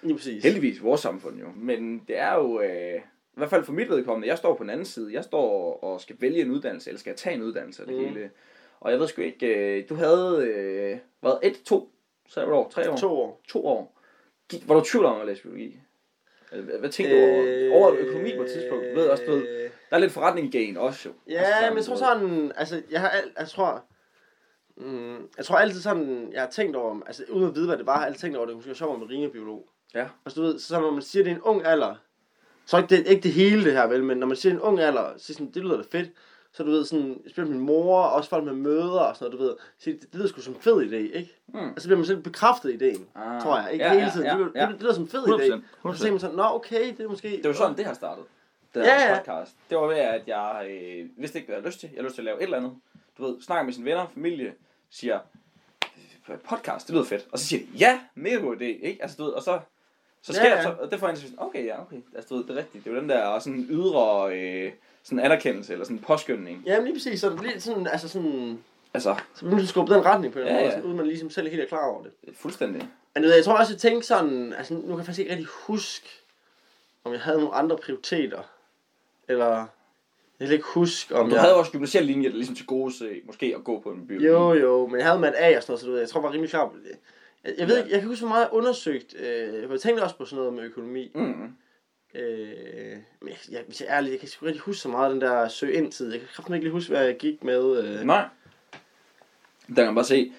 Lige 0.02 0.16
præcis. 0.16 0.42
Heldigvis 0.44 0.82
vores 0.82 1.00
samfund 1.00 1.38
jo. 1.40 1.46
Men 1.56 1.98
det 2.08 2.18
er 2.18 2.34
jo, 2.34 2.60
øh, 2.60 3.00
i 3.34 3.38
hvert 3.38 3.50
fald 3.50 3.64
for 3.64 3.72
mit 3.72 3.88
vedkommende, 3.90 4.28
jeg 4.28 4.38
står 4.38 4.54
på 4.54 4.62
den 4.62 4.70
anden 4.70 4.86
side. 4.86 5.12
Jeg 5.12 5.24
står 5.24 5.78
og 5.84 6.00
skal 6.00 6.16
vælge 6.20 6.40
en 6.40 6.50
uddannelse, 6.50 6.90
eller 6.90 6.98
skal 7.00 7.10
jeg 7.10 7.16
tage 7.16 7.34
en 7.36 7.42
uddannelse 7.42 7.86
det 7.86 7.94
Mm. 7.94 8.04
hele. 8.04 8.30
Og 8.80 8.90
jeg 8.90 9.00
ved 9.00 9.08
sgu 9.08 9.22
ikke, 9.22 9.46
øh, 9.78 9.88
du 9.88 9.94
havde 9.94 10.38
øh, 10.46 10.98
været 11.22 11.38
et, 11.42 11.62
to, 11.64 11.90
så 12.28 12.40
er 12.40 12.44
det 12.44 12.54
år, 12.54 12.68
tre 12.68 12.90
år? 12.90 12.96
To 12.96 13.20
år. 13.20 13.40
To 13.48 13.66
år. 13.66 13.98
Gik- 14.50 14.68
Var 14.68 14.74
du 14.74 14.84
tvivl 14.84 15.04
om 15.04 15.20
at 15.20 15.26
læse 15.26 15.42
biologi? 15.42 15.76
Hvad, 16.52 16.78
hvad 16.78 16.90
tænkte 16.90 17.16
du 17.16 17.22
over, 17.22 17.74
over 17.82 17.94
økonomi 17.98 18.36
på 18.36 18.42
et 18.42 18.50
tidspunkt? 18.50 18.84
Du 18.90 18.94
ved 18.94 19.08
også, 19.08 19.24
du 19.26 19.30
ved, 19.32 19.48
Øh, 19.48 19.70
der 19.90 19.96
er 19.96 20.00
lidt 20.00 20.12
forretning 20.12 20.46
i 20.54 20.58
gain 20.58 20.76
også 20.76 21.08
jo. 21.08 21.14
Ja, 21.32 21.40
altså, 21.42 21.68
men 21.70 21.76
jeg 21.76 21.84
tror 21.84 21.96
sådan, 21.96 22.52
altså, 22.56 22.82
jeg 22.90 23.00
har, 23.00 23.08
al- 23.08 23.32
jeg 23.38 23.48
tror, 23.48 23.84
mm, 24.76 25.28
jeg 25.36 25.44
tror 25.44 25.56
altid 25.56 25.80
sådan, 25.80 26.32
jeg 26.32 26.42
har 26.42 26.50
tænkt 26.50 26.76
over, 26.76 27.00
altså 27.06 27.24
uden 27.30 27.48
at 27.48 27.54
vide, 27.54 27.66
hvad 27.66 27.76
det 27.78 27.86
var, 27.86 27.92
har 27.94 28.00
jeg 28.00 28.06
altid 28.08 28.20
tænkt 28.20 28.36
over, 28.36 28.44
at 28.44 28.48
det 28.48 28.56
måske 28.56 28.68
var 28.68 28.74
sjovt 28.74 28.98
med 28.98 29.06
marinebiolog. 29.06 29.68
Ja. 29.94 30.08
Altså 30.26 30.40
du 30.40 30.46
ved, 30.46 30.58
så 30.58 30.80
når 30.80 30.90
man 30.90 31.02
siger, 31.02 31.22
det 31.24 31.30
er 31.30 31.34
en 31.36 31.42
ung 31.42 31.64
alder, 31.66 31.94
så 32.66 32.76
ikke 32.76 32.96
det, 32.96 33.06
ikke 33.06 33.22
det 33.22 33.32
hele 33.32 33.64
det 33.64 33.72
her, 33.72 33.86
vel, 33.86 34.04
men 34.04 34.16
når 34.18 34.26
man 34.26 34.36
siger 34.36 34.52
en 34.52 34.60
ung 34.60 34.80
alder, 34.80 35.10
så 35.18 35.32
sådan, 35.32 35.50
det 35.50 35.62
lyder 35.62 35.76
da 35.76 35.82
fedt, 35.98 36.10
så 36.52 36.62
du 36.62 36.70
ved, 36.70 36.84
sådan, 36.84 37.20
spiller 37.30 37.50
min 37.50 37.60
mor, 37.60 38.02
og 38.02 38.12
også 38.12 38.30
folk 38.30 38.44
med 38.44 38.52
møder 38.52 39.00
og 39.00 39.16
sådan 39.16 39.30
noget, 39.32 39.40
du 39.40 39.44
ved, 39.46 39.54
så 39.78 39.90
det, 39.90 40.00
det 40.02 40.14
lyder 40.14 40.28
sgu 40.28 40.40
som 40.40 40.54
en 40.54 40.60
fed 40.60 40.76
idé, 40.76 40.94
ikke? 41.16 41.36
Mm. 41.48 41.58
Og 41.76 41.80
så 41.82 41.88
bliver 41.88 41.96
man 41.98 42.06
selv 42.06 42.22
bekræftet 42.22 42.70
i 42.70 42.74
ideen, 42.74 43.06
Ah. 43.14 43.42
tror 43.42 43.58
jeg, 43.60 43.72
ikke 43.72 43.84
Ja, 43.84 43.90
hele 43.92 44.04
ja, 44.04 44.10
tiden. 44.10 44.26
ja, 44.26 44.32
det, 44.38 44.46
det, 44.54 44.60
ja. 44.60 44.66
det, 44.66 44.80
lyder 44.82 44.92
som 44.94 45.02
en 45.02 45.08
fed 45.08 45.22
100%, 45.26 45.42
idé. 45.42 45.60
Og 45.82 45.94
så 45.96 46.00
tænker 46.02 46.12
man 46.12 46.20
sådan, 46.20 46.36
nå 46.36 46.42
okay, 46.44 46.88
det 46.96 47.00
er 47.00 47.08
måske... 47.08 47.28
Det 47.36 47.44
var 47.44 47.52
sådan, 47.52 47.76
det 47.76 47.84
har 47.84 47.94
startet. 47.94 48.24
Det 48.74 48.80
Ja, 48.80 49.02
ja. 49.12 49.18
podcast. 49.18 49.56
Det 49.70 49.78
var 49.78 49.86
ved, 49.86 49.96
at 49.96 50.22
jeg 50.26 50.66
øh, 50.70 51.08
vidste 51.16 51.38
ikke, 51.38 51.46
hvad 51.46 51.56
jeg 51.56 51.60
havde 51.62 51.68
lyst 51.68 51.80
til. 51.80 51.88
Jeg 51.92 51.96
havde 51.96 52.06
lyst 52.06 52.14
til 52.14 52.20
at 52.22 52.24
lave 52.24 52.36
et 52.38 52.42
eller 52.42 52.56
andet. 52.56 52.72
Du 53.18 53.26
ved, 53.26 53.42
snakker 53.42 53.64
med 53.64 53.72
sine 53.72 53.84
venner, 53.84 54.06
familie, 54.14 54.52
siger, 54.90 55.18
"Øh, 56.30 56.36
podcast, 56.48 56.86
det 56.86 56.94
lyder 56.94 57.04
fedt. 57.04 57.26
Og 57.32 57.38
så 57.38 57.46
siger 57.46 57.60
de, 57.66 57.78
ja, 57.78 58.00
mega 58.14 58.36
god 58.36 58.56
idé, 58.56 58.64
ikke? 58.64 58.98
Altså, 59.00 59.16
du 59.18 59.24
ved, 59.24 59.32
og 59.32 59.42
så, 59.42 59.60
så 60.22 60.32
sker 60.32 60.44
Ja, 60.44 60.54
ja, 60.56 60.62
så, 60.62 60.74
og 60.80 60.90
det 60.90 61.00
får 61.00 61.08
jeg 61.08 61.16
sådan, 61.16 61.34
okay, 61.38 61.66
ja, 61.66 61.82
okay. 61.82 61.96
Altså, 62.14 62.28
du 62.28 62.36
ved, 62.36 62.44
det 62.44 62.50
er 62.50 62.56
rigtigt. 62.58 62.84
Det 62.84 62.90
er 62.90 62.94
jo 62.94 63.00
den 63.00 63.08
der 63.08 63.38
sådan 63.38 63.66
ydre 63.70 64.36
øh, 64.38 64.72
sådan 65.02 65.20
anerkendelse, 65.20 65.72
eller 65.72 65.84
sådan 65.84 65.98
påskyndning. 65.98 66.62
Ja, 66.66 66.76
men 66.76 66.84
lige 66.84 66.94
præcis, 66.94 67.20
så 67.20 67.30
det 67.30 67.38
bliver 67.38 67.58
sådan, 67.58 67.86
altså 67.86 68.08
sådan, 68.08 68.58
Altså, 68.94 69.14
så 69.34 69.40
bliver 69.44 69.56
man 69.56 69.66
skubbe 69.66 69.94
den 69.94 70.04
retning 70.04 70.32
på 70.32 70.38
en 70.38 70.46
Ja, 70.46 70.52
måde, 70.52 70.64
ja. 70.64 70.70
sådan, 70.70 70.84
uden 70.84 70.96
man 70.96 71.06
ligesom 71.06 71.30
selv 71.30 71.46
er 71.46 71.50
helt 71.50 71.62
er 71.62 71.66
klar 71.66 71.86
over 71.86 72.02
det. 72.02 72.12
fuldstændig. 72.36 72.88
Men 73.14 73.22
du 73.22 73.28
jeg 73.28 73.44
tror 73.44 73.58
også, 73.58 73.72
jeg 73.72 73.80
tænkte 73.80 74.06
sådan, 74.06 74.52
altså 74.52 74.74
nu 74.74 74.80
kan 74.80 74.96
jeg 74.96 74.98
faktisk 74.98 75.18
ikke 75.18 75.30
rigtig 75.30 75.46
huske, 75.66 76.08
om 77.04 77.12
jeg 77.12 77.20
havde 77.20 77.38
nogle 77.38 77.54
andre 77.54 77.76
prioriteter. 77.76 78.42
Eller, 79.28 79.66
jeg 80.40 80.48
kan 80.48 80.52
ikke 80.52 80.66
huske, 80.74 81.14
om 81.16 81.28
Du 81.28 81.34
jeg... 81.34 81.42
havde 81.42 81.54
også 81.56 81.72
gymnasiel 81.72 82.04
linje, 82.04 82.28
der 82.28 82.34
ligesom 82.34 82.54
til 82.56 82.66
gode 82.66 82.92
se, 82.98 83.20
måske 83.24 83.54
at 83.58 83.64
gå 83.64 83.80
på 83.80 83.90
en 83.90 84.06
biologi. 84.06 84.26
Jo, 84.26 84.52
jo, 84.54 84.86
men 84.86 84.98
jeg 84.98 85.06
havde 85.06 85.20
mat 85.20 85.34
A 85.36 85.56
og 85.56 85.62
sådan 85.62 85.70
noget, 85.72 85.80
så 85.80 85.86
du 85.86 85.92
ved, 85.92 86.00
jeg 86.00 86.08
tror, 86.08 86.20
jeg 86.20 86.24
var 86.24 86.32
rimelig 86.32 86.50
klar 86.50 86.68
på 86.68 86.74
det. 86.84 86.96
Jeg, 87.44 87.54
jeg 87.58 87.68
ved 87.68 87.76
Ja. 87.76 87.82
ikke, 87.82 87.92
jeg 87.92 88.00
kan 88.00 88.08
huske, 88.08 88.22
hvor 88.22 88.28
meget 88.34 88.42
jeg 88.44 88.52
undersøgt. 88.52 89.14
Øh, 89.20 89.70
jeg 89.70 89.80
tænkte 89.80 90.02
også 90.02 90.16
på 90.16 90.24
sådan 90.24 90.36
noget 90.38 90.54
med 90.54 90.62
økonomi. 90.64 91.12
Mm. 91.14 91.54
Øh, 92.14 92.96
men 93.20 93.28
jeg, 93.28 93.36
jeg, 93.50 93.62
hvis 93.66 93.80
jeg 93.80 93.88
er 93.88 93.96
ærlig, 93.96 94.10
jeg 94.10 94.18
kan 94.20 94.26
ikke 94.26 94.46
rigtig 94.46 94.60
huske 94.60 94.80
så 94.80 94.88
meget 94.88 95.12
den 95.12 95.20
der 95.20 95.48
søg 95.48 95.74
ind 95.74 95.92
tid. 95.92 96.10
Jeg 96.12 96.20
kan 96.20 96.28
kraftigt 96.32 96.54
ikke 96.54 96.64
lige 96.64 96.72
huske, 96.72 96.90
hvad 96.92 97.04
jeg 97.04 97.16
gik 97.16 97.44
med. 97.44 97.84
Øh. 97.84 98.04
Nej. 98.06 98.24
Der 99.68 99.74
kan 99.74 99.84
man 99.86 99.94
bare 99.94 100.04
se. 100.04 100.32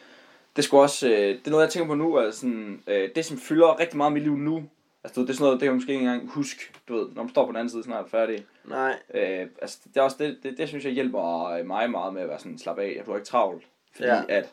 Det 0.55 0.63
skulle 0.63 0.81
også, 0.83 1.07
øh, 1.09 1.13
det 1.17 1.47
er 1.47 1.51
noget, 1.51 1.63
jeg 1.63 1.71
tænker 1.71 1.87
på 1.87 1.95
nu, 1.95 2.15
er 2.15 2.31
sådan, 2.31 2.83
øh, 2.87 3.09
det 3.15 3.25
som 3.25 3.37
fylder 3.37 3.79
rigtig 3.79 3.97
meget 3.97 4.11
i 4.11 4.13
mit 4.13 4.23
liv 4.23 4.35
nu, 4.37 4.69
altså 5.03 5.21
det 5.21 5.29
er 5.29 5.33
sådan 5.33 5.43
noget, 5.43 5.53
det 5.59 5.65
kan 5.65 5.71
man 5.71 5.75
måske 5.75 5.91
ikke 5.91 6.03
engang 6.05 6.29
huske, 6.29 6.61
du 6.87 6.93
ved, 6.97 7.07
når 7.15 7.23
man 7.23 7.29
står 7.29 7.45
på 7.45 7.51
den 7.51 7.55
anden 7.55 7.69
side 7.69 7.83
snart 7.83 8.09
færdig. 8.09 8.45
Nej. 8.65 8.99
Øh, 9.13 9.47
altså 9.61 9.79
det 9.83 9.97
er 9.97 10.01
også 10.01 10.17
det, 10.19 10.37
det, 10.43 10.57
det, 10.57 10.67
synes 10.67 10.85
jeg 10.85 10.93
hjælper 10.93 11.45
øh, 11.49 11.65
mig 11.65 11.91
meget 11.91 12.13
med 12.13 12.21
at 12.21 12.29
være 12.29 12.39
sådan 12.39 12.59
slap 12.59 12.79
af, 12.79 12.93
jeg 12.95 13.03
bliver 13.03 13.17
ikke 13.17 13.27
travlt. 13.27 13.63
Fordi 13.95 14.07
Ja. 14.07 14.21
at 14.29 14.49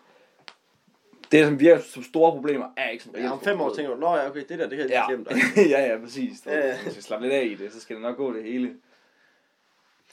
det, 1.33 1.47
som 1.47 1.61
virker 1.61 1.83
som 1.83 2.03
store 2.03 2.33
problemer, 2.33 2.67
er 2.77 2.89
ikke 2.91 3.05
sådan 3.05 3.23
Ja, 3.23 3.31
om 3.33 3.41
fem 3.41 3.61
år 3.61 3.75
tænker 3.75 3.95
du, 3.95 4.01
nå 4.01 4.17
ja, 4.17 4.29
okay, 4.29 4.45
det 4.49 4.59
der, 4.59 4.69
det 4.69 4.79
kan 4.79 4.79
jeg 4.79 4.91
Ja, 4.91 5.09
glemt. 5.09 5.29
ja, 5.71 5.93
ja, 5.93 5.99
præcis. 5.99 6.41
Du, 6.41 6.51
Ja. 6.51 6.61
Hvis 6.75 6.85
jeg 6.85 6.93
skal 6.93 7.03
slappe 7.03 7.27
lidt 7.27 7.35
af 7.41 7.45
i 7.45 7.55
det, 7.55 7.73
så 7.73 7.81
skal 7.81 7.97
det 7.97 8.03
nok 8.03 8.17
gå 8.17 8.33
det 8.33 8.43
hele. 8.45 8.75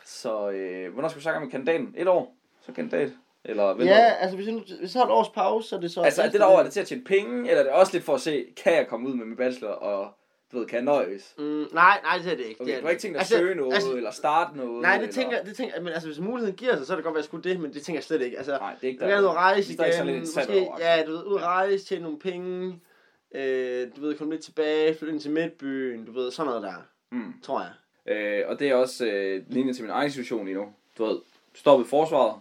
Så 0.06 0.50
øh, 0.50 0.94
hvornår 0.94 1.10
skal 1.10 1.18
vi 1.20 1.24
snakke 1.24 1.40
med 1.40 1.52
kandidaten? 1.52 1.94
Et 1.98 2.08
år? 2.08 2.36
Så 2.66 2.72
kandidat? 2.72 3.10
Eller 3.46 3.68
venter 3.74 3.96
Ja, 3.96 4.10
du? 4.10 4.16
altså 4.20 4.36
hvis 4.36 4.46
jeg, 4.48 4.56
nu, 4.56 4.62
hvis 4.80 4.96
jeg 4.96 5.00
har 5.02 5.06
et 5.06 5.12
års 5.12 5.30
pause, 5.30 5.70
så 5.70 5.76
er 5.76 5.80
det 5.80 5.92
så... 5.92 6.02
Altså, 6.02 6.22
er 6.22 6.30
det 6.30 6.40
derovre, 6.40 6.60
er 6.60 6.64
det 6.64 6.74
til 6.74 6.80
at 6.80 6.88
tjene 6.88 7.04
penge, 7.04 7.50
eller 7.50 7.60
er 7.60 7.64
det 7.64 7.72
også 7.72 7.94
lidt 7.94 8.04
for 8.06 8.14
at 8.14 8.22
se, 8.22 8.46
kan 8.64 8.74
jeg 8.74 8.88
komme 8.88 9.10
ud 9.10 9.14
med 9.14 9.26
min 9.26 9.38
bachelor, 9.38 9.70
og 9.70 10.12
du 10.52 10.60
ved, 10.60 10.66
kan 10.68 10.76
jeg 10.76 10.84
nøjes? 10.84 11.34
Mm, 11.38 11.44
nej, 11.74 12.00
nej, 12.04 12.18
det 12.18 12.32
er 12.32 12.36
det 12.36 12.46
ikke. 12.46 12.62
Okay, 12.62 12.72
det 12.72 12.76
er 12.76 12.80
du 12.80 12.86
har 12.86 12.92
ikke 12.92 13.02
tænkt 13.02 13.14
dig 13.14 13.20
at 13.20 13.22
Altså, 13.22 13.38
søge 13.38 13.56
noget, 13.56 13.74
altså, 13.74 13.96
eller 13.96 14.12
starte 14.12 14.58
noget? 14.58 14.82
Nej, 14.82 14.94
det 14.94 15.02
eller... 15.02 15.14
tænker, 15.14 15.44
det 15.44 15.56
tænker 15.56 15.82
men 15.82 15.94
altså 15.94 16.08
hvis 16.08 16.20
muligheden 16.20 16.56
giver 16.56 16.76
sig, 16.78 16.86
så 16.88 16.94
er 16.94 16.96
det 16.98 17.04
godt 17.04 17.14
være, 17.14 17.20
at 17.20 17.24
jeg 17.24 17.26
skulle 17.26 17.50
det, 17.50 17.60
men 17.60 17.74
det 17.74 17.82
tænker 17.82 17.98
jeg 17.98 18.04
slet 18.04 18.22
ikke. 18.22 18.38
Altså, 18.38 18.58
Nej, 18.58 18.76
det 18.82 18.84
er 18.84 18.92
ikke 18.92 19.06
jeg 19.06 19.08
vil 19.10 19.16
gerne 19.24 19.28
ud 19.28 19.36
rejse 19.36 19.74
sådan 19.76 19.94
igen, 19.94 20.06
lidt 20.08 20.20
måske, 20.20 20.32
sabbatår, 20.34 20.78
ja, 20.80 21.04
du 21.06 21.12
ved, 21.12 21.24
ud 21.24 21.36
rejse, 21.42 21.86
tjene 21.86 22.04
nogle 22.04 22.20
penge, 22.20 22.80
øh, 23.36 23.88
du 23.96 24.02
ved, 24.02 24.16
komme 24.18 24.34
lidt 24.34 24.44
tilbage, 24.44 24.96
flytte 24.98 25.14
ind 25.14 25.22
til 25.22 25.32
midtbyen, 25.32 26.06
du 26.06 26.12
ved, 26.12 26.32
sådan 26.32 26.48
noget 26.48 26.64
der, 26.64 26.74
Mm. 27.12 27.34
tror 27.44 27.62
jeg. 27.62 27.72
Øh, 28.16 28.44
og 28.50 28.60
det 28.60 28.70
er 28.70 28.76
også 28.76 29.06
øh, 29.06 29.44
linje 29.48 29.74
til 29.74 29.84
min 29.84 29.92
egen 29.92 30.12
situation 30.12 30.46
lige 30.46 30.56
nu. 30.58 30.74
Du 30.98 31.06
ved, 31.06 31.18
stoppet 31.56 31.86
i 31.86 31.90
forsvaret, 31.90 32.36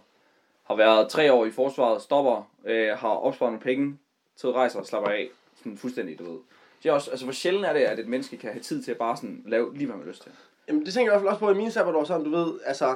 har 0.63 0.75
været 0.75 1.09
tre 1.09 1.33
år 1.33 1.45
i 1.45 1.51
forsvaret, 1.51 2.01
stopper, 2.01 2.51
øh, 2.65 2.89
har 2.97 3.09
opsparet 3.09 3.51
nogle 3.51 3.63
penge, 3.63 3.97
til 4.37 4.49
rejser 4.49 4.79
og 4.79 4.85
slapper 4.85 5.09
af, 5.09 5.29
sådan 5.57 5.77
fuldstændig, 5.77 6.19
du 6.19 6.23
ved. 6.31 6.39
Det 6.83 6.89
er 6.89 6.93
også, 6.93 7.11
altså 7.11 7.25
hvor 7.25 7.33
sjældent 7.33 7.65
er 7.65 7.73
det, 7.73 7.79
at 7.79 7.99
et 7.99 8.07
menneske 8.07 8.37
kan 8.37 8.51
have 8.51 8.61
tid 8.61 8.83
til 8.83 8.91
at 8.91 8.97
bare 8.97 9.17
sådan 9.17 9.43
lave 9.45 9.73
lige, 9.73 9.85
hvad 9.85 9.95
man 9.95 10.05
har 10.05 10.09
lyst 10.11 10.23
til. 10.23 10.31
Jamen, 10.67 10.85
det 10.85 10.93
tænker 10.93 11.11
jeg 11.11 11.19
i 11.19 11.21
hvert 11.21 11.21
fald 11.21 11.29
også 11.29 11.39
på 11.39 11.51
i 11.51 11.53
mine 11.53 11.71
sabbatår, 11.71 12.03
sådan, 12.03 12.23
du 12.23 12.29
ved, 12.29 12.59
altså, 12.65 12.95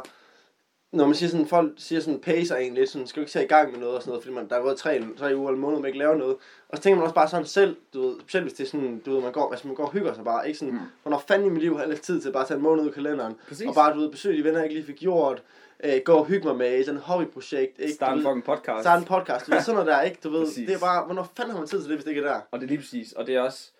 når 0.91 1.05
man 1.05 1.15
siger 1.15 1.29
sådan, 1.29 1.47
folk 1.47 1.71
siger 1.77 2.01
sådan, 2.01 2.19
pacer 2.19 2.55
en 2.55 2.73
lidt, 2.73 2.89
sådan, 2.89 3.07
skal 3.07 3.19
du 3.19 3.21
ikke 3.21 3.31
tage 3.31 3.45
i 3.45 3.47
gang 3.47 3.71
med 3.71 3.79
noget 3.79 3.95
og 3.95 4.01
sådan 4.01 4.09
noget, 4.09 4.23
fordi 4.23 4.35
man, 4.35 4.49
der 4.49 4.55
er 4.55 4.61
gået 4.61 4.77
tre, 4.77 5.03
tre 5.17 5.37
uger 5.37 5.49
eller 5.49 5.61
måneder, 5.61 5.81
man 5.81 5.87
ikke 5.87 5.99
laver 5.99 6.15
noget. 6.15 6.35
Og 6.69 6.77
så 6.77 6.83
tænker 6.83 6.95
man 6.95 7.03
også 7.03 7.15
bare 7.15 7.27
sådan 7.27 7.45
selv, 7.45 7.75
du 7.93 8.01
ved, 8.01 8.19
specielt 8.21 8.43
hvis 8.43 8.53
det 8.53 8.63
er 8.63 8.67
sådan, 8.67 9.01
du 9.05 9.13
ved, 9.13 9.21
man 9.21 9.31
går, 9.31 9.51
altså 9.51 9.67
man 9.67 9.75
går 9.75 9.85
og 9.85 9.91
hygger 9.91 10.13
sig 10.13 10.23
bare, 10.23 10.47
ikke 10.47 10.59
sådan, 10.59 10.73
mm. 10.73 10.79
hvornår 11.03 11.23
fanden 11.27 11.47
i 11.47 11.49
mit 11.49 11.61
liv 11.61 11.77
har 11.77 11.85
jeg 11.85 12.01
tid 12.01 12.21
til 12.21 12.31
bare 12.31 12.41
at 12.41 12.47
tage 12.47 12.57
en 12.57 12.63
måned 12.63 12.83
ud 12.83 12.87
af 12.87 12.93
kalenderen, 12.93 13.35
Præcis. 13.47 13.67
og 13.67 13.75
bare, 13.75 13.93
du 13.93 13.99
ved, 13.99 14.11
besøge 14.11 14.37
de 14.37 14.43
venner, 14.43 14.59
jeg 14.59 14.65
ikke 14.65 14.75
lige 14.75 14.85
fik 14.85 14.99
gjort, 14.99 15.43
øh, 15.83 16.01
gå 16.05 16.13
og 16.13 16.25
hygge 16.25 16.47
mig 16.47 16.55
med, 16.55 16.83
sådan 16.83 16.97
et 16.97 17.03
hobbyprojekt, 17.03 17.79
ikke? 17.79 17.93
Start 17.93 18.17
en 18.17 18.23
fucking 18.23 18.43
podcast. 18.43 18.81
Start 18.81 18.99
en 18.99 19.05
podcast, 19.05 19.45
du 19.47 19.51
ved, 19.51 19.61
sådan 19.61 19.75
noget 19.75 19.87
der, 19.87 20.01
ikke? 20.01 20.17
Du 20.23 20.29
ved, 20.29 20.45
Præcis. 20.45 20.67
det 20.67 20.75
er 20.75 20.79
bare, 20.79 21.05
hvornår 21.05 21.31
fanden 21.37 21.51
har 21.51 21.59
man 21.59 21.67
tid 21.67 21.81
til 21.81 21.89
det, 21.89 21.97
hvis 21.97 22.03
det 22.03 22.11
ikke 22.11 22.21
er 22.21 22.33
der? 22.33 22.39
Og 22.51 22.59
det 22.59 22.65
er 22.65 22.69
lige 22.69 22.79
præcis. 22.79 23.11
Og 23.11 23.27
det 23.27 23.35
er 23.35 23.41
også, 23.41 23.71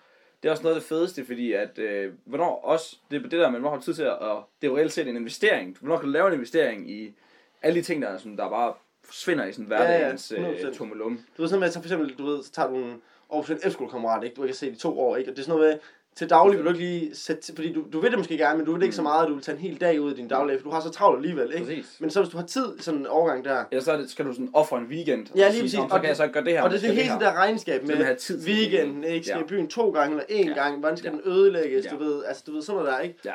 det 0.43 0.49
er 0.49 0.51
også 0.51 0.63
noget 0.63 0.75
af 0.75 0.81
det 0.81 0.89
fedeste, 0.89 1.25
fordi 1.25 1.53
at, 1.53 1.79
øh, 1.79 2.13
hvornår 2.25 2.61
også, 2.63 2.97
det 3.11 3.17
er 3.17 3.21
det 3.21 3.31
der, 3.31 3.49
man 3.49 3.51
hvornår 3.61 3.69
har 3.69 3.77
du 3.77 3.83
tid 3.83 3.93
til 3.93 4.03
at, 4.03 4.17
og 4.17 4.49
det 4.61 4.67
er 4.67 4.71
jo 4.71 4.77
reelt 4.77 4.93
set 4.93 5.07
en 5.07 5.15
investering. 5.15 5.77
Hvornår 5.79 5.97
kan 5.97 6.05
du 6.05 6.11
lave 6.11 6.27
en 6.27 6.33
investering 6.33 6.91
i 6.91 7.13
alle 7.61 7.79
de 7.79 7.85
ting, 7.85 8.01
der, 8.01 8.07
er 8.09 8.17
sådan, 8.17 8.37
der 8.37 8.49
bare 8.49 8.73
forsvinder 9.03 9.45
i 9.45 9.51
sådan 9.51 9.65
hverdagens 9.65 10.33
Ja, 10.37 10.41
ja, 10.41 10.47
ja, 10.49 10.55
100%. 10.55 10.67
øh, 10.67 10.73
tummelum. 10.73 11.19
Du 11.37 11.41
ved 11.41 11.49
sådan 11.49 11.59
med, 11.59 11.67
at 11.67 11.73
for 11.73 11.81
eksempel, 11.81 12.15
du 12.17 12.25
ved, 12.25 12.43
så 12.43 12.51
tager 12.51 12.69
du 12.69 12.75
en 12.75 13.01
Aarhus 13.31 13.51
F-skolekammerat, 13.67 14.23
ikke? 14.23 14.35
Du 14.35 14.43
ikke 14.43 14.51
har 14.51 14.55
set 14.55 14.73
i 14.73 14.79
to 14.79 14.99
år, 14.99 15.17
ikke? 15.17 15.31
Og 15.31 15.35
det 15.35 15.41
er 15.41 15.45
sådan 15.45 15.59
noget 15.59 15.73
med, 15.73 15.79
til 16.15 16.29
daglig 16.29 16.57
vil 16.57 16.65
du 16.65 16.69
ikke 16.71 16.81
lige 16.85 17.15
sætte, 17.15 17.53
fordi 17.55 17.73
du, 17.73 17.85
du 17.93 17.99
ved 17.99 18.09
det 18.09 18.17
måske 18.17 18.37
gerne, 18.37 18.57
men 18.57 18.65
du 18.65 18.71
ved 18.71 18.79
det 18.79 18.85
ikke 18.85 18.95
så 18.95 19.01
meget, 19.01 19.23
at 19.23 19.29
du 19.29 19.33
vil 19.33 19.43
tage 19.43 19.55
en 19.55 19.61
hel 19.61 19.81
dag 19.81 20.01
ud 20.01 20.09
af 20.09 20.15
din 20.15 20.27
daglige, 20.27 20.57
for 20.59 20.63
du 20.63 20.69
har 20.69 20.81
så 20.81 20.89
travlt 20.89 21.17
alligevel, 21.17 21.51
ikke? 21.53 21.65
Præcis. 21.65 21.97
Men 21.99 22.09
så 22.09 22.21
hvis 22.21 22.31
du 22.31 22.37
har 22.37 22.45
tid, 22.45 22.79
sådan 22.79 22.99
en 22.99 23.07
overgang 23.07 23.45
der, 23.45 23.63
Ellers 23.71 23.83
så 23.85 23.97
det, 23.97 24.09
skal 24.11 24.25
du 24.25 24.33
sådan 24.33 24.49
ofre 24.53 24.77
en 24.77 24.85
weekend. 24.85 25.27
Ja, 25.35 25.41
lige 25.47 25.51
sige, 25.53 25.61
præcis. 25.63 25.77
"Nå, 25.79 25.87
Så 25.89 25.95
kan 25.99 26.05
jeg 26.07 26.15
så 26.15 26.27
gøre 26.27 26.43
det 26.43 26.51
her. 26.53 26.61
og 26.61 26.69
det 26.69 26.75
er 26.77 26.81
det 26.81 26.89
hele 26.95 27.03
her." 27.03 27.11
det 27.13 27.21
der 27.21 27.33
regnskab 27.33 27.83
med 27.87 28.15
tid 28.15 28.47
weekenden, 28.47 29.03
ikke? 29.03 29.25
Skal 29.25 29.37
Ja. 29.37 29.43
i 29.43 29.47
byen 29.47 29.67
to 29.67 29.91
gange 29.91 30.11
eller 30.29 30.43
én 30.45 30.47
Ja. 30.49 30.53
gang, 30.63 30.79
hvordan 30.79 30.97
skal 30.97 31.09
Ja. 31.09 31.17
den 31.17 31.31
ødelægges, 31.31 31.85
Ja. 31.85 31.89
du 31.91 31.97
ved, 31.97 32.23
altså 32.25 32.43
du 32.47 32.51
ved 32.53 32.61
sådan 32.61 32.81
noget 32.81 32.93
der, 32.93 32.99
ikke? 32.99 33.19
Ja. 33.25 33.33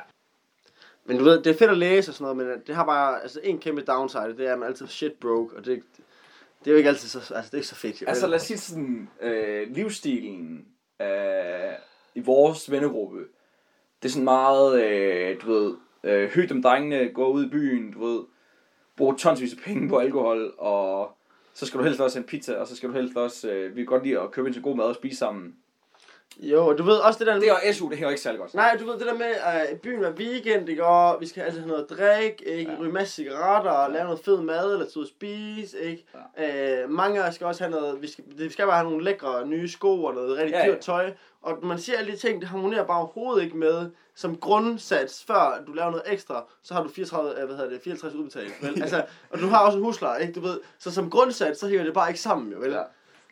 Men 1.04 1.18
du 1.18 1.25
ved, 1.25 1.42
det 1.42 1.47
er 1.54 1.59
fedt 1.59 1.71
at 1.71 1.78
læse 1.78 2.11
og 2.11 2.14
sådan 2.14 2.37
noget, 2.37 2.49
men 2.56 2.62
det 2.66 2.75
har 2.75 2.85
bare, 2.85 3.23
altså 3.23 3.40
en 3.45 3.59
kæmpe 3.59 3.83
downside, 3.83 4.35
det 4.38 4.47
er, 4.49 4.52
at 4.52 4.59
man 4.59 4.68
altid 4.68 4.87
shit 4.87 5.12
broke, 5.12 5.56
og 5.56 5.64
det, 5.64 5.83
det 6.64 6.66
er 6.66 6.71
jo 6.71 6.76
ikke 6.76 6.88
altid 6.88 7.09
så, 7.09 7.18
altså 7.18 7.35
det 7.50 7.52
er 7.52 7.56
ikke 7.59 7.68
så 7.68 7.75
fedt. 7.75 8.02
jo, 8.02 8.06
Altså 8.09 8.26
lad 8.26 8.37
os 8.37 8.42
sige 8.42 8.59
sådan, 8.59 9.09
øh, 9.23 9.71
livsstilen 9.75 10.64
øh, 11.02 11.06
i 12.16 12.20
vores 12.20 12.70
vennegruppe, 12.70 13.18
det 14.02 14.08
er 14.08 14.12
sådan 14.12 14.25
meget, 14.25 14.82
øh, 14.82 15.40
du 15.42 15.52
ved, 15.52 15.75
øh, 16.04 16.28
hyg 16.28 16.49
dem 16.49 16.62
drengene, 16.62 17.08
gå 17.08 17.26
ud 17.28 17.46
i 17.46 17.49
byen, 17.49 17.92
du 17.92 18.06
ved, 18.06 18.25
bruge 18.96 19.16
tonsvis 19.16 19.52
af 19.52 19.58
penge 19.64 19.88
på 19.88 19.99
alkohol, 19.99 20.54
og 20.58 21.16
så 21.54 21.66
skal 21.66 21.78
du 21.80 21.85
helst 21.85 22.00
også 22.00 22.18
have 22.18 22.23
en 22.23 22.28
pizza, 22.28 22.54
og 22.54 22.66
så 22.66 22.76
skal 22.76 22.88
du 22.88 22.94
helst 22.94 23.16
også, 23.16 23.50
øh, 23.50 23.76
vi 23.76 23.80
kan 23.80 23.87
godt 23.87 24.04
lide 24.04 24.20
at 24.20 24.30
købe 24.30 24.49
ind 24.49 24.54
til 24.54 24.62
god 24.62 24.76
mad 24.76 24.85
og 24.85 24.94
spise 24.94 25.16
sammen. 25.16 25.56
Jo, 26.40 26.66
og 26.66 26.78
du 26.78 26.83
ved 26.83 26.95
også 26.97 27.18
det 27.18 27.26
der... 27.26 27.38
Det 27.40 27.52
og 27.52 27.59
SU, 27.75 27.88
det 27.88 27.97
hænger 27.97 28.11
ikke 28.11 28.23
særlig 28.23 28.40
godt. 28.40 28.54
Nej, 28.54 28.76
du 28.80 28.87
ved 28.87 28.99
det 28.99 29.06
der 29.06 29.14
med, 29.14 29.26
at 29.42 29.80
byen 29.80 30.04
er 30.04 30.11
weekend, 30.12 30.68
ikke? 30.68 30.85
Og 30.85 31.21
vi 31.21 31.26
skal 31.26 31.42
altid 31.42 31.59
have 31.61 31.68
noget 31.68 31.90
drik, 31.90 32.42
ikke? 32.47 32.73
Ja. 32.73 32.78
Ryge 32.80 32.92
masse 32.92 33.14
cigaretter 33.14 33.71
og 33.71 33.92
lave 33.92 34.04
noget 34.04 34.21
fed 34.21 34.40
mad, 34.40 34.73
eller 34.73 34.87
tage 34.87 34.99
ud 34.99 35.02
og 35.04 35.09
spise, 35.09 35.80
ikke? 35.80 36.06
Ja. 36.38 36.85
Uh, 36.85 36.90
mange 36.90 37.23
af 37.23 37.28
os 37.28 37.35
skal 37.35 37.47
også 37.47 37.64
have 37.64 37.71
noget, 37.71 38.02
vi 38.02 38.06
skal, 38.11 38.25
vi 38.37 38.50
skal 38.52 38.66
bare 38.66 38.76
have 38.76 38.88
nogle 38.90 39.04
lækre 39.04 39.47
nye 39.47 39.68
sko 39.68 40.04
og 40.04 40.14
noget 40.14 40.37
rigtig 40.38 40.52
Ja, 40.52 40.64
ja. 40.66 40.71
dyrt 40.73 40.78
tøj. 40.80 41.12
Og 41.42 41.66
man 41.66 41.78
siger 41.78 41.99
alle 41.99 42.12
de 42.12 42.16
ting, 42.16 42.40
det 42.40 42.49
harmonerer 42.49 42.85
bare 42.85 42.99
overhovedet 42.99 43.45
ikke 43.45 43.56
med, 43.56 43.90
som 44.14 44.37
grundsats, 44.37 45.25
før 45.25 45.62
du 45.66 45.73
laver 45.73 45.90
noget 45.90 46.04
ekstra, 46.06 46.45
så 46.62 46.75
har 46.75 46.83
du 46.83 46.88
34, 46.88 47.30
øh, 47.40 47.47
hvad 47.47 47.56
hedder 47.56 47.71
det, 47.71 47.80
54 47.85 48.14
udbetalt, 48.14 48.52
vel? 48.62 48.78
altså, 48.83 49.04
og 49.30 49.38
du 49.38 49.47
har 49.47 49.59
også 49.66 49.78
en 49.78 49.85
husleje, 49.85 50.21
ikke? 50.23 50.33
Du 50.33 50.40
ved, 50.40 50.61
så 50.78 50.90
som 50.95 51.11
grundsats, 51.11 51.61
så 51.61 51.68
hænger 51.68 51.85
det 51.85 51.95
bare 51.95 52.09
ikke 52.11 52.21
sammen, 52.21 52.52
jo, 52.52 52.59
vel? 52.59 52.73
Ja. 52.73 52.83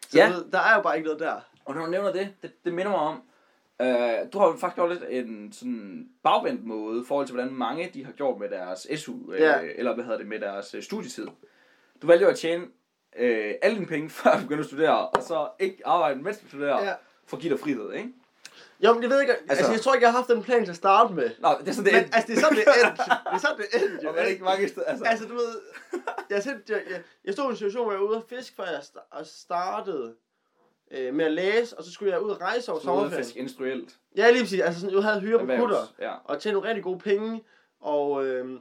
Så 0.08 0.18
Ja. 0.18 0.28
ved, 0.32 0.44
der 0.52 0.58
er 0.58 0.76
jo 0.76 0.82
bare 0.82 0.96
ikke 0.96 1.06
noget 1.06 1.20
der. 1.20 1.34
Og 1.64 1.74
når 1.74 1.84
du 1.84 1.90
nævner 1.90 2.12
det, 2.12 2.28
det, 2.42 2.64
det 2.64 2.72
minder 2.74 2.90
mig 2.90 3.00
om, 3.00 3.22
øh, 3.82 4.32
du 4.32 4.38
har 4.38 4.46
jo 4.46 4.56
faktisk 4.56 4.74
gjort 4.74 4.90
lidt 4.90 5.04
en 5.08 5.52
sådan 5.52 6.08
bagvendt 6.22 6.64
måde 6.64 7.00
i 7.00 7.04
forhold 7.08 7.26
til, 7.26 7.34
hvordan 7.34 7.52
mange 7.54 7.90
de 7.94 8.04
har 8.04 8.12
gjort 8.12 8.38
med 8.40 8.48
deres 8.48 8.86
SU, 8.96 9.32
øh, 9.32 9.40
Ja. 9.40 9.60
eller 9.74 9.94
hvad 9.94 10.04
hedder 10.04 10.18
det, 10.18 10.26
med 10.26 10.40
deres 10.40 10.74
øh, 10.74 10.82
studietid. 10.82 11.26
Du 12.02 12.06
valgte 12.06 12.24
jo 12.24 12.30
at 12.30 12.36
tjene 12.38 12.64
øh, 13.16 13.54
alle 13.62 13.74
dine 13.76 13.86
penge, 13.86 14.10
før 14.20 14.34
du 14.36 14.40
begyndte 14.42 14.60
at 14.60 14.66
studere, 14.66 15.08
og 15.08 15.22
så 15.22 15.48
ikke 15.58 15.82
arbejde, 15.86 16.22
mens 16.22 16.38
du 16.38 16.48
studerer, 16.48 16.84
Ja. 16.84 16.94
for 17.26 17.36
at 17.36 17.40
give 17.42 17.52
dig 17.52 17.60
frihed, 17.60 17.92
ikke? 17.92 18.08
Jo, 18.84 18.92
men 18.94 19.02
jeg 19.02 19.10
ved 19.10 19.20
ikke, 19.20 19.32
altså, 19.32 19.46
Altså- 19.50 19.72
jeg 19.72 19.80
tror 19.80 19.94
ikke, 19.94 20.04
jeg 20.04 20.12
har 20.12 20.18
haft 20.18 20.28
den 20.30 20.42
plan 20.42 20.64
til 20.64 20.70
at 20.70 20.76
starte 20.76 21.14
med. 21.14 21.30
Nå, 21.40 21.48
det 21.60 21.68
er 21.68 21.72
sådan, 21.72 21.92
det 21.92 21.98
endte. 22.00 22.14
altså, 22.16 22.26
det 22.32 22.36
er 22.36 22.40
sådan, 22.40 22.56
det 22.56 22.64
endte. 22.84 23.02
Det 23.30 23.32
er 23.32 23.38
sådan, 23.38 23.56
det 23.58 23.82
endte. 23.92 24.08
Og 24.08 24.18
er 24.18 24.22
det 24.22 24.30
ikke 24.30 24.44
mange 24.44 24.68
steder, 24.68 24.86
altså. 24.86 25.04
Altså, 25.04 25.26
du 25.28 25.34
ved, 25.34 25.60
jeg, 26.30 26.42
jeg, 26.46 26.82
jeg, 26.90 27.02
jeg 27.24 27.32
stod 27.34 27.44
i 27.44 27.48
en 27.48 27.56
situation, 27.56 27.82
hvor 27.84 27.92
jeg 27.92 28.00
var 28.00 28.06
ude 28.06 28.16
at 28.16 28.22
fiske, 28.28 28.56
før 28.56 28.64
jeg 28.64 28.82
startede 29.26 30.14
øh, 30.90 31.14
med 31.14 31.24
at 31.24 31.32
læse, 31.32 31.78
og 31.78 31.84
så 31.84 31.92
skulle 31.92 32.12
jeg 32.12 32.22
ud 32.22 32.30
og 32.30 32.40
rejse 32.40 32.72
over 32.72 32.80
sommerferien. 32.80 33.24
fiske 33.24 33.38
instruelt. 33.38 33.96
Ja, 34.16 34.30
lige 34.30 34.42
præcis. 34.42 34.60
Altså, 34.60 34.80
sådan, 34.80 34.94
jeg 34.96 35.02
havde 35.04 35.20
hyre 35.20 35.38
på 35.38 35.46
putter, 35.58 35.92
Ja. 36.00 36.12
og 36.24 36.40
tjene 36.40 36.52
nogle 36.54 36.68
rigtig 36.68 36.84
gode 36.84 36.98
penge, 36.98 37.44
og 37.80 38.26
øh, 38.26 38.58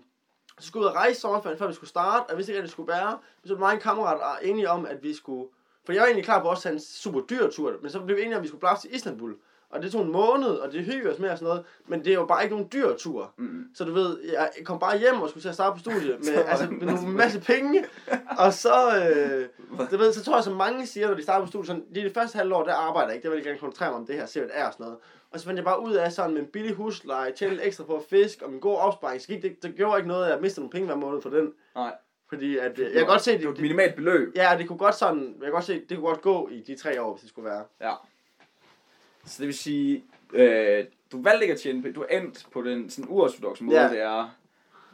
så 0.60 0.68
skulle 0.68 0.82
jeg 0.84 0.90
ud 0.92 0.96
og 0.96 0.96
rejse 0.96 1.20
sommerferien, 1.22 1.60
før 1.60 1.68
vi 1.68 1.74
skulle 1.74 1.90
starte, 1.90 2.22
og 2.24 2.30
jeg 2.30 2.38
vidste 2.38 2.52
ikke, 2.52 2.58
at 2.58 2.64
det 2.64 2.72
skulle 2.72 2.88
bære. 2.88 3.20
Så 3.46 3.54
var 3.54 3.60
mig 3.60 3.74
en 3.74 3.80
kammerat 3.80 4.18
er 4.44 4.48
enige 4.48 4.70
om, 4.70 4.86
at 4.86 5.04
vi 5.04 5.14
skulle... 5.14 5.50
For 5.86 5.94
jeg 5.94 6.00
var 6.02 6.06
egentlig 6.06 6.26
klar 6.26 6.42
på 6.42 6.48
også 6.50 6.60
at 6.60 6.64
tage 6.64 6.74
en 6.74 6.80
super 6.80 7.22
dyr 7.22 7.50
tur, 7.50 7.74
men 7.82 7.92
så 7.92 8.00
blev 8.00 8.18
vi 8.18 8.22
enige 8.22 8.36
om, 8.36 8.40
at 8.40 8.44
vi 8.44 8.48
skulle 8.48 8.60
blaffe 8.60 8.82
til 8.88 8.96
Istanbul. 8.96 9.36
Og 9.74 9.82
det 9.82 9.92
tog 9.92 10.02
en 10.02 10.12
måned, 10.12 10.50
og 10.50 10.72
det 10.72 10.86
hyggede 10.86 11.14
os 11.14 11.20
med 11.20 11.30
og 11.30 11.38
sådan 11.38 11.48
noget, 11.48 11.66
men 11.88 12.00
det 12.00 12.08
er 12.08 12.14
jo 12.14 12.26
bare 12.26 12.44
ikke 12.44 12.56
nogen 12.56 12.70
dyr 12.74 12.96
tur. 12.96 13.34
Mm. 13.38 13.66
Så 13.76 13.84
du 13.84 13.94
ved, 13.94 14.20
jeg 14.32 14.50
kom 14.64 14.80
bare 14.80 14.98
hjem 14.98 15.22
og 15.22 15.30
skulle 15.30 15.42
til 15.42 15.50
at 15.50 15.56
starte 15.56 15.74
på 15.74 15.80
studiet 15.80 16.20
med, 16.20 16.36
var 16.44 16.44
altså, 16.44 16.66
der 16.66 16.72
en 16.72 16.80
med 16.80 16.88
masse 16.88 17.04
nogle 17.06 17.18
masse 17.18 17.40
penge. 17.40 17.86
Og 18.38 18.54
så, 18.54 18.76
øh, 18.98 19.48
du 19.92 19.98
ved, 19.98 20.14
så 20.14 20.24
tror 20.24 20.36
jeg, 20.36 20.44
som 20.44 20.54
mange 20.54 20.86
siger, 20.88 21.08
når 21.08 21.16
de 21.16 21.24
starter 21.24 21.46
på 21.46 21.50
studiet, 21.50 21.68
sådan, 21.68 21.84
lige 21.92 22.06
det 22.06 22.14
første 22.14 22.38
halvår, 22.38 22.64
der 22.64 22.74
arbejder 22.74 23.08
jeg 23.08 23.16
ikke, 23.16 23.24
der 23.24 23.30
vil 23.30 23.38
jeg 23.38 23.46
gerne 23.46 23.60
koncentrere 23.60 23.90
mig 23.90 24.00
om 24.00 24.06
det 24.06 24.16
her, 24.16 24.26
se 24.26 24.40
hvad 24.40 24.50
det 24.50 24.58
er 24.58 24.66
og 24.66 24.74
sådan 24.74 24.84
noget. 24.84 25.00
Og 25.32 25.40
så 25.40 25.46
fandt 25.46 25.58
jeg 25.58 25.66
bare 25.66 25.84
ud 25.84 25.94
af 25.94 26.12
sådan 26.12 26.34
med 26.34 26.42
en 26.42 26.48
billig 26.48 26.74
husleje, 26.74 27.32
tjene 27.32 27.64
ekstra 27.64 27.84
på 27.84 27.96
at 27.96 28.04
fiske, 28.10 28.46
og 28.46 28.52
min 28.52 28.60
gode 28.60 28.78
opsparing, 28.78 29.22
så 29.22 29.28
gik 29.28 29.42
det, 29.42 29.64
det 29.64 29.76
gjorde 29.76 29.98
ikke 29.98 30.08
noget, 30.08 30.26
at 30.26 30.32
jeg 30.32 30.42
mistede 30.42 30.62
nogle 30.62 30.72
penge 30.72 30.86
hver 30.86 30.96
måned 30.96 31.22
for 31.22 31.30
den. 31.30 31.54
Nej. 31.76 31.94
Fordi 32.30 32.58
at, 32.58 32.80
øh, 32.80 32.86
jeg 32.86 32.94
kan 32.94 33.08
godt 33.08 33.22
se, 33.22 33.32
det 33.32 33.40
var 33.40 33.46
det, 33.46 33.50
et 33.50 33.56
det, 33.56 33.62
minimalt 33.62 33.96
beløb. 33.96 34.36
ja, 34.36 34.56
det 34.58 34.68
kunne 34.68 34.78
godt 34.78 34.96
sådan, 34.96 35.36
jeg 35.36 35.44
kan 35.44 35.52
godt 35.52 35.64
se, 35.64 35.82
det 35.90 35.98
kunne 35.98 36.08
godt 36.08 36.22
gå 36.22 36.50
i 36.52 36.62
de 36.62 36.76
tre 36.76 37.02
år, 37.02 37.14
hvis 37.14 37.22
det 37.22 37.30
skulle 37.30 37.50
være. 37.50 37.64
Ja. 37.82 37.94
Så 39.26 39.36
det 39.40 39.48
vil 39.48 39.58
sige, 39.58 40.04
øh, 40.34 40.86
du 41.12 41.22
valgte 41.22 41.44
ikke 41.44 41.54
at 41.54 41.60
tjene 41.60 41.82
penge. 41.82 41.96
Du 41.96 42.06
er 42.10 42.18
endt 42.18 42.46
på 42.54 42.62
den 42.62 42.90
sådan 42.90 43.10
uorthodoxe 43.10 43.64
måde, 43.64 43.78
Ja. 43.78 43.84
ja. 43.86 43.92
det 43.94 44.02
er. 44.02 44.30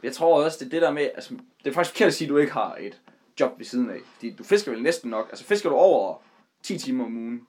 Jeg 0.02 0.12
tror 0.12 0.44
også, 0.44 0.58
det 0.60 0.66
er 0.66 0.70
det 0.70 0.82
der 0.82 0.90
med, 0.90 1.02
altså, 1.14 1.34
det 1.64 1.70
er 1.70 1.74
faktisk 1.74 1.94
forkert 1.94 2.08
at 2.08 2.14
sige, 2.14 2.26
at 2.26 2.30
du 2.30 2.38
ikke 2.38 2.52
har 2.52 2.76
et 2.80 3.00
job 3.40 3.52
ved 3.58 3.64
siden 3.64 3.90
af. 3.90 3.98
Fordi 4.14 4.30
du 4.30 4.44
fisker 4.44 4.70
vel 4.70 4.82
næsten 4.82 5.10
nok. 5.10 5.26
Altså 5.30 5.44
fisker 5.44 5.68
du 5.68 5.74
over 5.76 6.14
10 6.62 6.78
timer 6.78 7.04
om 7.04 7.16
ugen. 7.16 7.46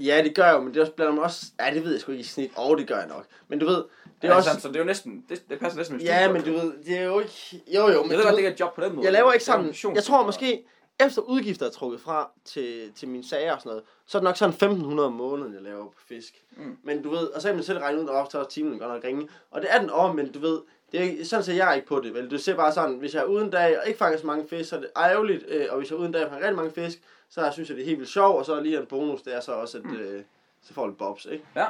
Ja, 0.00 0.22
det 0.24 0.34
gør 0.34 0.44
jeg 0.44 0.54
jo, 0.54 0.60
men 0.60 0.68
det 0.68 0.76
er 0.76 0.80
også, 0.80 0.92
blander 0.92 1.14
mig 1.14 1.24
også, 1.24 1.46
ja, 1.60 1.74
det 1.74 1.84
ved 1.84 1.92
jeg 1.92 2.00
sgu 2.00 2.12
ikke 2.12 2.20
i 2.20 2.24
snit, 2.24 2.50
og 2.56 2.78
det 2.78 2.88
gør 2.88 2.96
jeg 2.98 3.08
nok. 3.08 3.26
Men 3.48 3.58
du 3.58 3.66
ved, 3.66 3.76
det 3.76 4.28
er 4.28 4.32
er 4.32 4.34
også, 4.36 4.50
også... 4.50 4.60
Så 4.60 4.68
det 4.68 4.76
er 4.76 4.80
jo 4.80 4.86
næsten, 4.86 5.24
det, 5.28 5.42
det 5.50 5.58
passer 5.58 5.78
næsten 5.78 5.96
med 5.96 6.04
ja, 6.04 6.32
men 6.32 6.42
du 6.44 6.52
ved, 6.52 6.72
det 6.86 6.98
er 6.98 7.02
jo 7.02 7.20
ikke, 7.20 7.62
jo 7.74 7.88
jo, 7.88 8.02
men 8.02 8.10
Jeg 8.10 8.18
ved 8.18 8.24
godt, 8.24 8.32
det 8.32 8.38
ikke 8.38 8.48
er 8.48 8.52
et 8.52 8.60
job 8.60 8.74
på 8.74 8.80
den 8.80 8.94
måde. 8.94 9.04
Jeg 9.04 9.12
laver 9.12 9.32
ikke 9.32 9.44
sådan, 9.44 9.74
jeg 9.94 10.04
tror 10.04 10.26
måske, 10.26 10.64
efter 11.00 11.22
udgifter 11.22 11.66
er 11.66 11.70
trukket 11.70 12.00
fra 12.00 12.30
til, 12.44 12.92
til 12.96 13.08
mine 13.08 13.24
sager 13.28 13.52
og 13.52 13.60
sådan 13.60 13.70
noget, 13.70 13.84
så 14.06 14.18
er 14.18 14.20
det 14.20 14.24
nok 14.24 14.36
sådan 14.36 14.52
1500 14.54 15.06
om 15.06 15.12
måneden, 15.12 15.54
jeg 15.54 15.62
laver 15.62 15.84
på 15.84 15.98
fisk. 16.08 16.44
Mm. 16.56 16.76
Men 16.82 17.02
du 17.02 17.10
ved, 17.10 17.26
og 17.26 17.42
så 17.42 17.48
kan 17.48 17.54
man 17.54 17.64
selv 17.64 17.78
regne 17.78 18.00
ud, 18.02 18.08
at 18.08 18.32
så 18.32 18.38
er 18.40 18.44
timen 18.44 18.78
godt 18.78 18.90
nok 18.92 19.04
ringe. 19.04 19.28
Og 19.50 19.60
det 19.60 19.72
er 19.74 19.80
den 19.80 19.90
om, 19.90 20.16
men 20.16 20.32
du 20.32 20.38
ved, 20.38 20.60
det 20.92 21.00
er, 21.00 21.04
ikke- 21.04 21.24
sådan 21.24 21.44
ser 21.44 21.52
jeg 21.54 21.76
ikke 21.76 21.88
på 21.88 22.00
det, 22.00 22.14
vel? 22.14 22.30
Du 22.30 22.38
ser 22.38 22.56
bare 22.56 22.72
sådan, 22.72 22.96
hvis 22.96 23.14
jeg 23.14 23.20
er 23.20 23.24
uden 23.26 23.50
dag 23.50 23.80
og 23.80 23.86
ikke 23.86 23.98
fanger 23.98 24.18
så 24.18 24.26
mange 24.26 24.48
fisk, 24.48 24.68
så 24.70 24.76
er 24.76 24.80
det 24.80 24.90
ærgerligt, 24.96 25.44
øh, 25.48 25.66
og 25.70 25.78
hvis 25.78 25.90
jeg 25.90 25.96
er 25.96 26.00
uden 26.00 26.12
dag 26.12 26.24
og 26.24 26.30
fanger 26.30 26.44
rigtig 26.46 26.56
mange 26.56 26.72
fisk, 26.72 27.02
så 27.30 27.50
synes 27.52 27.68
jeg, 27.68 27.76
det 27.76 27.82
er 27.82 27.86
helt 27.86 27.98
vildt 27.98 28.10
sjovt, 28.12 28.38
og 28.38 28.44
så 28.46 28.54
er 28.54 28.60
lige 28.60 28.78
en 28.80 28.86
bonus, 28.86 29.22
det 29.22 29.34
er 29.36 29.40
så 29.40 29.52
også, 29.52 29.78
at 29.78 29.84
Mm. 29.84 29.94
øh, 29.96 30.22
så 30.62 30.74
får 30.74 30.82
jeg 30.82 30.88
lidt 30.88 30.98
bobs, 30.98 31.26
ikke? 31.30 31.44
Ja. 31.56 31.66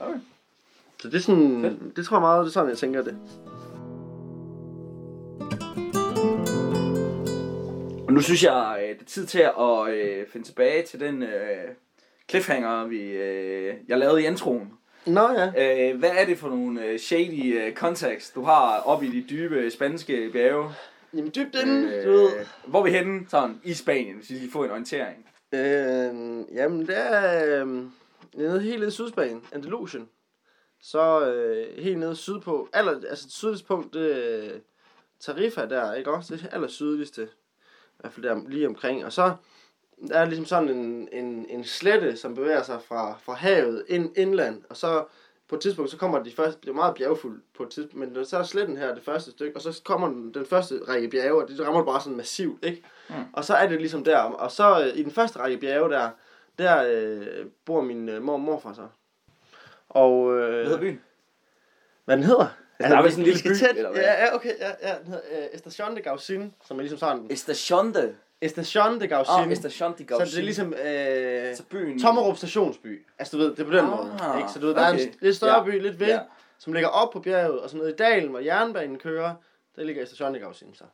Okay. 0.00 0.18
Så 1.02 1.08
det 1.08 1.14
er 1.16 1.20
sådan, 1.20 1.62
Fedt. 1.80 1.96
det 1.96 2.06
tror 2.06 2.16
jeg 2.16 2.20
meget, 2.22 2.40
det 2.44 2.50
er 2.50 2.52
sådan, 2.52 2.68
jeg 2.68 2.78
tænker 2.78 3.02
det. 3.02 3.16
Nu 8.16 8.22
synes 8.22 8.42
jeg, 8.42 8.78
øh, 8.82 8.88
det 8.88 9.00
er 9.00 9.04
tid 9.04 9.26
til 9.26 9.38
at 9.38 9.88
øh, 9.88 10.26
finde 10.28 10.46
tilbage 10.46 10.82
til 10.82 11.00
den 11.00 11.22
øh, 11.22 11.68
cliffhanger, 12.30 12.86
vi, 12.86 13.00
øh, 13.00 13.74
jeg 13.88 13.98
lavede 13.98 14.22
i 14.22 14.26
introen. 14.26 14.72
Nå 15.06 15.28
ja. 15.30 15.90
Øh, 15.90 15.98
hvad 15.98 16.10
er 16.10 16.24
det 16.24 16.38
for 16.38 16.48
nogle 16.48 16.84
øh, 16.84 16.98
shady 16.98 17.58
øh, 17.60 17.74
du 18.34 18.42
har 18.42 18.80
oppe 18.80 19.06
i 19.06 19.20
de 19.20 19.26
dybe 19.30 19.70
spanske 19.70 20.30
bjerge? 20.32 20.70
Jamen 21.14 21.32
dybt 21.34 21.56
inde, 21.62 22.04
du 22.04 22.10
ved. 22.10 22.30
hvor 22.66 22.80
er 22.80 22.84
vi 22.84 22.90
henne 22.90 23.26
sådan, 23.28 23.60
i 23.64 23.74
Spanien, 23.74 24.16
hvis 24.16 24.30
vi 24.30 24.36
skal 24.36 24.50
få 24.50 24.64
en 24.64 24.70
orientering? 24.70 25.26
Øh, 25.52 26.54
jamen, 26.54 26.86
det 26.86 26.98
er, 26.98 27.64
øh, 27.64 27.84
nede 28.34 28.60
helt 28.60 28.78
nede 28.78 28.88
i 28.88 28.92
Sydspanien, 28.92 29.42
Andalusien. 29.52 30.08
Så 30.80 31.30
øh, 31.30 31.82
helt 31.82 31.98
nede 31.98 32.16
sydpå, 32.16 32.68
aller, 32.72 32.92
altså 32.92 33.24
det 33.24 33.32
sydligste 33.32 33.66
punkt, 33.66 33.94
det 33.94 34.44
er 34.46 34.58
Tarifa 35.20 35.66
der, 35.66 35.94
ikke 35.94 36.10
også? 36.10 36.34
Det 36.34 36.44
er 36.44 36.54
aller 36.54 36.68
sydligste, 36.68 37.28
hvert 38.06 38.14
fald 38.14 38.26
der 38.26 38.48
lige 38.48 38.68
omkring. 38.68 39.04
Og 39.04 39.12
så 39.12 39.22
er 40.10 40.18
der 40.18 40.24
ligesom 40.24 40.46
sådan 40.46 40.68
en, 40.68 41.08
en, 41.12 41.46
en 41.48 41.64
slette, 41.64 42.16
som 42.16 42.34
bevæger 42.34 42.62
sig 42.62 42.82
fra, 42.82 43.18
fra 43.22 43.34
havet 43.34 43.84
ind, 43.88 44.18
indland, 44.18 44.62
og 44.70 44.76
så 44.76 45.04
på 45.48 45.54
et 45.54 45.60
tidspunkt, 45.60 45.90
så 45.90 45.96
kommer 45.96 46.22
de 46.22 46.32
første, 46.32 46.60
det 46.60 46.68
er 46.68 46.74
meget 46.74 46.94
bjergfuldt 46.94 47.42
på 47.56 47.62
et 47.62 47.68
tidspunkt, 47.68 48.14
men 48.14 48.24
så 48.24 48.38
er 48.38 48.42
sletten 48.42 48.76
her 48.76 48.94
det 48.94 49.04
første 49.04 49.30
stykke, 49.30 49.56
og 49.56 49.62
så 49.62 49.80
kommer 49.84 50.08
den, 50.08 50.34
den 50.34 50.46
første 50.46 50.80
række 50.88 51.08
bjerge, 51.08 51.42
og 51.42 51.48
det 51.48 51.60
rammer 51.60 51.84
bare 51.84 52.00
sådan 52.00 52.16
massivt, 52.16 52.64
ikke? 52.64 52.82
Mm. 53.08 53.14
Og 53.32 53.44
så 53.44 53.54
er 53.54 53.68
det 53.68 53.78
ligesom 53.80 54.04
der, 54.04 54.18
og 54.18 54.50
så 54.50 54.80
øh, 54.84 54.98
i 54.98 55.02
den 55.02 55.10
første 55.10 55.38
række 55.38 55.58
bjerge 55.58 55.90
der, 55.90 56.10
der 56.58 56.84
øh, 56.88 57.46
bor 57.64 57.80
min 57.80 58.08
øh, 58.08 58.22
mor 58.22 58.32
og 58.32 58.40
morfar 58.40 58.72
så. 58.72 58.88
Og, 59.88 60.34
øh, 60.38 60.54
Hvad 60.54 60.64
hedder 60.64 60.80
byen? 60.80 61.00
hvad 62.04 62.16
den 62.16 62.24
hedder? 62.24 62.46
Der 62.78 62.96
er 62.98 63.02
vel 63.02 63.10
sådan 63.10 63.24
en 63.24 63.30
lille 63.32 63.42
by, 63.50 63.54
tæt- 63.54 63.76
eller 63.76 63.90
hvad? 63.92 64.00
Ja, 64.00 64.24
ja, 64.24 64.34
okay, 64.34 64.52
ja, 64.58 64.70
ja. 64.88 64.94
Den 64.98 65.06
hedder 65.06 65.22
øh, 65.32 65.44
Estación 65.46 65.96
de 65.96 66.00
Gaucin, 66.02 66.54
som 66.64 66.76
er 66.76 66.80
ligesom 66.82 66.98
sådan... 66.98 67.26
Estationde. 67.30 68.16
Estación 68.44 69.00
de 69.00 69.08
Gaucin. 69.08 69.34
Ah, 69.34 69.52
Estación 69.52 69.92
de 69.98 69.98
så 69.98 70.04
Gauchin. 70.04 70.26
det 70.26 70.38
er 70.38 70.42
ligesom 70.42 70.74
øh, 70.74 71.56
Så 71.56 71.62
byen... 71.70 72.00
Tommerup 72.02 72.36
stationsby. 72.36 73.06
Altså 73.18 73.36
du 73.36 73.42
ved, 73.42 73.50
det 73.50 73.60
er 73.60 73.64
på 73.64 73.70
den 73.70 73.78
Ah, 73.84 73.90
måde. 73.90 74.38
Ikke? 74.38 74.50
Så 74.52 74.58
du 74.58 74.66
ved, 74.66 74.74
der 74.74 74.80
er 74.80 74.92
en 74.92 75.14
lidt 75.20 75.36
større 75.36 75.58
Ja. 75.58 75.64
by, 75.64 75.82
lidt 75.82 76.00
ved, 76.00 76.06
Ja. 76.06 76.20
som 76.58 76.72
ligger 76.72 76.88
op 76.88 77.10
på 77.12 77.20
bjerget, 77.20 77.60
og 77.60 77.70
så 77.70 77.76
nede 77.76 77.90
i 77.90 77.94
dalen, 77.94 78.28
hvor 78.30 78.38
jernbanen 78.38 78.98
kører, 78.98 79.34
der 79.76 79.84
ligger 79.84 80.04
Estación 80.04 80.34
de 80.34 80.38
Gaucin 80.38 80.74
så. 80.74 80.84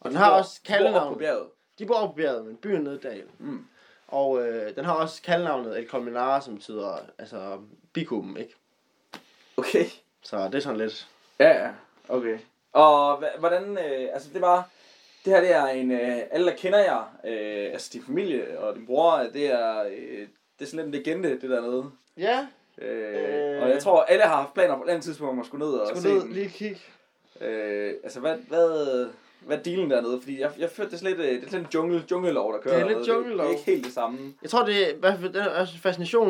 Og 0.00 0.10
den 0.10 0.18
har 0.18 0.30
også 0.30 0.60
kaldenavn. 0.64 1.12
på 1.12 1.18
bjerget. 1.18 1.46
De 1.78 1.86
bor 1.86 1.94
oppe 1.94 2.12
på 2.12 2.16
bjerget, 2.16 2.46
men 2.46 2.56
byen 2.56 2.80
nede 2.82 2.94
i 2.96 2.98
dalen. 2.98 3.30
Mm. 3.38 3.64
Og 4.08 4.46
øh, 4.48 4.74
den 4.76 4.84
har 4.84 4.92
også 4.92 5.22
kaldenavnet 5.22 5.78
El 5.78 5.88
Colmenar, 5.88 6.40
som 6.40 6.54
betyder 6.54 6.98
altså 7.18 7.58
bikuben, 7.92 8.36
ikke? 8.36 8.54
Okay. 9.56 9.84
Så 10.22 10.44
det 10.46 10.54
er 10.54 10.60
sådan 10.60 10.78
lidt... 10.78 11.08
Ja, 11.40 11.48
ja. 11.64 11.68
Okay. 12.08 12.38
Og 12.72 13.24
hvordan, 13.38 13.78
øh, 13.78 14.08
altså 14.12 14.28
det 14.34 14.40
var, 14.40 14.68
det 15.24 15.32
her 15.32 15.40
det 15.40 15.54
er 15.54 15.66
en, 15.66 15.90
øh, 15.90 16.18
alle 16.30 16.46
der 16.50 16.56
kender 16.56 16.78
jer, 16.78 17.16
øh, 17.24 17.72
altså 17.72 17.90
din 17.92 18.02
familie 18.06 18.58
og 18.58 18.76
din 18.76 18.86
bror, 18.86 19.16
det 19.32 19.46
er, 19.46 19.82
øh, 19.82 20.26
det 20.58 20.64
er 20.64 20.66
sådan 20.66 20.76
lidt 20.76 20.86
en 20.86 21.14
legende, 21.14 21.40
det 21.40 21.50
der 21.50 21.60
nede. 21.60 21.84
Ja, 22.16 22.46
Øh, 22.82 23.56
Øh. 23.56 23.62
og 23.62 23.68
jeg 23.70 23.82
tror, 23.82 24.02
alle 24.02 24.22
har 24.24 24.36
haft 24.36 24.54
planer 24.54 24.74
på 24.74 24.80
et 24.80 24.84
eller 24.84 24.92
andet 24.94 25.04
tidspunkt 25.04 25.32
om 25.32 25.40
at 25.40 25.46
skulle 25.46 25.66
ned 25.66 25.74
og 25.74 25.88
skal 25.88 26.00
se 26.02 26.08
ned 26.08 26.20
den. 26.20 26.32
lige 26.32 26.48
kigge? 26.48 26.80
Øh, 27.40 27.94
altså 28.04 28.20
hvad, 28.20 28.36
hvad, 28.48 29.06
hvad 29.40 29.58
er 29.58 29.62
dealen 29.62 29.90
dernede? 29.90 30.20
Fordi 30.20 30.40
jeg, 30.40 30.50
jeg 30.58 30.70
følte, 30.70 30.90
det 30.90 30.94
er 30.96 30.98
sådan 30.98 31.16
lidt, 31.16 31.28
øh, 31.28 31.34
det 31.40 31.46
er 31.46 31.50
sådan 31.50 31.64
en 31.64 31.70
jungle, 31.74 32.04
junglelov, 32.10 32.52
der 32.52 32.60
kører 32.60 32.74
Det 32.74 32.82
er 32.82 32.88
lidt. 32.88 32.98
Det, 32.98 33.08
junglelov. 33.08 33.46
det 33.46 33.52
er 33.54 33.58
ikke 33.58 33.70
helt 33.70 33.84
det 33.84 33.92
samme. 33.92 34.34
Jeg 34.42 34.50
tror, 34.50 34.64
det 34.64 34.88
er, 34.90 34.94
i 34.94 34.98
hvert 34.98 35.18
fald 35.20 35.32
den 35.32 35.42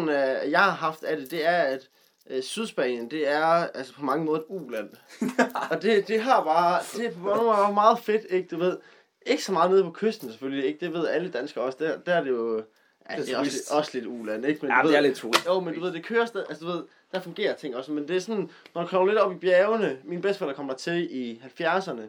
af, 0.09 0.51
jeg 0.51 0.61
har 0.61 0.71
haft 0.71 1.03
af 1.03 1.17
det, 1.17 1.31
det 1.31 1.47
er, 1.47 1.57
at 1.63 1.89
øh, 2.31 2.43
Sydspanien, 2.43 3.11
det 3.11 3.29
er 3.29 3.45
altså 3.45 3.95
på 3.95 4.05
mange 4.05 4.25
måder 4.25 4.39
et 4.39 4.45
uland. 4.49 4.91
og 5.71 5.83
det, 5.83 6.09
det 6.09 6.21
har 6.21 6.45
bare, 6.45 6.81
det 6.97 7.07
er 7.07 7.11
på 7.13 7.19
mange 7.19 7.43
måder 7.43 7.73
meget 7.73 7.99
fedt, 7.99 8.27
ikke? 8.31 8.49
Du 8.49 8.57
ved, 8.59 8.79
ikke 9.27 9.45
så 9.45 9.53
meget 9.53 9.71
nede 9.71 9.85
på 9.85 9.91
kysten 9.91 10.29
selvfølgelig, 10.31 10.65
ikke? 10.67 10.81
Det 10.87 10.93
ved 10.95 11.07
alle 11.09 11.31
danskere 11.31 11.65
også. 11.65 11.79
Der, 11.81 11.99
der 11.99 12.15
er 12.15 12.23
det 12.25 12.31
jo, 12.31 12.57
ja, 12.57 13.17
Det 13.17 13.23
er 13.23 13.25
det 13.25 13.37
også, 13.37 13.59
også 13.71 13.91
lidt 13.95 14.07
uland, 14.07 14.47
ikke? 14.47 14.59
Men 14.63 14.71
Ja, 14.71 14.77
du 14.77 14.83
det 14.83 14.89
ved, 14.89 14.97
er 14.97 15.01
lidt 15.01 15.17
turist. 15.17 15.47
Jo, 15.47 15.61
men 15.61 15.75
du 15.75 15.81
ved, 15.81 15.93
det 15.93 16.05
kører 16.05 16.27
stadig, 16.27 16.47
altså 16.49 16.65
du 16.65 16.71
ved, 16.71 16.83
der 17.13 17.21
fungerer 17.21 17.55
ting 17.55 17.77
også, 17.77 17.93
men 17.93 18.09
det 18.09 18.17
er 18.17 18.21
sådan, 18.21 18.51
når 18.75 18.83
du 18.83 18.89
kommer 18.89 19.07
lidt 19.07 19.19
op 19.19 19.33
i 19.33 19.37
bjergene, 19.37 19.99
min 20.05 20.21
bedsteforældre 20.21 20.57
kom 20.57 20.69
der 20.69 20.75
til 20.75 21.09
i 21.11 21.43
70'erne, 21.61 22.03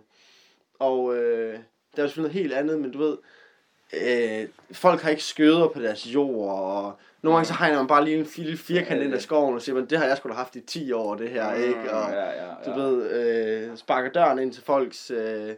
og 0.79 1.15
øh, 1.15 1.53
der 1.95 2.01
er 2.01 2.01
jo 2.01 2.07
selvfølgelig 2.07 2.17
noget 2.17 2.31
helt 2.31 2.53
andet, 2.53 2.79
men 2.79 2.91
du 2.91 2.97
ved, 2.97 3.17
øh, 3.93 4.47
folk 4.71 5.01
har 5.01 5.09
ikke 5.09 5.23
skøder 5.23 5.67
på 5.67 5.81
deres 5.81 6.05
jord, 6.05 6.55
og 6.59 6.93
nogle 7.21 7.35
gange 7.35 7.47
så 7.47 7.53
hegner 7.53 7.77
man 7.77 7.87
bare 7.87 8.05
lige 8.05 8.17
en 8.17 8.27
lille 8.35 8.57
firkant 8.57 9.01
ind 9.01 9.13
af 9.13 9.21
skoven, 9.21 9.55
og 9.55 9.61
siger, 9.61 9.75
man, 9.75 9.85
det 9.85 9.97
har 9.97 10.05
jeg 10.05 10.17
sgu 10.17 10.29
da 10.29 10.33
haft 10.33 10.55
i 10.55 10.61
10 10.61 10.91
år, 10.91 11.15
det 11.15 11.29
her, 11.29 11.53
ikke? 11.53 11.91
Og, 11.91 12.11
ja, 12.11 12.29
ja, 12.29 12.45
ja. 12.45 12.71
du 12.71 12.79
ved, 12.79 13.11
øh, 13.11 13.77
sparker 13.77 14.11
døren 14.11 14.39
ind 14.39 14.53
til 14.53 14.63
folks 14.63 15.11
øh, 15.11 15.55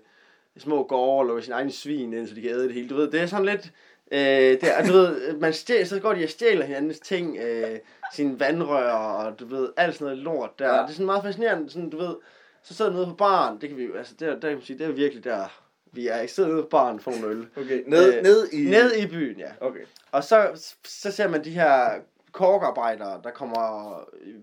små 0.57 0.83
gårde, 0.83 1.19
og 1.19 1.25
lukker 1.25 1.43
sin 1.43 1.53
egen 1.53 1.71
svin 1.71 2.13
ind, 2.13 2.27
så 2.27 2.35
de 2.35 2.41
kan 2.41 2.51
æde 2.51 2.63
det 2.63 2.73
hele. 2.73 2.89
Du 2.89 2.95
ved, 2.95 3.11
det 3.11 3.21
er 3.21 3.25
sådan 3.25 3.45
lidt... 3.45 3.71
Øh, 4.11 4.19
det 4.19 4.63
er, 4.63 4.85
du 4.87 4.91
ved, 4.91 5.37
man 5.37 5.53
stjæler, 5.53 5.85
så 5.85 5.99
går 5.99 6.13
de 6.13 6.23
og 6.23 6.29
stjæler 6.29 6.65
hinandens 6.65 6.99
ting, 6.99 7.37
øh, 7.37 7.79
sine 8.13 8.39
vandrør, 8.39 8.91
og 8.91 9.39
du 9.39 9.45
ved, 9.45 9.69
alt 9.77 9.93
sådan 9.93 10.05
noget 10.05 10.17
lort 10.17 10.59
der. 10.59 10.67
Ja. 10.67 10.75
Ja. 10.75 10.81
Det 10.81 10.89
er 10.89 10.93
sådan 10.93 11.05
meget 11.05 11.23
fascinerende, 11.23 11.69
sådan, 11.69 11.89
du 11.89 11.97
ved, 11.97 12.15
så 12.63 12.73
sidder 12.73 12.91
du 12.91 12.97
nede 12.97 13.07
på 13.07 13.13
baren, 13.15 13.61
det 13.61 13.69
kan 13.69 13.77
vi 13.77 13.87
altså, 13.97 14.13
der, 14.19 14.29
der 14.33 14.39
kan 14.39 14.51
man 14.51 14.61
sige, 14.61 14.79
det 14.79 14.87
er 14.87 14.91
virkelig 14.91 15.23
der, 15.23 15.61
vi 15.91 16.07
er 16.07 16.19
ikke 16.19 16.33
sidder 16.33 16.49
nede 16.49 16.61
på 16.61 16.67
baren 16.67 16.99
for 16.99 17.11
nogle 17.11 17.27
øl. 17.27 17.47
Okay, 17.57 17.83
ned, 17.87 18.17
Øh, 18.17 18.23
ned 18.23 18.49
i... 18.51 18.69
Ned 18.69 18.95
i 18.95 19.07
byen, 19.07 19.39
ja. 19.39 19.51
Okay. 19.61 19.79
Og 20.11 20.23
så, 20.23 20.49
så 20.85 21.11
ser 21.11 21.27
man 21.27 21.43
de 21.43 21.49
her 21.49 21.99
korkarbejdere, 22.31 23.21
der 23.23 23.31
kommer 23.31 23.95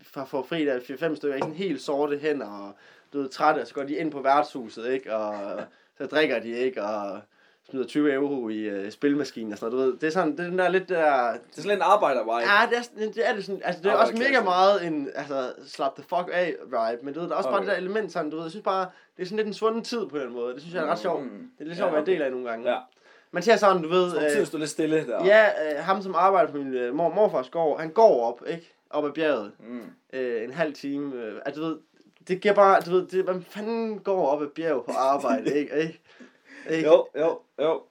for 0.02 0.24
få 0.24 0.46
fri 0.46 0.64
der 0.64 0.80
4-5 0.80 1.16
stykker, 1.16 1.34
ikke 1.34 1.44
sådan 1.44 1.54
helt 1.54 1.82
sorte 1.82 2.18
hænder, 2.18 2.46
og 2.46 2.72
du 3.12 3.20
ved, 3.20 3.28
trætte, 3.28 3.60
og 3.60 3.66
så 3.66 3.74
går 3.74 3.82
de 3.82 3.96
ind 3.96 4.10
på 4.12 4.22
værtshuset, 4.22 4.92
ikke, 4.92 5.14
og 5.16 5.60
så 5.98 6.06
drikker 6.06 6.38
de, 6.38 6.50
ikke, 6.50 6.82
og 6.82 7.20
smider 7.70 7.86
20 7.86 8.12
euro 8.12 8.48
i 8.48 8.70
uh, 8.84 8.90
spilmaskinen 8.90 9.52
og 9.52 9.58
sådan 9.58 9.72
noget, 9.76 9.86
du 9.86 9.90
ved. 9.90 9.98
Det 10.00 10.06
er 10.06 10.10
sådan, 10.10 10.32
det 10.36 10.40
er 10.40 10.48
den 10.50 10.58
der 10.58 10.68
lidt 10.68 10.88
der... 10.88 10.96
Det 11.30 11.38
er 11.38 11.38
sådan 11.54 11.68
lidt 11.68 11.76
en 11.76 11.82
arbejdervej. 11.82 12.40
Ja, 12.40 12.68
det 12.70 12.78
er, 12.78 13.10
det 13.12 13.28
er 13.28 13.34
det 13.34 13.44
sådan, 13.44 13.60
altså 13.64 13.82
det 13.82 13.92
er 13.92 13.96
også 13.96 14.12
mega 14.14 14.42
meget 14.42 14.86
en, 14.86 15.10
altså, 15.14 15.52
slap 15.66 15.94
the 15.94 16.04
fuck 16.08 16.30
af 16.32 16.54
vibe, 16.64 17.04
men 17.04 17.14
du 17.14 17.20
ved, 17.20 17.28
der 17.28 17.34
er 17.34 17.38
også 17.38 17.48
bare 17.50 17.58
Okay. 17.58 17.66
det 17.66 17.72
der 17.72 17.78
element 17.80 18.12
sådan, 18.12 18.30
du 18.30 18.36
ved, 18.36 18.44
jeg 18.44 18.50
synes 18.50 18.64
bare, 18.64 18.86
det 19.16 19.22
er 19.22 19.26
sådan 19.26 19.36
lidt 19.36 19.46
en 19.46 19.54
svunden 19.54 19.84
tid 19.84 20.06
på 20.06 20.18
den 20.18 20.32
måde, 20.32 20.54
det 20.54 20.60
synes 20.62 20.74
jeg 20.74 20.82
er 20.82 20.86
ret 20.90 20.98
sjovt. 20.98 21.22
Mm. 21.24 21.28
Det 21.30 21.60
er 21.60 21.64
lidt 21.64 21.70
Ja, 21.70 21.74
sjovt 21.74 21.88
at 21.88 21.92
være 21.92 22.00
en 22.00 22.06
del 22.06 22.22
af 22.22 22.30
nogle 22.30 22.48
gange. 22.50 22.70
Ja. 22.70 22.78
Man 23.30 23.42
ser 23.42 23.56
sådan, 23.56 23.82
du 23.82 23.88
ved, 23.88 24.10
Så 24.10 24.38
øh, 24.40 24.46
stod 24.46 24.58
lidt 24.58 24.70
stille 24.70 25.06
der. 25.06 25.24
Ja, 25.24 25.46
øh, 25.46 25.84
ham 25.84 26.02
som 26.02 26.14
arbejder 26.14 26.52
på 26.52 26.56
min 26.58 26.74
øh, 26.74 26.94
mor, 26.94 27.08
morfars 27.14 27.48
gård, 27.50 27.80
han 27.80 27.90
går 27.90 28.24
op, 28.24 28.42
ikke? 28.46 28.72
Op 28.90 29.04
ad 29.04 29.10
bjerget. 29.10 29.52
Mm. 29.68 29.80
Øh, 30.12 30.44
en 30.44 30.52
halv 30.52 30.74
time. 30.74 31.14
Øh, 31.16 31.34
at 31.46 31.54
du 31.56 31.60
ved, 31.60 31.76
det 32.28 32.40
giver 32.40 32.54
bare, 32.54 32.80
du 32.80 32.90
ved, 32.90 33.06
det, 33.06 33.24
hvem 33.24 33.42
fanden 33.42 33.98
går 33.98 34.26
op 34.28 34.42
ad 34.42 34.46
bjerget 34.46 34.84
på 34.84 34.92
arbejde, 34.98 35.54
ikke? 35.60 35.76
ikke? 35.80 36.00
Ikke? 36.70 36.88
Jo, 36.88 37.06
jo, 37.18 37.38
jo. 37.60 37.82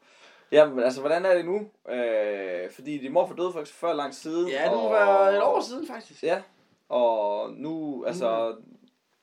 Jamen, 0.52 0.80
altså, 0.84 1.00
hvordan 1.00 1.26
er 1.26 1.34
det 1.36 1.46
nu? 1.46 1.56
Øh, 1.94 2.72
fordi 2.72 2.98
din 2.98 3.12
mor 3.14 3.28
for 3.28 3.36
døde 3.36 3.54
faktisk 3.54 3.78
før 3.78 3.94
lang 3.94 4.14
siden. 4.16 4.48
Ja, 4.50 4.64
det 4.64 4.72
må 4.72 4.78
og- 4.78 4.92
være 4.92 5.36
et 5.36 5.44
år 5.44 5.62
siden, 5.62 5.88
faktisk. 5.88 6.24
Ja, 6.24 6.42
og 6.90 7.50
nu, 7.54 8.04
altså, 8.08 8.56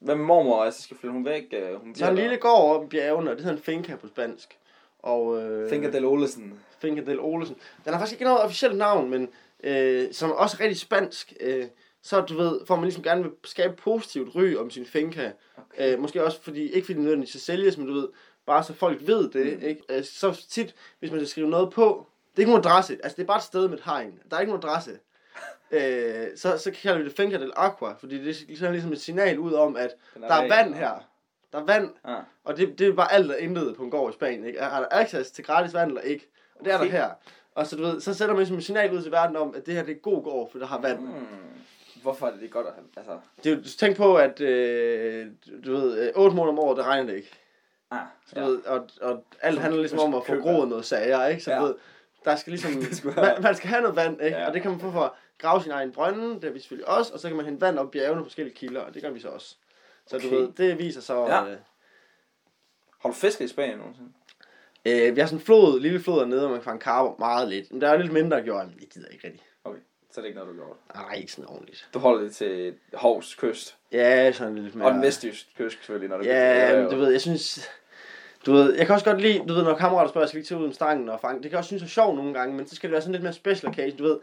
hvad 0.01 0.15
med 0.15 0.25
mormor? 0.25 0.63
Altså, 0.65 0.83
skal 0.83 0.97
flytte 0.97 1.13
hun 1.13 1.25
væk? 1.25 1.43
Øh, 1.53 1.75
Hun 1.81 1.95
Så 1.95 2.09
en 2.11 2.17
lille 2.17 2.37
gård 2.37 2.77
op 2.77 2.85
i 2.85 2.87
bjergene, 2.87 3.31
og 3.31 3.37
det 3.37 3.45
hedder 3.45 3.57
en 3.59 3.63
finca 3.63 3.97
på 3.97 4.09
spansk. 4.09 4.59
Og, 4.99 5.43
øh, 5.43 5.71
Finker 5.71 5.91
Del 5.91 6.05
Olesen. 6.05 6.61
Finca 6.79 7.03
del 7.05 7.21
Olesen. 7.21 7.57
Den 7.85 7.93
har 7.93 8.01
faktisk 8.01 8.13
ikke 8.15 8.25
noget 8.25 8.43
officielt 8.43 8.77
navn, 8.77 9.11
men 9.11 9.29
øh, 9.65 10.13
som 10.13 10.31
er 10.31 10.35
også 10.35 10.57
rigtig 10.61 10.79
spansk. 10.81 11.33
Øh, 11.41 11.65
så 12.03 12.21
du 12.21 12.37
ved, 12.37 12.61
får 12.67 12.77
man 12.77 12.85
ligesom 12.85 13.03
gerne 13.03 13.23
vil 13.23 13.33
skabe 13.45 13.73
et 13.73 13.79
positivt 13.79 14.35
ry 14.37 14.57
om 14.57 14.71
sin 14.71 14.87
finca. 14.87 15.33
Okay. 15.57 15.93
Øh, 15.93 16.01
måske 16.01 16.25
også 16.25 16.41
fordi, 16.43 16.63
ikke 16.73 16.85
fordi 16.87 16.95
det 16.95 17.03
nødvendigvis 17.03 17.29
skal 17.29 17.41
sælges, 17.41 17.79
men 17.79 17.87
du 17.87 17.93
ved, 17.95 18.09
bare 18.47 18.65
så 18.65 18.75
folk 18.75 19.07
ved 19.07 19.31
det, 19.31 19.59
Mm. 19.59 19.67
ikke? 19.69 19.83
Øh, 19.89 20.05
så 20.05 20.45
tit, 20.51 20.75
hvis 20.99 21.11
man 21.11 21.21
skal 21.21 21.29
skrive 21.29 21.49
noget 21.51 21.71
på, 21.73 22.07
det 22.31 22.37
er 22.39 22.41
ikke 22.41 22.53
nogen 22.53 22.67
adresse, 22.67 22.99
altså 23.03 23.17
det 23.17 23.23
er 23.23 23.27
bare 23.27 23.37
et 23.37 23.43
sted 23.43 23.69
med 23.69 23.79
et 23.79 23.85
hegn, 23.85 24.19
der 24.31 24.37
er 24.37 24.41
ikke 24.41 24.53
nogen 24.53 24.69
adresse. 24.69 24.91
Øh, 25.71 26.27
så, 26.37 26.59
så 26.59 26.71
kalder 26.71 26.99
vi 26.99 27.05
det 27.05 27.17
Finca 27.17 27.39
del 27.39 27.53
Aqua, 27.57 27.93
fordi 28.01 28.25
det 28.25 28.31
er 28.53 28.57
sådan 28.57 28.73
ligesom 28.73 28.93
et 28.93 29.01
signal 29.01 29.39
ud 29.39 29.53
om, 29.53 29.77
at 29.77 29.91
Den 30.15 30.23
der 30.23 30.29
er 30.29 30.49
vand 30.49 30.75
her. 30.75 30.93
Der 31.53 31.59
er 31.61 31.65
vand, 31.65 31.91
Ja. 32.09 32.15
og 32.45 32.57
det, 32.57 32.79
det 32.79 32.89
er 32.89 32.93
bare 32.93 33.13
alt, 33.13 33.29
der 33.29 33.35
er 33.35 33.39
intet 33.39 33.77
på 33.77 33.83
en 33.83 33.91
gård 33.91 34.11
i 34.11 34.15
Spanien, 34.15 34.45
ikke? 34.45 34.59
Er 34.59 34.67
er 34.71 34.79
der 34.81 34.87
access 34.91 35.31
til 35.31 35.45
gratis 35.45 35.75
vand 35.75 35.89
eller 35.91 36.01
ikke? 36.01 36.31
Og 36.55 36.65
det 36.65 36.73
er 36.73 36.77
Okay. 36.77 36.85
der 36.87 36.91
her. 36.93 37.11
Og 37.55 37.67
så, 37.67 37.77
du 37.77 37.83
ved, 37.83 38.01
så 38.01 38.15
sætter 38.15 38.35
man 38.35 38.39
ligesom 38.41 38.57
et 38.59 38.65
signal 38.65 38.93
ud 38.97 39.03
til 39.03 39.13
verden 39.13 39.37
om, 39.37 39.55
at 39.57 39.67
det 39.67 39.75
her 39.75 39.83
det 39.83 39.97
er 39.97 40.01
god 40.01 40.23
gård, 40.25 40.51
for 40.51 40.59
der 40.59 40.67
har 40.67 40.81
vand. 40.81 41.01
Mm. 41.01 41.13
Hvorfor 42.03 42.27
er 42.27 42.31
det, 42.33 42.41
det 42.41 42.51
godt 42.51 42.67
at 42.67 42.73
have, 42.75 42.85
altså... 42.97 43.19
Det 43.45 43.53
er 43.53 43.57
jo, 43.57 43.63
tænk 43.79 43.97
på, 43.97 44.17
at 44.17 44.41
øh, 44.41 45.27
du 45.67 45.73
ved, 45.73 45.99
øh, 46.07 46.13
8 46.15 46.37
måneder 46.37 46.53
om 46.53 46.59
året, 46.59 46.77
det 46.77 46.85
regner 46.87 47.07
det 47.11 47.17
ikke. 47.17 47.31
Ah, 47.91 48.01
du 48.35 48.41
ved, 48.41 48.59
og, 48.65 48.89
og 49.01 49.25
alt 49.43 49.59
handler 49.61 49.81
ligesom 49.81 49.99
om 49.99 50.15
at 50.15 50.27
få 50.27 50.35
groet 50.41 50.69
noget 50.69 50.85
sager, 50.85 51.27
ikke? 51.27 51.43
Så 51.43 51.51
Ja. 51.51 51.57
ja. 51.57 51.63
ved, 51.63 51.75
der 52.25 52.37
skal 52.37 52.51
ligesom, 52.51 52.73
man, 53.17 53.43
man, 53.43 53.55
skal 53.55 53.69
have 53.71 53.83
noget 53.83 53.97
vand, 53.97 54.21
ikke? 54.23 54.37
Ja. 54.37 54.43
Ja. 54.43 54.49
Og 54.49 54.55
det 54.55 54.63
kan 54.63 54.71
man 54.71 54.81
få 54.81 54.91
for 54.91 55.01
at 55.03 55.11
grave 55.39 55.63
sin 55.63 55.71
egen 55.73 55.93
brønde, 55.93 56.35
det 56.35 56.45
er 56.45 56.51
vi 56.51 56.59
selvfølgelig 56.59 56.89
også, 56.89 57.13
og 57.13 57.19
så 57.21 57.29
kan 57.29 57.37
man 57.37 57.47
hente 57.47 57.61
vand 57.61 57.79
op 57.79 57.91
bjergene 57.91 58.21
på 58.21 58.25
forskellige 58.25 58.55
kilder, 58.55 58.81
og 58.81 58.95
det 58.95 59.03
gør 59.03 59.11
vi 59.11 59.21
så 59.21 59.29
også. 59.29 59.57
Så 60.07 60.17
Okay. 60.17 60.31
du 60.31 60.35
ved, 60.35 60.49
det 60.57 60.79
viser 60.79 61.01
så... 61.01 61.27
Ja. 61.27 61.45
Øh, 61.45 61.57
Har 63.03 63.09
du 63.09 63.15
fisket 63.15 63.45
i 63.45 63.49
Spanien 63.49 63.79
nogensinde? 63.79 64.09
øh, 64.85 65.15
vi 65.17 65.21
har 65.21 65.27
sådan 65.27 65.39
en 65.39 65.45
flod, 65.45 65.81
lille 65.81 66.01
flod 66.01 66.21
dernede, 66.21 66.41
hvor 66.41 66.49
man 66.49 66.59
kan 66.59 66.65
fange 66.65 66.81
karper 66.81 67.15
meget 67.19 67.49
lidt. 67.49 67.73
Men 67.73 67.81
der 67.81 67.89
er 67.89 67.97
lidt 67.97 68.13
mindre 68.13 68.43
gjort, 68.43 68.67
men 68.67 68.79
det 68.79 68.89
gider 68.89 69.07
jeg 69.07 69.15
ikke 69.15 69.27
rigtig. 69.27 69.43
Så 70.15 70.21
er 70.21 70.23
det 70.23 70.29
ikke 70.29 70.41
noget, 70.41 70.55
du 70.55 70.57
gjorde. 70.57 70.79
Nej, 70.95 71.15
ikke 71.15 71.33
sådan 71.33 71.49
ordentligt. 71.49 71.89
Du 71.95 71.99
holder 71.99 72.23
det 72.23 72.33
til 72.33 72.75
Hovs 72.95 73.35
kyst. 73.35 73.77
Ja, 73.93 74.33
sådan 74.33 74.59
lidt 74.59 74.75
mere... 74.75 74.89
Og 74.89 74.95
den 74.95 75.03
vestjyske 75.03 75.51
kyst 75.57 75.77
selvfølgelig, 75.77 76.09
når 76.09 76.19
det 76.19 76.27
Ja, 76.27 76.83
men 76.83 76.91
du 76.91 76.97
ved, 76.97 77.11
jeg 77.11 77.21
synes... 77.21 77.69
Du 78.47 78.53
ved, 78.53 78.75
jeg 78.75 78.87
kan 78.87 78.95
også 78.95 79.05
godt 79.11 79.21
lide, 79.21 79.39
du 79.49 79.55
ved, 79.55 79.63
når 79.63 79.75
kammerater 79.75 80.11
spørger, 80.11 80.27
skal 80.27 80.37
vi 80.37 80.41
ikke 80.41 80.49
tage 80.49 80.61
ud 80.61 80.67
om 80.67 80.73
stangen 80.73 81.09
og 81.09 81.21
fange? 81.21 81.35
Det 81.35 81.43
kan 81.43 81.51
jeg 81.51 81.59
også 81.59 81.69
synes 81.69 81.83
er 81.83 81.87
sjovt 81.87 82.17
nogle 82.17 82.35
gange, 82.35 82.57
men 82.57 82.67
så 82.67 82.75
skal 82.77 82.89
det 82.89 82.93
være 82.93 83.01
sådan 83.03 83.13
lidt 83.13 83.23
mere 83.23 83.33
special 83.33 83.71
occasion, 83.73 83.99
du 83.99 84.05
ved. 84.05 84.19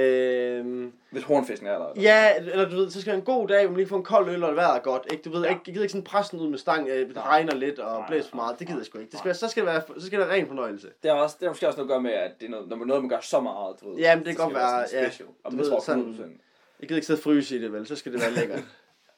Øhm, 0.00 0.92
Hvis 1.10 1.22
hornfisken 1.22 1.66
er 1.68 1.78
der. 1.78 1.88
eller? 1.90 2.02
ja, 2.02 2.34
eller 2.38 2.68
du 2.68 2.76
ved, 2.76 2.90
så 2.90 3.00
skal 3.00 3.12
det 3.12 3.26
være 3.26 3.34
en 3.34 3.38
god 3.40 3.48
dag, 3.48 3.60
hvor 3.60 3.70
man 3.70 3.76
lige 3.76 3.88
får 3.88 3.96
en 3.96 4.02
kold 4.02 4.28
øl, 4.28 4.44
og 4.44 4.56
vejret 4.56 4.76
er 4.76 4.80
godt, 4.80 5.06
ikke? 5.12 5.22
Du 5.22 5.30
ved, 5.30 5.40
Ja. 5.42 5.46
ja. 5.48 5.52
jeg, 5.52 5.60
gider 5.64 5.80
ikke 5.82 5.92
sådan 5.92 6.04
presse 6.04 6.32
den 6.36 6.40
ud 6.44 6.50
med 6.50 6.58
stang, 6.58 6.88
øh, 6.88 7.08
det 7.08 7.16
regner 7.26 7.54
lidt 7.54 7.78
og 7.78 8.04
blæser 8.08 8.28
for 8.28 8.36
meget, 8.36 8.58
det 8.58 8.66
gider 8.66 8.78
jeg 8.78 8.86
sgu 8.86 8.98
ikke. 8.98 9.10
Det 9.10 9.18
skal 9.18 9.28
være, 9.28 9.34
så, 9.34 9.48
skal 9.48 9.62
det 9.66 9.72
være, 9.72 9.82
så 10.00 10.06
skal 10.06 10.20
det 10.20 10.28
være 10.28 10.36
ren 10.36 10.46
fornøjelse. 10.46 10.88
Det 11.02 11.08
er, 11.10 11.14
også, 11.14 11.36
det 11.40 11.46
er 11.46 11.50
måske 11.50 11.66
også 11.68 11.76
noget 11.76 11.88
at 11.90 11.92
gøre 11.94 12.00
med, 12.02 12.12
at 12.12 12.30
det 12.40 12.46
er 12.46 12.50
noget, 12.50 12.68
når 12.68 12.76
man, 12.76 12.88
noget, 12.88 13.02
man 13.02 13.08
gør 13.10 13.20
så 13.20 13.40
meget, 13.40 13.76
du 13.80 13.90
ved. 13.90 13.98
Jamen, 13.98 14.24
det 14.26 14.36
kan 14.36 14.44
godt 14.44 14.54
være, 14.54 14.88
sådan 14.88 15.02
ja. 15.02 15.08
special. 15.10 15.28
Og 15.44 15.52
Du 15.52 15.56
det 15.56 15.64
ved, 15.64 15.70
tror 15.70 15.80
sådan- 15.80 16.02
100%. 16.02 16.40
Jeg 16.80 16.88
gider 16.88 16.96
ikke 16.96 17.06
sidde 17.06 17.18
og 17.18 17.22
fryse 17.22 17.56
i 17.56 17.62
det, 17.62 17.72
vel? 17.72 17.86
Så 17.86 17.96
skal 17.96 18.12
det 18.12 18.20
være 18.20 18.30
lækkert. 18.32 18.64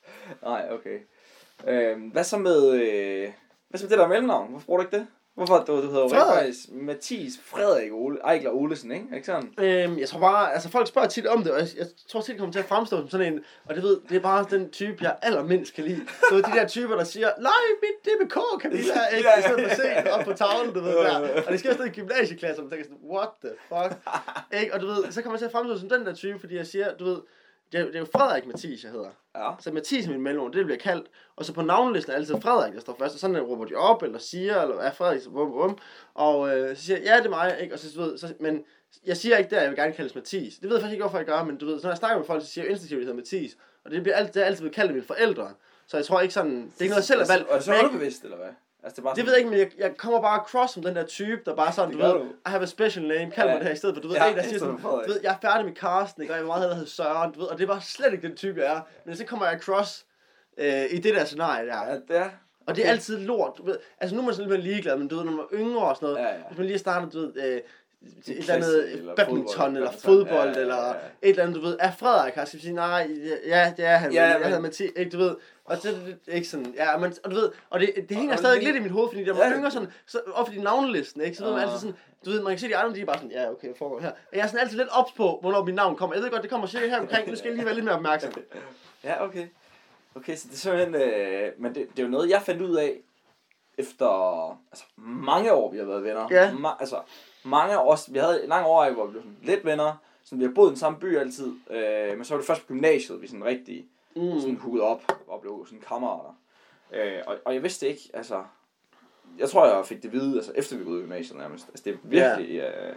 Nej, 0.43 0.69
okay. 0.71 0.99
Øhm, 1.69 2.01
hvad 2.01 2.25
så 2.25 2.39
med, 2.39 2.73
øh, 2.73 3.29
hvad 3.75 3.79
så 3.79 3.85
med 3.85 3.91
det 3.91 3.99
der 3.99 4.09
mellemnavn? 4.09 4.51
Hvorfor 4.51 4.67
bruger 4.67 4.81
du 4.81 4.87
ikke 4.87 4.97
det? 4.97 5.07
Hvorfor 5.35 5.65
du, 5.67 5.77
du 5.77 5.87
hedder 5.87 6.01
jo 6.03 6.09
faktisk 6.09 6.59
Mathis 6.73 7.33
Frederik 7.45 7.93
Ole, 7.93 8.19
Ejgler 8.25 8.51
Olesen, 8.51 8.91
ikke? 8.91 9.07
Er 9.11 9.15
ikke 9.15 9.27
sådan? 9.27 9.51
Øhm, 9.59 9.99
jeg 9.99 10.09
tror 10.09 10.21
bare, 10.21 10.53
altså 10.55 10.69
folk 10.71 10.89
spørger 10.89 11.09
tit 11.09 11.27
om 11.27 11.43
det, 11.43 11.53
og 11.53 11.59
jeg, 11.59 11.69
jeg 11.79 11.87
tror 12.09 12.21
tit, 12.21 12.29
det 12.33 12.39
kommer 12.39 12.53
til 12.53 12.59
at 12.59 12.65
fremstå 12.65 12.97
som 12.97 13.09
sådan 13.09 13.33
en, 13.33 13.41
og 13.65 13.75
det 13.75 13.83
ved, 13.83 14.01
det 14.09 14.17
er 14.17 14.21
bare 14.21 14.47
den 14.51 14.71
type, 14.71 14.97
jeg 15.01 15.17
allermindst 15.23 15.75
kan 15.75 15.85
lide. 15.85 16.01
Så 16.31 16.37
de 16.37 16.59
der 16.59 16.69
typer, 16.69 16.97
der 16.97 17.05
siger, 17.05 17.31
nej, 17.39 17.53
mit 17.83 18.13
DBK, 18.13 18.39
Camilla, 18.63 19.07
ikke? 19.17 19.29
I 19.39 19.43
stedet 19.75 20.07
for 20.07 20.13
op 20.13 20.25
på 20.25 20.33
tavlen, 20.33 20.75
du 20.75 20.81
ved, 20.81 20.95
der. 20.95 21.43
Og 21.47 21.53
det 21.53 21.59
sker 21.59 21.75
stadig 21.75 21.91
i 21.91 22.01
gymnasieklasser, 22.01 22.63
og 22.63 22.69
man 22.69 22.71
tænker 22.71 22.85
sådan, 22.85 23.11
what 23.11 23.29
the 23.45 23.53
fuck? 23.69 24.01
ikke? 24.63 24.75
Og 24.75 24.81
du 24.81 24.87
ved, 24.87 25.13
så 25.13 25.23
kommer 25.23 25.35
jeg 25.35 25.41
til 25.41 25.47
at 25.47 25.53
fremstå 25.53 25.79
som 25.79 25.89
den 25.89 26.07
der 26.07 26.15
type, 26.15 26.39
fordi 26.39 26.57
jeg 26.57 26.67
siger, 26.67 26.95
du 26.97 27.05
ved, 27.05 27.19
det, 27.75 27.81
er, 27.81 27.87
det 27.87 27.95
er 27.95 27.99
jo 28.01 28.07
Frederik 28.13 28.47
Mathis, 28.47 28.85
jeg 28.85 28.93
hedder. 28.93 29.11
Ja. 29.37 29.51
Så 29.61 29.73
Mathis 29.73 30.07
er 30.07 30.11
min 30.11 30.21
mellemrum, 30.23 30.53
det 30.53 30.65
bliver 30.65 30.79
kaldt. 30.79 31.07
Og 31.37 31.45
så 31.45 31.53
på 31.53 31.63
navnelisten 31.63 32.13
er 32.13 32.17
altid 32.17 32.41
Frederik, 32.41 32.75
der 32.75 32.81
står 32.81 32.97
først. 32.99 33.15
Og 33.15 33.21
sådan 33.21 33.41
råber 33.43 33.65
de 33.65 33.75
op, 33.75 34.03
eller 34.03 34.19
siger, 34.19 34.63
eller 34.63 34.77
er 34.77 34.93
Frederik, 34.93 35.21
så 35.23 35.31
bum, 35.31 35.51
bum. 35.53 35.79
Og 36.15 36.59
øh, 36.59 36.77
så 36.77 36.83
siger 36.85 36.97
jeg, 36.97 37.07
ja, 37.07 37.17
det 37.19 37.27
er 37.27 37.31
mig, 37.31 37.57
ikke? 37.61 37.75
Og 37.75 37.79
så, 37.79 38.01
ved, 38.01 38.19
så, 38.19 38.35
men 38.41 38.65
jeg 39.07 39.17
siger 39.17 39.37
ikke 39.37 39.51
der, 39.51 39.61
jeg 39.61 39.71
vil 39.71 39.79
gerne 39.79 39.93
kaldes 39.93 40.15
Mathis. 40.15 40.55
Det 40.59 40.69
ved 40.69 40.77
jeg 40.77 40.83
faktisk 40.83 40.93
ikke, 40.93 41.03
hvorfor 41.03 41.19
jeg 41.19 41.27
gør, 41.27 41.45
men 41.45 41.57
du 41.57 41.67
ved, 41.67 41.79
så 41.81 41.87
når 41.87 41.91
jeg 41.91 41.99
snakker 41.99 42.19
med 42.19 42.27
folk, 42.27 42.43
så 42.43 42.49
siger 42.49 42.65
jeg 42.65 42.71
instinktivt, 42.71 42.99
at 42.99 43.01
jeg 43.03 43.07
hedder 43.07 43.17
Mathis. 43.39 43.57
Og 43.85 43.91
det, 43.91 44.03
bliver 44.03 44.17
altid, 44.17 44.33
det 44.33 44.43
er 44.43 44.47
altid 44.47 44.61
blevet 44.63 44.75
kaldt 44.75 44.89
af 44.89 44.95
mine 44.95 45.07
forældre. 45.07 45.51
Så 45.87 45.97
jeg 45.97 46.07
tror 46.07 46.21
ikke 46.21 46.35
sådan, 46.35 46.51
det 46.57 46.59
er 46.79 46.83
ikke 46.83 46.91
noget, 46.93 46.97
jeg 46.97 47.05
selv 47.05 47.21
har 47.21 47.27
valgt. 47.27 47.51
Er 47.51 47.55
det 47.55 47.65
så 47.65 47.71
Men 47.71 47.77
jeg- 47.77 47.85
underbevidst, 47.85 48.25
eller 48.25 48.37
hvad? 48.37 48.49
Altså, 48.85 48.95
det, 48.97 48.99
er 48.99 49.03
bare 49.03 49.15
det 49.17 49.25
ved 49.27 49.33
jeg 49.33 49.39
ikke, 49.39 49.51
men 49.51 49.59
jeg, 49.59 49.71
jeg 49.79 49.97
kommer 49.97 50.21
bare 50.21 50.41
across 50.41 50.73
som 50.75 50.83
den 50.83 50.97
der 50.97 51.07
type, 51.07 51.41
der 51.45 51.55
bare 51.57 51.73
sådan, 51.73 51.93
du 51.93 51.99
ved, 51.99 52.13
du. 52.13 52.23
I 52.25 52.27
have 52.47 52.63
a 52.63 52.67
special 52.67 53.07
name, 53.07 53.31
kald 53.31 53.47
mig 53.47 53.53
Ja. 53.53 53.59
det 53.59 53.67
her 53.67 53.73
i 53.75 53.77
stedet 53.77 53.95
for, 53.97 54.03
du 54.03 54.09
ved, 54.09 54.17
Ja, 54.17 54.31
en, 54.31 54.37
der 54.37 54.43
siger 54.43 54.59
sådan, 54.59 54.77
du 54.83 55.03
ved, 55.07 55.21
jeg 55.23 55.33
er 55.43 55.49
færdig 55.49 55.67
med 55.67 55.75
Carsten, 55.75 56.23
ikke, 56.23 56.33
og 56.35 56.37
jeg 56.37 56.43
vil 56.43 56.47
meget 56.47 56.61
hellere 56.63 56.77
hedde 56.79 56.91
Søren, 56.91 57.33
du 57.33 57.41
ved, 57.41 57.47
og 57.49 57.59
det 57.59 57.65
er 57.65 57.69
bare 57.69 57.81
slet 57.83 58.13
ikke 58.13 58.29
den 58.29 58.37
type, 58.37 58.61
jeg 58.61 58.77
er. 58.77 58.81
Men 59.05 59.17
så 59.17 59.25
kommer 59.25 59.47
jeg 59.47 59.55
across 59.55 60.05
øh, 60.59 60.85
i 60.91 60.99
det 60.99 61.15
der 61.15 61.25
scenarie 61.25 61.67
der. 61.67 61.87
Ja, 61.89 61.95
det 61.95 62.17
er. 62.17 62.29
Og 62.67 62.77
det 62.77 62.87
er 62.87 62.91
altid 62.91 63.19
lort, 63.19 63.53
du 63.59 63.65
ved. 63.65 63.77
Altså 64.01 64.17
nu 64.17 64.23
er 64.23 64.27
man 64.27 64.35
sådan 64.35 64.51
lidt 64.51 64.63
ligeglad, 64.63 64.97
men 64.97 65.09
du 65.09 65.17
ved, 65.17 65.25
når 65.25 65.33
man 65.33 65.41
er 65.53 65.59
yngre 65.59 65.89
og 65.89 65.97
sådan 65.97 66.09
noget, 66.09 66.23
Ja, 66.27 66.33
ja. 66.35 66.41
hvis 66.49 66.59
man 66.59 66.67
lige 66.67 66.79
starter, 66.79 67.09
du 67.11 67.19
ved, 67.21 67.33
øh, 67.37 67.61
et 68.27 68.39
eller 68.39 68.55
andet 68.55 68.93
eller 68.93 69.15
badminton, 69.15 69.47
fodbold, 69.57 69.77
eller 69.77 69.91
fodbold, 70.05 70.49
Ja, 70.49 70.55
ja, 70.55 70.61
eller 70.61 70.77
ja, 70.77 70.89
ja. 70.89 70.95
et 71.23 71.29
eller 71.31 71.43
andet, 71.43 71.57
du 71.57 71.61
ved, 71.61 71.77
er 71.81 71.93
Frederik 71.93 72.35
her, 72.35 72.45
skal 72.45 72.57
vi 72.59 72.63
sige, 72.63 72.75
nej, 72.75 73.11
ja, 73.47 73.73
det 73.77 73.85
er 73.85 73.97
han, 73.97 74.13
Ja, 74.13 74.23
ja, 74.23 74.29
jeg 74.29 74.39
men- 74.39 74.47
hedder 74.47 74.61
Mathias, 74.61 74.91
ikke, 74.97 75.11
du 75.11 75.19
ved, 75.19 75.37
og 75.65 75.77
det, 75.77 75.85
det, 75.85 76.07
det 76.27 76.33
er 76.33 76.37
ikke 76.37 76.49
sådan, 76.49 76.75
ja, 76.77 76.97
men, 76.97 77.13
og 77.25 77.31
du 77.31 77.37
ved, 77.37 77.51
og 77.71 77.81
det, 77.81 77.95
det 78.09 78.17
hænger 78.17 78.33
og 78.33 78.39
stadig 78.39 78.63
lidt 78.63 78.77
i 78.77 78.81
mit 78.81 78.91
hoved, 78.91 79.09
fordi 79.09 79.25
der 79.25 79.37
Ja. 79.37 79.49
var 79.49 79.57
yngre 79.57 79.71
sådan, 79.71 79.89
så 80.07 80.21
op 80.35 80.53
i 80.53 80.59
navnelisten, 80.61 81.21
ikke, 81.23 81.37
så 81.37 81.45
ved 81.45 81.53
man 81.53 81.61
Ja. 81.61 81.67
altid 81.67 81.79
sådan, 81.81 81.97
du 82.25 82.31
ved, 82.31 82.43
man 82.43 82.53
kan 82.53 82.59
se 82.59 82.69
de 82.69 82.77
andre, 82.77 82.95
de 82.97 83.01
er 83.01 83.05
bare 83.07 83.17
sådan, 83.19 83.31
ja, 83.31 83.51
okay, 83.51 83.67
hvad 83.69 83.77
foregår 83.79 84.01
her. 84.01 84.11
Og 84.11 84.17
jeg 84.37 84.41
er 84.41 84.47
sådan 84.47 84.61
altid 84.61 84.77
lidt 84.79 84.89
ops 84.93 85.13
på, 85.13 85.39
hvornår 85.41 85.65
mit 85.65 85.75
navn 85.75 85.97
kommer. 85.97 86.17
Jeg 86.17 86.23
ved 86.25 86.31
godt, 86.31 86.43
det 86.43 86.51
kommer 86.51 86.67
cirka 86.67 86.89
her 86.89 87.01
omkring, 87.01 87.29
nu 87.29 87.37
skal 87.37 87.49
jeg 87.49 87.55
lige 87.57 87.65
være 87.67 87.75
lidt 87.75 87.85
mere 87.85 87.95
opmærksom. 87.95 88.33
Ja, 89.05 89.25
okay. 89.25 89.47
Okay, 90.15 90.37
så 90.37 90.49
det 90.49 90.55
er 90.55 90.59
simpelthen... 90.59 90.95
Øh, 90.95 91.53
men 91.59 91.75
det, 91.75 91.87
det 91.91 91.99
er 91.99 92.03
jo 92.03 92.09
noget, 92.09 92.31
jeg 92.31 92.43
fandt 92.43 92.63
ud 92.63 92.77
af 92.77 92.97
efter 93.79 94.07
altså, 94.73 94.85
mange 94.97 95.53
år, 95.53 95.71
vi 95.73 95.79
har 95.79 95.85
været 95.85 96.05
venner. 96.05 96.29
Ja. 96.31 96.51
Ma- 96.51 96.77
altså, 96.81 97.01
mange 97.45 97.79
år, 97.79 98.13
vi 98.13 98.19
havde 98.19 98.43
en 98.43 98.49
lang 98.49 98.67
år, 98.67 98.91
hvor 98.91 99.05
vi 99.07 99.11
blev 99.11 99.23
sådan 99.23 99.37
lidt 99.43 99.65
venner. 99.65 100.03
Så 100.25 100.37
vi 100.37 100.45
har 100.45 100.53
boet 100.55 100.69
i 100.69 100.71
den 100.71 100.79
samme 100.79 100.99
by 100.99 101.19
altid. 101.19 101.53
Øh, 101.71 102.17
men 102.17 102.25
så 102.25 102.35
var 102.35 102.39
det 102.39 102.47
først 102.47 102.61
på 102.61 102.67
gymnasiet, 102.67 103.23
vi 103.23 103.27
sådan 103.27 103.45
rigtig 103.45 103.85
Mm. 104.17 104.41
sådan 104.41 104.57
hookede 104.57 104.83
op 104.85 105.03
og 105.29 105.41
blev 105.41 105.65
sådan 105.67 105.83
kammerater. 105.89 106.39
Øh, 106.93 107.19
og, 107.27 107.37
og 107.45 107.55
jeg 107.55 107.63
vidste 107.63 107.89
ikke, 107.89 108.11
altså... 108.15 108.43
Jeg 109.39 109.51
tror, 109.51 109.67
jeg 109.77 109.87
fik 109.87 110.03
det 110.03 110.13
vide, 110.13 110.37
altså 110.37 110.53
efter 110.55 110.77
vi 110.77 110.85
boede 110.85 110.99
i 110.99 111.03
gymnasiet 111.03 111.39
nærmest. 111.39 111.69
Altså, 111.69 111.83
det 111.85 111.93
er 111.95 111.97
virkelig... 112.03 112.57
Øh, 112.61 112.95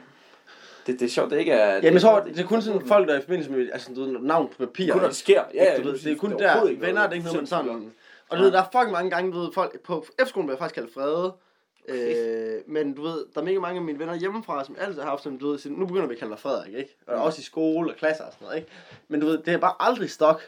det, 0.88 1.00
det 1.00 1.06
er 1.06 1.10
sjovt, 1.10 1.32
det 1.32 1.40
ikke 1.40 1.52
er... 1.52 1.74
Jamen, 1.76 1.94
jeg 1.94 2.02
tror, 2.02 2.20
det 2.20 2.40
er 2.40 2.48
kun 2.48 2.62
sådan 2.62 2.88
folk, 2.88 3.08
der 3.08 3.14
er 3.14 3.18
i 3.18 3.22
forbindelse 3.22 3.52
med, 3.52 3.70
altså, 3.74 3.94
du 3.94 4.04
ved, 4.04 4.20
navn 4.20 4.48
på 4.48 4.56
papir. 4.58 4.92
Kun 4.92 5.02
når 5.02 5.08
det 5.08 5.16
sker. 5.18 5.44
Ja, 5.54 5.64
Ja, 5.64 5.72
ja, 5.72 5.78
du 5.78 5.84
ved, 5.84 5.98
det 6.00 6.12
er 6.12 6.16
kun 6.18 6.32
Det 6.32 6.40
der, 6.40 6.46
overhovedet 6.46 6.72
ikke 6.72 6.82
venner, 6.86 6.94
noget 6.94 7.10
det 7.12 7.16
er 7.16 7.20
ikke 7.20 7.26
noget, 7.26 7.42
man 7.42 7.48
sådan... 7.48 7.94
Og 8.30 8.38
du 8.38 8.44
ved, 8.44 8.52
der 8.52 8.62
er 8.62 8.66
fucking 8.72 8.92
mange 8.92 9.10
gange, 9.10 9.32
du 9.34 9.40
ved, 9.40 9.52
folk 9.54 9.80
på 9.82 10.06
F-skolen 10.26 10.48
bliver 10.48 10.56
jeg 10.56 10.60
faktisk 10.60 10.76
kaldt 10.76 10.94
Frede. 10.94 11.34
Øh, 11.88 12.62
men 12.68 12.94
du 12.94 13.02
ved, 13.02 13.26
der 13.34 13.42
er 13.42 13.46
mega 13.46 13.60
mange 13.60 13.78
af 13.80 13.86
mine 13.86 14.00
venner 14.00 14.16
hjemmefra, 14.16 14.64
som 14.66 14.76
altid 14.80 15.02
har 15.02 15.10
haft 15.10 15.24
sådan, 15.24 15.38
du 15.38 15.50
ved, 15.52 15.60
nu 15.66 15.86
begynder 15.86 16.08
vi 16.08 16.14
at 16.14 16.20
kalde 16.20 16.32
dig 16.32 16.40
Frederik, 16.40 16.74
ikke? 16.74 16.98
Og 17.08 17.14
Ja. 17.14 17.20
også 17.22 17.40
i 17.40 17.44
skole 17.44 17.92
og 17.92 17.98
klasser 17.98 18.24
og 18.24 18.34
sådan 18.34 18.46
noget, 18.46 18.58
ikke? 18.58 18.70
Men 19.08 19.20
du 19.20 19.26
ved, 19.28 19.38
det 19.38 19.54
er 19.54 19.58
bare 19.58 19.74
aldrig 19.80 20.10
stok. 20.10 20.42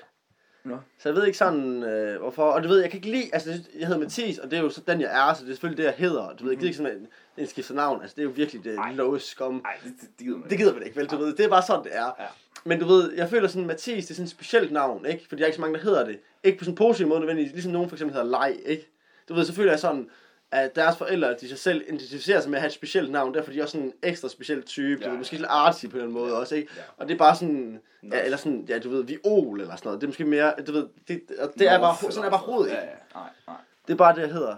Nå. 0.70 0.78
Så 0.98 1.10
jeg 1.10 1.16
ved 1.16 1.26
ikke 1.26 1.38
sådan, 1.38 1.84
øh, 1.84 2.20
hvorfor. 2.20 2.44
Og 2.44 2.64
du 2.64 2.68
ved, 2.68 2.82
jeg 2.82 2.90
kan 2.90 2.98
ikke 2.98 3.12
lide, 3.12 3.30
altså 3.34 3.52
jeg 3.80 3.88
hedder 3.88 4.02
Mathis, 4.02 4.38
og 4.38 4.52
det 4.52 4.60
er 4.60 4.64
jo 4.64 4.70
så 4.70 4.82
den, 4.88 5.02
jeg 5.02 5.30
er, 5.30 5.34
så 5.34 5.44
det 5.44 5.50
er 5.50 5.54
selvfølgelig 5.54 5.78
det, 5.78 5.84
jeg 5.84 5.94
hedder. 5.98 6.36
Du 6.36 6.44
ved, 6.44 6.52
jeg 6.52 6.58
gider 6.58 6.68
ikke 6.68 6.78
sådan 6.78 7.08
en, 7.38 7.48
skifter 7.48 7.76
navn, 7.76 8.02
altså 8.02 8.16
det 8.16 8.22
er 8.22 8.26
jo 8.26 8.32
virkelig 8.36 8.64
det 8.64 8.76
Nej. 8.76 8.94
lowest 8.94 9.28
skum. 9.28 9.54
Nej, 9.54 9.74
det, 9.84 9.94
det, 10.02 10.26
gider 10.26 10.38
man 10.38 10.50
Det 10.50 10.58
gider 10.58 10.74
man 10.74 10.84
ikke, 10.84 10.96
vel? 10.96 11.06
Du 11.06 11.18
ved, 11.18 11.34
det 11.34 11.46
er 11.46 11.50
bare 11.50 11.62
sådan, 11.62 11.84
det 11.84 11.96
er. 11.96 12.12
Ja. 12.20 12.26
Men 12.64 12.80
du 12.80 12.88
ved, 12.88 13.14
jeg 13.14 13.30
føler 13.30 13.48
sådan, 13.48 13.68
Mathis, 13.68 14.06
det 14.06 14.12
er 14.12 14.16
sådan 14.16 14.26
et 14.26 14.32
specielt 14.32 14.72
navn, 14.72 15.06
ikke? 15.06 15.26
Fordi 15.28 15.40
der 15.40 15.46
er 15.46 15.48
ikke 15.48 15.56
så 15.56 15.62
mange, 15.62 15.78
der 15.78 15.84
hedder 15.84 16.06
det. 16.06 16.20
Ikke 16.44 16.58
på 16.58 16.64
sådan 16.64 16.74
en 16.74 16.78
positiv 16.78 17.08
måde 17.08 17.20
nødvendigvis, 17.20 17.54
ligesom 17.54 17.72
nogen 17.72 17.90
for 17.90 17.96
eksempel 17.96 18.14
hedder 18.14 18.30
Lej, 18.30 18.58
ikke? 18.66 18.90
Du 19.30 19.34
ved, 19.34 19.46
så 19.46 19.54
føler 19.54 19.72
jeg 19.72 19.80
sådan, 19.80 20.10
at 20.52 20.76
deres 20.76 20.98
forældre, 20.98 21.36
de 21.42 21.50
sig 21.50 21.60
selv 21.60 21.82
identificerer 21.88 22.42
sig 22.42 22.50
med 22.50 22.58
at 22.58 22.62
have 22.62 22.68
et 22.68 22.74
specielt 22.74 23.12
navn, 23.12 23.34
derfor 23.34 23.52
er 23.52 23.56
de 23.56 23.62
også 23.62 23.72
sådan 23.72 23.88
en 23.88 23.94
ekstra 24.04 24.30
speciel 24.30 24.64
type, 24.64 24.88
ja, 24.88 24.94
Ja, 25.00 25.06
ved, 25.06 25.12
ja. 25.14 25.18
måske 25.18 25.36
lidt 25.36 25.46
artsy 25.50 25.86
på 25.88 25.98
den 26.00 26.12
måde 26.12 26.32
Ja, 26.34 26.40
også, 26.40 26.56
ikke? 26.56 26.72
ja. 26.78 26.82
Og 26.98 27.08
det 27.08 27.14
er 27.14 27.18
bare 27.18 27.36
sådan, 27.36 27.82
ja, 28.12 28.24
eller 28.24 28.38
sådan, 28.38 28.66
ja, 28.70 28.80
du 28.80 28.90
ved, 28.90 29.04
viol 29.04 29.62
eller 29.62 29.76
sådan 29.76 29.88
noget, 29.88 30.02
det 30.02 30.08
er 30.08 30.10
måske 30.10 30.26
mere, 30.26 30.54
du 30.68 30.72
ved, 30.72 30.88
det, 31.08 31.22
og 31.40 31.54
det 31.60 31.68
er 31.68 31.80
bare, 31.80 32.12
sådan 32.12 32.24
er 32.26 32.30
bare 32.30 32.40
hovedet? 32.40 32.72
Ja, 32.72 32.80
ja. 32.80 32.90
Nej, 33.16 33.30
nej. 33.48 33.56
Det 33.88 33.94
er 33.94 33.98
bare 33.98 34.16
det, 34.16 34.22
jeg 34.22 34.32
hedder. 34.32 34.56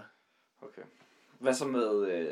Okay. 0.62 0.82
Hvad 1.38 1.54
så 1.54 1.64
med... 1.64 2.06
Øh... 2.08 2.26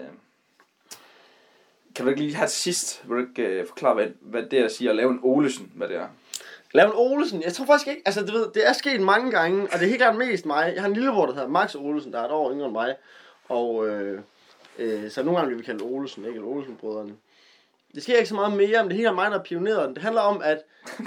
Kan 1.95 2.05
du 2.05 2.11
ikke 2.11 2.23
lige 2.23 2.37
til 2.39 2.49
sidst, 2.49 3.03
vil 3.09 3.17
du 3.17 3.21
ikke 3.29 3.43
øh, 3.43 3.67
forklare, 3.67 3.95
hvad, 3.95 4.07
hvad 4.21 4.43
det 4.43 4.61
er 4.61 4.65
at 4.65 4.73
sige 4.73 4.91
at 4.91 4.97
lave 4.97 5.11
en 5.11 5.21
Olesen, 5.23 5.73
hvad 5.75 5.89
det 5.89 5.97
er? 5.97 6.07
En 6.75 6.93
Olesen, 6.95 7.43
jeg 7.43 7.53
tror 7.53 7.65
faktisk 7.67 7.89
ikke, 7.89 8.03
altså 8.07 8.27
du 8.27 8.33
ved, 8.33 8.47
det 8.55 8.69
er 8.69 8.73
sket 8.73 9.01
mange 9.01 9.31
gange, 9.31 9.63
og 9.63 9.73
det 9.73 9.83
er 9.83 9.87
helt 9.87 9.97
klart 9.99 10.17
mest 10.17 10.47
mig. 10.47 10.73
Jeg 10.75 10.83
har 10.83 10.89
en 10.89 10.95
lillebror, 10.95 11.27
der 11.27 11.33
hedder 11.35 11.49
Max 11.49 11.75
Olesen, 11.75 12.13
der 12.13 12.21
er 12.21 12.25
et 12.25 12.31
år 12.31 12.53
yngre 12.53 12.65
end 12.65 12.73
mig, 12.73 12.97
og 13.51 13.89
øh, 13.89 14.21
øh, 14.79 15.11
så 15.11 15.23
nogle 15.23 15.39
gange 15.39 15.49
bliver 15.49 15.59
vi 15.61 15.65
kaldt 15.65 15.83
Olesen, 15.83 16.25
ikke? 16.25 16.35
Eller 16.37 16.49
Olsen-brødrene. 16.49 17.13
Det 17.95 18.03
sker 18.03 18.17
ikke 18.17 18.29
så 18.29 18.35
meget 18.35 18.53
mere, 18.57 18.83
men 18.83 18.91
det 18.91 18.93
er 18.93 18.97
helt 18.97 19.05
klart 19.05 19.15
mig, 19.15 19.31
der 19.31 19.39
er 19.39 19.43
pionerede 19.43 19.87
den. 19.87 19.95
Det 19.95 20.03
handler 20.03 20.21
om, 20.21 20.43
at 20.45 20.59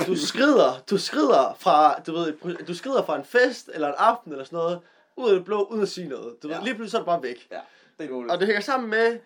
du 0.07 0.15
skrider, 0.27 0.83
du 0.89 0.97
skrider 0.97 1.55
fra, 1.59 1.99
du 2.07 2.13
ved, 2.13 2.33
du 2.67 2.73
skrider 2.75 3.03
fra 3.03 3.17
en 3.17 3.25
fest, 3.25 3.69
eller 3.73 3.87
en 3.87 3.93
aften, 3.97 4.31
eller 4.31 4.45
sådan 4.45 4.57
noget, 4.57 4.79
ud 5.15 5.29
af 5.29 5.35
det 5.35 5.45
blå, 5.45 5.63
uden 5.63 5.81
at 5.81 5.89
sige 5.89 6.07
noget. 6.07 6.43
Du 6.43 6.47
ved, 6.47 6.55
Ja. 6.55 6.63
lige 6.63 6.75
pludselig 6.75 6.91
så 6.91 6.97
er 6.97 7.01
du 7.01 7.05
bare 7.05 7.23
væk. 7.23 7.47
Ja, 7.51 7.59
det 7.99 8.09
er 8.09 8.13
Olesen. 8.13 8.31
Og 8.31 8.39
det 8.39 8.47
hænger 8.47 8.61
sammen 8.61 8.89
med, 8.89 9.17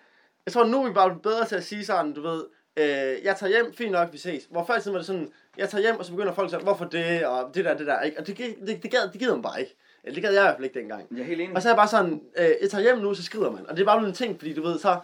jeg 0.45 0.53
tror 0.53 0.63
nu 0.65 0.84
er 0.84 0.88
vi 0.88 0.93
bare 0.93 1.15
bedre 1.23 1.45
til 1.45 1.56
at 1.56 1.63
sige 1.63 1.86
sådan, 1.86 2.13
du 2.13 2.21
ved, 2.21 2.43
øh, 2.77 3.23
jeg 3.23 3.36
tager 3.39 3.47
hjem, 3.49 3.73
fint 3.73 3.91
nok, 3.91 4.13
vi 4.13 4.17
ses. 4.17 4.47
Hvor 4.49 4.65
før 4.65 4.77
i 4.77 4.82
tiden 4.82 4.93
var 4.93 4.99
det 4.99 5.08
sådan, 5.08 5.32
jeg 5.58 5.69
tager 5.69 5.82
hjem, 5.82 5.99
og 5.99 6.06
så 6.06 6.12
begynder 6.12 6.34
folk 6.34 6.45
at 6.45 6.51
sige, 6.51 6.63
hvorfor 6.63 6.86
det, 6.86 7.25
og 7.25 7.51
det 7.56 7.65
der, 7.65 7.77
det 7.77 7.88
der, 7.88 8.01
ikke? 8.01 8.19
Og 8.19 8.27
det, 8.27 8.38
det, 8.38 8.84
det, 8.84 8.91
gad, 8.91 9.10
det 9.12 9.19
gider 9.19 9.34
man 9.34 9.41
bare 9.41 9.60
ikke. 9.60 9.75
Eller 10.08 10.15
det 10.15 10.24
gad 10.24 10.34
jeg 10.34 10.41
i 10.41 10.46
hvert 10.46 10.56
fald 10.56 10.65
ikke 10.65 10.80
dengang. 10.80 11.08
Jeg 11.12 11.20
er 11.20 11.24
helt 11.24 11.41
enig. 11.41 11.56
Og 11.56 11.62
så 11.62 11.70
er 11.70 11.72
jeg 11.72 11.78
bare 11.78 11.88
sådan, 11.88 12.22
øh, 12.38 12.50
jeg 12.62 12.70
tager 12.70 12.82
hjem 12.82 12.98
nu, 12.98 13.13
så 13.13 13.24
skrider 13.24 13.52
man. 13.52 13.70
Og 13.70 13.78
det 13.78 13.82
er 13.82 13.86
bare 13.86 14.00
blevet 14.00 14.10
en 14.12 14.15
ting, 14.15 14.39
fordi 14.39 14.54
du 14.54 14.62
ved, 14.62 14.80
så, 14.80 15.00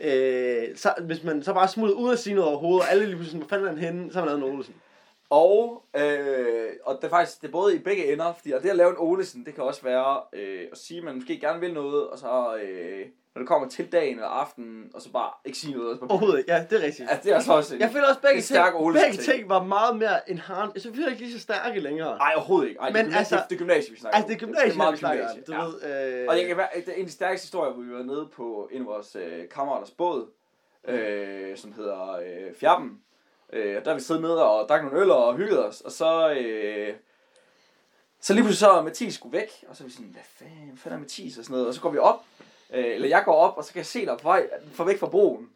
øh, 0.00 0.76
så 0.76 0.94
hvis 1.00 1.24
man 1.24 1.42
så 1.42 1.52
bare 1.52 1.68
smutter 1.68 1.94
ud 1.94 2.12
at 2.12 2.18
sige 2.18 2.34
noget 2.34 2.50
overhovedet, 2.50 2.82
og 2.82 2.90
alle 2.90 3.06
lige 3.06 3.16
pludselig, 3.16 3.40
hvor 3.40 3.48
fanden 3.48 3.66
er 3.66 3.70
han 3.70 3.78
henne, 3.78 4.12
så 4.12 4.18
har 4.18 4.26
man 4.26 4.38
lavet 4.38 4.50
en 4.50 4.56
Olsen. 4.56 4.74
Og, 5.30 5.82
øh, 5.96 6.68
og 6.84 6.96
det 6.96 7.04
er 7.04 7.08
faktisk 7.08 7.40
det 7.40 7.48
er 7.48 7.52
både 7.52 7.76
i 7.76 7.78
begge 7.78 8.12
ender, 8.12 8.32
fordi 8.32 8.52
og 8.52 8.62
det 8.62 8.70
at 8.70 8.76
lave 8.76 8.90
en 8.90 8.96
Olesen, 8.98 9.46
det 9.46 9.54
kan 9.54 9.64
også 9.64 9.82
være 9.82 10.20
øh, 10.32 10.66
at 10.72 10.78
sige, 10.78 10.98
at 10.98 11.04
man 11.04 11.14
måske 11.14 11.40
gerne 11.40 11.60
vil 11.60 11.72
noget, 11.72 12.08
og 12.08 12.18
så 12.18 12.56
øh, 12.62 13.06
når 13.34 13.40
det 13.40 13.48
kommer 13.48 13.68
til 13.68 13.92
dagen 13.92 14.14
eller 14.14 14.28
aftenen, 14.28 14.90
og 14.94 15.02
så 15.02 15.12
bare 15.12 15.30
ikke 15.44 15.58
sige 15.58 15.74
noget. 15.76 16.00
Bare, 16.00 16.10
Overhovedet 16.10 16.38
ikke, 16.38 16.52
ja, 16.52 16.66
det 16.70 16.80
er 16.80 16.86
rigtigt. 16.86 17.10
altså, 17.10 17.22
det 17.24 17.30
er 17.30 17.34
altså 17.36 17.52
også 17.52 17.74
en, 17.74 17.80
Jeg 17.80 17.90
føler 17.90 18.08
også, 18.08 18.20
begge, 18.20 18.36
en 18.36 18.42
ting, 18.42 18.92
begge 18.94 19.22
ting 19.32 19.48
var 19.48 19.62
meget 19.62 19.96
mere 19.96 20.30
enhanced. 20.30 20.90
Jeg 20.90 20.94
føler 20.96 21.08
ikke 21.10 21.22
lige 21.22 21.32
så 21.32 21.40
stærke 21.40 21.80
længere. 21.80 22.18
Nej, 22.18 22.32
overhovedet 22.36 22.68
ikke. 22.68 22.80
Ej, 22.80 22.86
det, 22.86 22.92
Men 22.94 23.00
er 23.00 23.04
gymnasiet, 23.04 23.36
altså- 23.38 23.46
det 23.48 23.54
er 23.54 23.58
gymnasiet, 23.58 23.92
vi 23.94 24.00
snakker 24.00 24.16
Altså, 24.16 24.28
det 24.28 24.34
er 24.34 24.38
gymnasiet, 24.46 24.76
meget 24.76 24.92
vi 24.92 24.98
snakker 24.98 25.22
gymnasiet, 25.22 25.46
du 25.46 25.52
ja. 25.52 25.64
ved. 25.64 26.20
Øh, 26.22 26.26
Og 26.28 26.38
jeg 26.38 26.46
kan 26.46 26.56
være, 26.56 26.68
det 26.76 26.88
er 26.88 26.92
en 26.92 27.00
af 27.00 27.06
de 27.06 27.12
stærkeste 27.12 27.44
historier, 27.44 27.72
hvor 27.72 27.82
vi 27.82 27.92
var 27.92 28.02
nede 28.02 28.28
på 28.36 28.68
en 28.72 28.80
af 28.80 28.86
vores 28.86 29.16
øh, 29.16 29.48
kammeraters 29.48 29.90
båd, 29.90 30.26
øh, 30.88 31.56
som 31.56 31.72
hedder 31.72 32.12
øh, 32.12 32.54
Fjerben. 32.60 33.00
Øh, 33.52 33.76
og 33.76 33.84
der 33.84 33.94
vi 33.94 34.00
siddet 34.00 34.22
nede 34.22 34.48
og 34.50 34.68
drak 34.68 34.82
nogle 34.84 35.00
øl 35.00 35.10
og 35.10 35.36
hygget 35.36 35.66
os, 35.66 35.80
og 35.80 35.92
så... 35.92 36.30
Øh, 36.30 36.94
så 38.22 38.32
lige 38.34 38.42
pludselig 38.44 38.58
så 38.58 38.70
er 38.70 38.82
Mathis 38.82 39.14
skulle 39.14 39.32
væk, 39.38 39.50
og 39.68 39.76
så 39.76 39.84
er 39.84 39.86
vi 39.86 39.92
sådan, 39.92 40.06
hvad 40.12 40.22
fanden, 40.38 40.66
hvad 40.68 40.76
fanden 40.78 40.96
er 40.96 41.00
Mathis 41.00 41.38
og 41.38 41.44
sådan 41.44 41.52
noget, 41.54 41.68
og 41.68 41.74
så 41.74 41.80
går 41.80 41.90
vi 41.90 41.98
op, 41.98 42.24
øh, 42.74 42.94
eller 42.94 43.08
jeg 43.08 43.22
går 43.24 43.34
op, 43.34 43.56
og 43.56 43.64
så 43.64 43.72
kan 43.72 43.78
jeg 43.78 43.86
se 43.86 44.06
dig 44.06 44.16
på 44.22 44.28
vej, 44.28 44.48
for 44.72 44.84
væk 44.84 44.98
fra 44.98 45.08
broen. 45.08 45.48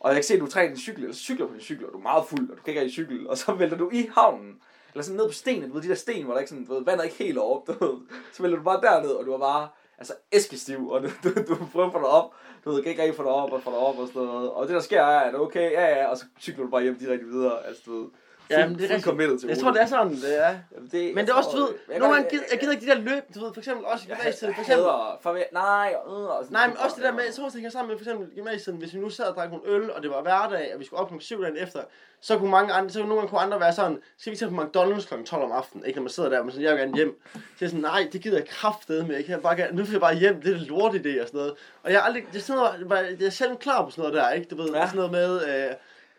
Og 0.00 0.08
jeg 0.08 0.16
kan 0.16 0.24
se, 0.24 0.34
at 0.34 0.40
du 0.40 0.46
træner 0.46 0.68
din 0.68 0.78
cykel, 0.78 1.02
eller 1.02 1.14
cykler 1.14 1.46
på 1.46 1.52
din 1.52 1.62
cykel, 1.62 1.86
og 1.86 1.92
du 1.92 1.98
er 1.98 2.02
meget 2.02 2.26
fuld, 2.26 2.50
og 2.50 2.56
du 2.56 2.62
kan 2.62 2.74
ikke 2.74 2.84
i 2.84 2.90
cykel, 2.90 3.28
og 3.28 3.38
så 3.38 3.52
vælter 3.58 3.76
du 3.76 3.90
i 3.92 4.08
havnen, 4.14 4.60
eller 4.92 5.02
sådan 5.02 5.16
ned 5.16 5.26
på 5.26 5.32
stenen, 5.32 5.68
du 5.68 5.74
ved, 5.74 5.82
de 5.82 5.88
der 5.88 5.94
sten, 5.94 6.24
hvor 6.24 6.32
der 6.32 6.40
ikke 6.40 6.50
sådan, 6.50 6.64
du 6.64 6.74
ved, 6.74 6.84
vandet 6.84 7.00
er 7.00 7.04
ikke 7.04 7.24
helt 7.24 7.38
op, 7.38 7.66
du 7.66 7.72
ved, 7.72 7.96
så 8.32 8.42
vælter 8.42 8.58
du 8.58 8.64
bare 8.64 8.80
derned, 8.80 9.10
og 9.10 9.26
du 9.26 9.32
er 9.32 9.38
bare, 9.38 9.68
altså 9.98 10.14
æskestiv, 10.32 10.90
og 10.90 11.02
du, 11.02 11.08
du, 11.24 11.28
du 11.48 11.56
prøver 11.72 11.86
at 11.86 11.92
få 11.92 11.98
dig 11.98 12.08
op, 12.08 12.30
du 12.64 12.70
ved, 12.70 12.82
kan 12.82 12.90
ikke 12.90 13.02
rigtig 13.02 13.16
få 13.16 13.22
dig 13.22 13.32
op, 13.32 13.52
og 13.52 13.62
få 13.62 13.70
dig 13.70 13.78
op, 13.78 13.98
og 13.98 14.08
sådan 14.08 14.22
noget, 14.22 14.50
og 14.50 14.66
det 14.66 14.74
der 14.74 14.80
sker 14.80 15.02
er, 15.02 15.20
at 15.20 15.34
okay, 15.34 15.70
ja 15.70 15.86
ja, 15.86 16.06
og 16.06 16.16
så 16.16 16.24
cykler 16.40 16.64
du 16.64 16.70
bare 16.70 16.82
hjem 16.82 16.98
direkte 16.98 17.26
videre, 17.26 17.66
altså 17.66 17.82
du 17.86 17.98
ved, 17.98 18.08
Ja, 18.50 18.66
men 18.68 18.78
det 18.78 18.90
er 18.90 18.94
rigtigt. 18.94 19.40
til 19.40 19.48
Jeg 19.48 19.58
tror, 19.58 19.70
det 19.70 19.82
er 19.82 19.86
sådan, 19.86 20.10
det 20.16 20.46
er. 20.46 20.54
Jamen, 20.74 20.88
det, 20.92 21.14
Men 21.14 21.26
det 21.26 21.32
er 21.32 21.36
også, 21.36 21.50
du 21.52 21.56
ved, 21.56 21.68
jeg 21.90 21.98
nogle 21.98 22.14
gange 22.14 22.30
gider, 22.30 22.44
jeg 22.50 22.60
gider 22.60 22.72
ikke 22.72 22.86
de 22.86 22.90
der 22.90 22.98
løb, 22.98 23.34
du 23.34 23.40
ved, 23.44 23.52
for 23.54 23.60
eksempel 23.60 23.84
også 23.86 24.04
i 24.06 24.08
jeg, 24.08 24.16
gymnasiet, 24.18 24.48
jeg 24.48 24.54
for 24.54 24.60
eksempel. 24.62 24.84
hader 24.84 25.52
nej, 25.52 25.94
øh, 26.06 26.12
og 26.12 26.44
Nej, 26.50 26.66
men 26.66 26.76
også 26.76 26.96
det 26.96 27.04
der 27.04 27.12
med, 27.12 27.22
jeg 27.24 27.34
tror 27.34 27.44
det 27.44 27.54
hænger 27.54 27.70
sammen 27.70 27.88
med 27.90 27.98
for 27.98 28.04
eksempel 28.04 28.28
i 28.32 28.34
gymnasiet, 28.34 28.76
hvis 28.76 28.94
vi 28.94 28.98
nu 28.98 29.10
sad 29.10 29.24
og 29.24 29.34
drak 29.36 29.50
nogle 29.50 29.64
øl, 29.66 29.90
og 29.92 30.02
det 30.02 30.10
var 30.10 30.22
hverdag, 30.22 30.70
og 30.74 30.80
vi 30.80 30.84
skulle 30.84 31.00
op 31.00 31.08
kl. 31.10 31.14
7 31.20 31.42
dagen 31.42 31.56
efter, 31.56 31.80
så 32.20 32.38
kunne 32.38 32.50
mange 32.50 32.72
andre, 32.72 32.90
så 32.90 32.98
kunne 32.98 33.08
nogle 33.08 33.20
gange 33.20 33.30
kunne 33.30 33.40
andre 33.40 33.60
være 33.60 33.72
sådan, 33.72 33.98
skal 34.18 34.32
vi 34.32 34.36
tage 34.36 34.50
på 34.50 34.62
McDonald's 34.62 35.08
kl. 35.08 35.22
12 35.24 35.42
om 35.42 35.52
aftenen, 35.52 35.86
ikke 35.86 35.96
når 35.98 36.02
man 36.02 36.10
sidder 36.10 36.28
der, 36.30 36.42
men 36.42 36.50
sådan, 36.50 36.64
jeg 36.64 36.72
vil 36.72 36.80
gerne 36.80 36.96
hjem. 36.96 37.20
Så 37.34 37.38
jeg 37.60 37.68
sådan, 37.68 37.80
nej, 37.82 38.08
det 38.12 38.20
gider 38.22 38.36
jeg 38.36 38.46
kraftedeme 38.48 39.08
med, 39.08 39.16
jeg 39.16 39.24
kan 39.24 39.40
bare 39.40 39.56
gerne, 39.56 39.76
nu 39.76 39.82
vil 39.82 39.92
jeg 39.92 40.00
bare 40.00 40.14
hjem, 40.14 40.42
det 40.42 40.54
er 40.56 40.60
lort 40.68 40.92
idé 40.94 41.20
og 41.22 41.26
sådan 41.26 41.38
noget. 41.38 41.54
Og 41.82 41.92
jeg 41.92 41.98
er 41.98 42.02
aldrig, 42.02 42.24
det 42.32 42.38
er 42.38 42.42
sådan 42.42 42.62
noget, 42.88 43.20
jeg 43.20 43.26
er 43.26 43.30
sjældent 43.30 43.60
klar 43.60 43.84
på 43.84 43.90
sådan 43.90 44.02
noget 44.02 44.14
der, 44.14 44.30
ikke? 44.30 44.46
Du 44.50 44.56
ved, 44.62 44.70
Ja. 44.70 44.86
sådan 44.86 44.96
noget 44.96 45.12
med, 45.12 45.64
øh, 45.68 45.70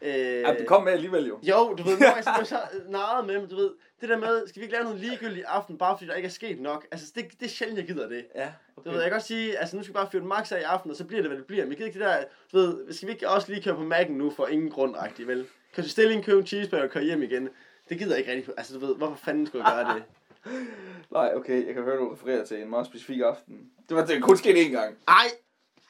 øh, 0.04 0.14
Ja, 0.42 0.54
du 0.60 0.66
kom 0.66 0.84
med 0.84 0.92
alligevel 0.92 1.28
jo. 1.28 1.40
Jo, 1.44 1.74
du 1.78 1.84
ved, 1.84 1.98
så 1.98 2.06
er 2.08 2.38
jeg 2.38 2.48
så 2.56 2.58
narret 2.90 3.28
med, 3.28 3.40
men 3.40 3.50
du 3.50 3.56
ved, 3.56 3.72
det 4.02 4.10
der 4.10 4.18
med, 4.18 4.48
skal 4.48 4.60
vi 4.60 4.64
ikke 4.64 4.74
lave 4.74 4.84
noget 4.84 5.00
ligegyldigt 5.00 5.40
i 5.40 5.44
aften, 5.48 5.78
bare 5.78 5.98
fordi 5.98 6.10
der 6.10 6.16
ikke 6.16 6.28
er 6.28 6.32
sket 6.32 6.60
nok? 6.60 6.86
Altså, 6.92 7.12
det, 7.16 7.26
det 7.40 7.46
er 7.46 7.50
sjældent, 7.50 7.80
jeg 7.80 7.88
gider 7.88 8.10
det. 8.10 8.26
Ja, 8.36 8.52
Du 8.86 8.90
ved, 8.90 8.94
jeg 8.94 9.04
kan 9.04 9.12
godt 9.12 9.24
sige, 9.24 9.58
altså 9.58 9.76
nu 9.76 9.84
skal 9.84 9.94
vi 9.94 9.94
bare 9.94 10.10
fyre 10.12 10.20
den 10.20 10.28
max 10.30 10.52
af 10.52 10.60
i 10.60 10.64
aften, 10.64 10.92
og 10.92 10.98
så 10.98 11.06
bliver 11.06 11.22
det, 11.22 11.30
hvad 11.30 11.38
det 11.38 11.46
bliver. 11.48 11.64
Men 11.64 11.70
jeg 11.72 11.78
gider 11.78 11.88
ikke 11.88 12.00
det 12.00 12.08
der, 12.08 12.24
du 12.54 12.58
ved, 12.58 12.94
skal 12.94 13.08
vi 13.08 13.14
ikke 13.14 13.30
også 13.30 13.52
lige 13.52 13.64
køre 13.64 13.76
på 13.76 13.82
Mac'en 13.94 14.12
nu 14.12 14.30
for 14.30 14.48
ingen 14.48 14.70
grund, 14.72 14.96
agtigt, 14.98 15.28
vel? 15.28 15.46
Kan 15.76 15.84
du 15.84 15.90
stille 15.90 16.14
en 16.14 16.24
købe 16.24 16.40
en 16.40 16.48
cheeseburger 16.48 16.84
og 16.84 16.90
køre 16.90 17.04
hjem 17.04 17.24
igen? 17.24 17.50
det 17.90 17.98
gider 17.98 18.12
jeg 18.12 18.20
ikke 18.20 18.32
rigtig. 18.32 18.54
Altså, 18.58 18.74
du 18.80 18.86
ved, 18.86 18.96
hvorfor 18.96 19.16
fanden 19.16 19.48
skulle 19.48 19.68
jeg 19.70 19.86
gøre 19.86 19.96
det? 19.96 20.04
Nej, 21.12 21.32
okay, 21.36 21.66
jeg 21.68 21.74
kan 21.74 21.84
høre, 21.84 21.98
du 21.98 22.14
refererer 22.14 22.46
til 22.46 22.62
en 22.62 22.70
meget 22.70 22.86
specifik 22.86 23.20
aften. 23.20 23.70
Det 23.90 23.98
var 23.98 24.06
det 24.06 24.24
kun 24.24 24.38
sket 24.38 24.56
én 24.66 24.70
gang. 24.72 24.98
Ej! 25.08 25.14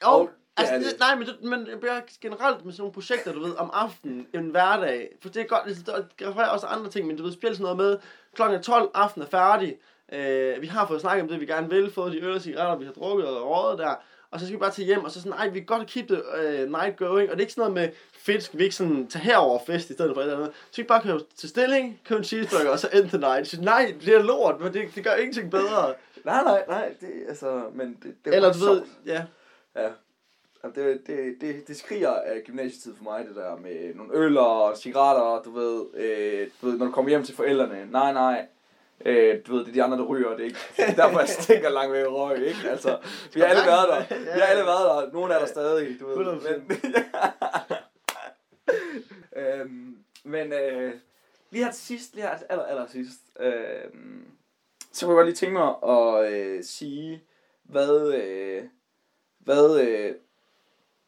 Jo, 0.04 0.08
Og 0.10 0.20
det 0.22 0.30
altså, 0.58 0.76
det, 0.76 1.00
nej, 1.00 1.16
men, 1.16 1.28
det, 1.28 1.44
men 1.44 1.68
jeg 1.68 1.80
bliver 1.80 2.02
generelt 2.22 2.66
med 2.66 2.74
sådan 2.74 2.82
nogle 2.82 2.94
projekter, 2.94 3.34
du 3.34 3.40
ved, 3.40 3.56
om 3.56 3.70
aftenen, 3.74 4.28
en 4.34 4.50
hverdag. 4.50 5.10
For 5.22 5.30
det 5.30 5.42
er 5.42 5.46
godt, 5.46 5.66
det, 5.66 6.28
refererer 6.28 6.50
også 6.50 6.66
andre 6.66 6.90
ting, 6.90 7.08
men 7.08 7.18
du 7.18 7.24
ved, 7.24 7.34
spil 7.34 7.56
sådan 7.56 7.64
noget 7.64 7.78
med, 7.78 7.98
klokken 8.36 8.58
er 8.58 8.62
12, 8.62 8.92
aften 8.94 9.22
er 9.22 9.26
færdig. 9.26 9.78
Øh, 10.14 10.62
vi 10.62 10.68
har 10.68 10.88
fået 10.88 11.02
snakket 11.02 11.22
om 11.22 11.28
det, 11.28 11.40
vi 11.40 11.46
gerne 11.46 11.70
vil, 11.70 11.92
fået 11.92 12.14
de 12.14 12.22
øl 12.22 12.36
og 12.36 12.42
cigaretter, 12.42 12.76
vi 12.76 12.86
har 12.86 12.92
drukket 12.92 13.28
og 13.28 13.50
rådet 13.50 13.80
der. 13.80 13.96
Og 14.32 14.40
så 14.40 14.46
skal 14.46 14.56
vi 14.56 14.60
bare 14.60 14.72
tage 14.72 14.86
hjem, 14.86 15.04
og 15.04 15.12
så 15.12 15.22
sådan, 15.22 15.34
ej, 15.34 15.48
vi 15.48 15.60
kan 15.60 15.66
godt 15.66 15.88
keep 15.88 16.08
the 16.08 16.18
uh, 16.18 16.72
night 16.72 16.98
going. 16.98 17.30
Og 17.30 17.38
det 17.38 17.38
er 17.38 17.40
ikke 17.40 17.54
sådan 17.54 17.72
noget 17.72 17.74
med, 17.74 17.98
fedt, 18.14 18.44
skal 18.44 18.60
vi 18.60 18.64
ikke 18.64 18.76
sådan 18.76 19.08
tage 19.08 19.24
herover 19.24 19.60
fest 19.66 19.90
i 19.90 19.94
stedet 19.94 20.16
for 20.16 20.22
et 20.22 20.26
eller 20.26 20.38
andet. 20.38 20.52
Så 20.72 20.82
vi 20.82 20.88
bare 20.88 21.02
købe 21.02 21.20
til 21.36 21.50
stilling, 21.50 22.02
købe 22.06 22.18
en 22.18 22.24
cheeseburger, 22.24 22.70
og 22.70 22.80
så 22.80 22.90
end 22.94 23.10
the 23.10 23.18
night. 23.18 23.48
Så, 23.48 23.62
nej, 23.62 23.96
det 24.06 24.16
er 24.16 24.22
lort, 24.22 24.62
men 24.62 24.74
det, 24.74 24.96
det 24.96 25.04
gør 25.04 25.14
ingenting 25.14 25.52
bedre. 25.52 25.94
Nej, 26.26 26.44
nej, 26.44 26.64
nej, 26.68 26.94
det, 27.02 27.10
altså, 27.28 27.64
men 27.74 27.98
det, 28.04 28.16
det 28.26 28.32
er 28.32 28.36
Eller 28.36 28.54
du 28.54 28.60
ved, 28.60 28.82
ja. 29.06 29.24
Ja. 29.76 29.90
Jamen, 30.64 30.76
Det, 30.76 31.08
det, 31.08 31.42
det, 31.42 31.68
det 31.68 31.78
skriger 31.78 32.10
af 32.10 32.42
gymnasietid 32.46 32.96
for 32.96 33.04
mig, 33.04 33.26
det 33.26 33.36
der 33.36 33.56
med 33.56 33.96
nogle 33.96 34.14
øl 34.14 34.38
og 34.38 34.78
cigaretter, 34.78 35.42
du 35.42 35.52
ved, 35.52 35.86
øh, 35.96 36.50
du 36.62 36.66
ved, 36.66 36.78
når 36.78 36.86
du 36.86 36.92
kommer 36.92 37.10
hjem 37.10 37.24
til 37.24 37.36
forældrene, 37.36 37.92
nej, 37.92 38.14
nej, 38.14 38.48
øh, 39.06 39.40
du 39.48 39.54
ved, 39.54 39.60
det 39.60 39.70
er 39.70 39.74
de 39.74 39.84
andre, 39.84 39.98
der 39.98 40.04
ryger, 40.04 40.30
det 40.30 40.40
er 40.40 40.44
ikke 40.46 40.60
er 40.78 40.96
derfor, 40.96 41.20
jeg 41.20 41.30
stinker 41.40 41.70
langt 41.70 41.94
væk 41.94 42.06
røg, 42.08 42.38
ikke? 42.38 42.70
Altså, 42.70 43.00
vi 43.34 43.40
har 43.40 43.48
alle 43.48 43.62
været 43.66 43.90
der, 43.90 44.16
vi 44.18 44.40
har 44.40 44.48
alle 44.48 44.64
været 44.64 44.86
der, 45.06 45.12
nogen 45.14 45.32
er 45.32 45.40
der 45.40 45.46
stadig, 45.46 46.00
du 46.00 46.08
ved, 46.08 46.16
100%. 46.16 46.60
men, 46.60 46.80
øhm, 49.44 49.98
men 50.24 50.54
øh, 50.54 50.94
lige 51.52 51.64
her 51.64 51.72
til 51.72 51.82
sidst, 51.82 52.16
lige 52.16 52.28
her 52.28 52.38
til 52.38 52.48
aller, 52.50 52.66
aller 52.66 52.88
sidst, 52.88 53.20
øh, 53.40 53.54
så 54.92 55.06
kunne 55.06 55.16
jeg 55.16 55.18
godt 55.18 55.28
lige 55.28 55.36
tænke 55.36 55.54
mig 55.54 55.74
at 55.90 56.34
øh, 56.34 56.64
sige, 56.64 57.24
hvad, 57.64 58.14
øh, 58.14 58.64
hvad, 59.40 59.82
øh, 59.82 60.16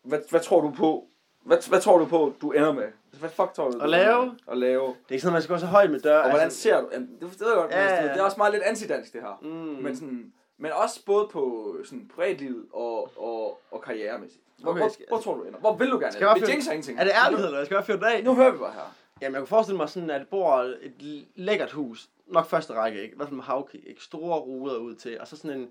hvad, 0.06 0.20
hvad 0.30 0.40
tror 0.40 0.62
du 0.62 0.72
på, 0.72 1.08
hvad, 1.44 1.70
hvad 1.70 1.82
tror 1.82 1.98
du 1.98 2.06
på, 2.06 2.34
du 2.42 2.52
ender 2.52 2.74
med? 2.74 2.88
Hvad 3.20 3.30
fuck 3.30 3.54
tror 3.54 3.70
du? 3.72 3.78
du 3.78 3.84
At 3.84 3.90
lave? 3.90 4.36
At 4.52 4.58
lave. 4.58 4.82
Det 4.88 4.94
er 5.10 5.12
ikke 5.12 5.22
sådan, 5.22 5.34
man 5.34 5.42
skal 5.42 5.56
gå 5.56 5.60
så 5.60 5.66
højt 5.66 5.92
med 5.92 6.00
dør. 6.00 6.20
Og 6.20 6.30
hvordan 6.30 6.52
ser 6.52 6.82
du, 6.82 6.90
jamen, 6.94 7.10
det 7.22 7.22
ved 7.22 7.48
jeg 7.48 7.56
godt, 7.56 7.72
Ja, 7.72 7.84
ja, 7.86 8.04
ja. 8.06 8.14
det 8.14 8.18
er 8.20 8.24
også 8.24 8.38
meget 8.38 8.54
lidt 8.54 8.64
antidansk 8.64 9.14
det 9.14 9.22
her. 9.22 9.40
Mm. 9.42 9.48
Men, 9.84 9.96
sådan, 9.96 10.34
men 10.58 10.72
også 10.72 11.06
både 11.06 11.28
på 11.32 11.76
sådan 11.86 12.12
privatlivet 12.16 12.66
og, 12.74 13.12
og, 13.18 13.62
og 13.72 13.82
karrieremæssigt. 13.82 14.42
Hvor, 14.62 14.72
Okay, 14.72 14.82
hvor, 14.82 14.90
skal- 14.90 15.06
hvor, 15.10 15.20
tror 15.20 15.36
du 15.36 15.44
ender? 15.44 15.60
Hvor 15.60 15.76
vil 15.76 15.92
du 15.92 16.00
gerne 16.00 16.12
Skal 16.12 16.26
jeg 16.26 16.32
ende? 16.36 16.42
Vi 16.48 16.52
tænker 16.52 16.72
ingenting. 16.72 17.00
Er 17.00 17.04
det 17.04 17.14
ærlighed, 17.26 17.46
eller 17.46 17.58
jeg 17.60 17.66
skal 17.66 17.76
bare 17.76 17.86
fyre 17.86 17.98
den 17.98 18.04
af? 18.06 18.24
Nu 18.24 18.36
hører 18.36 18.52
vi 18.52 18.58
bare 18.58 18.72
her. 18.74 18.96
Jamen, 19.22 19.34
jeg 19.34 19.40
kunne 19.42 19.48
forestille 19.48 19.78
mig 19.78 19.90
sådan, 19.90 20.10
at 20.10 20.20
det 20.22 20.30
bor 20.30 20.54
et 20.82 21.26
lækkert 21.36 21.72
hus. 21.72 22.10
Nok 22.28 22.46
første 22.50 22.74
række, 22.74 23.02
ikke? 23.02 23.14
I 23.14 23.18
hvert 23.18 23.28
fald 23.28 23.36
med 23.36 23.44
havkig, 23.44 23.84
ikke? 23.88 24.04
Store 24.04 24.40
ruder 24.40 24.78
ud 24.78 24.96
til. 24.96 25.20
Og 25.20 25.28
så 25.28 25.38
sådan 25.38 25.60
en, 25.60 25.68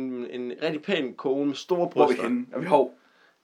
en, 0.00 0.26
en 0.40 0.52
rigtig 0.62 0.82
pæn 0.82 1.14
kone 1.14 1.46
med 1.46 1.54
store 1.54 1.76
Hvor 1.78 1.84
er 1.84 2.06
vi 2.08 2.14
bryster. 2.14 2.22
henne? 2.22 2.46
Er 2.52 2.58
vi 2.58 2.66
hov? 2.66 2.94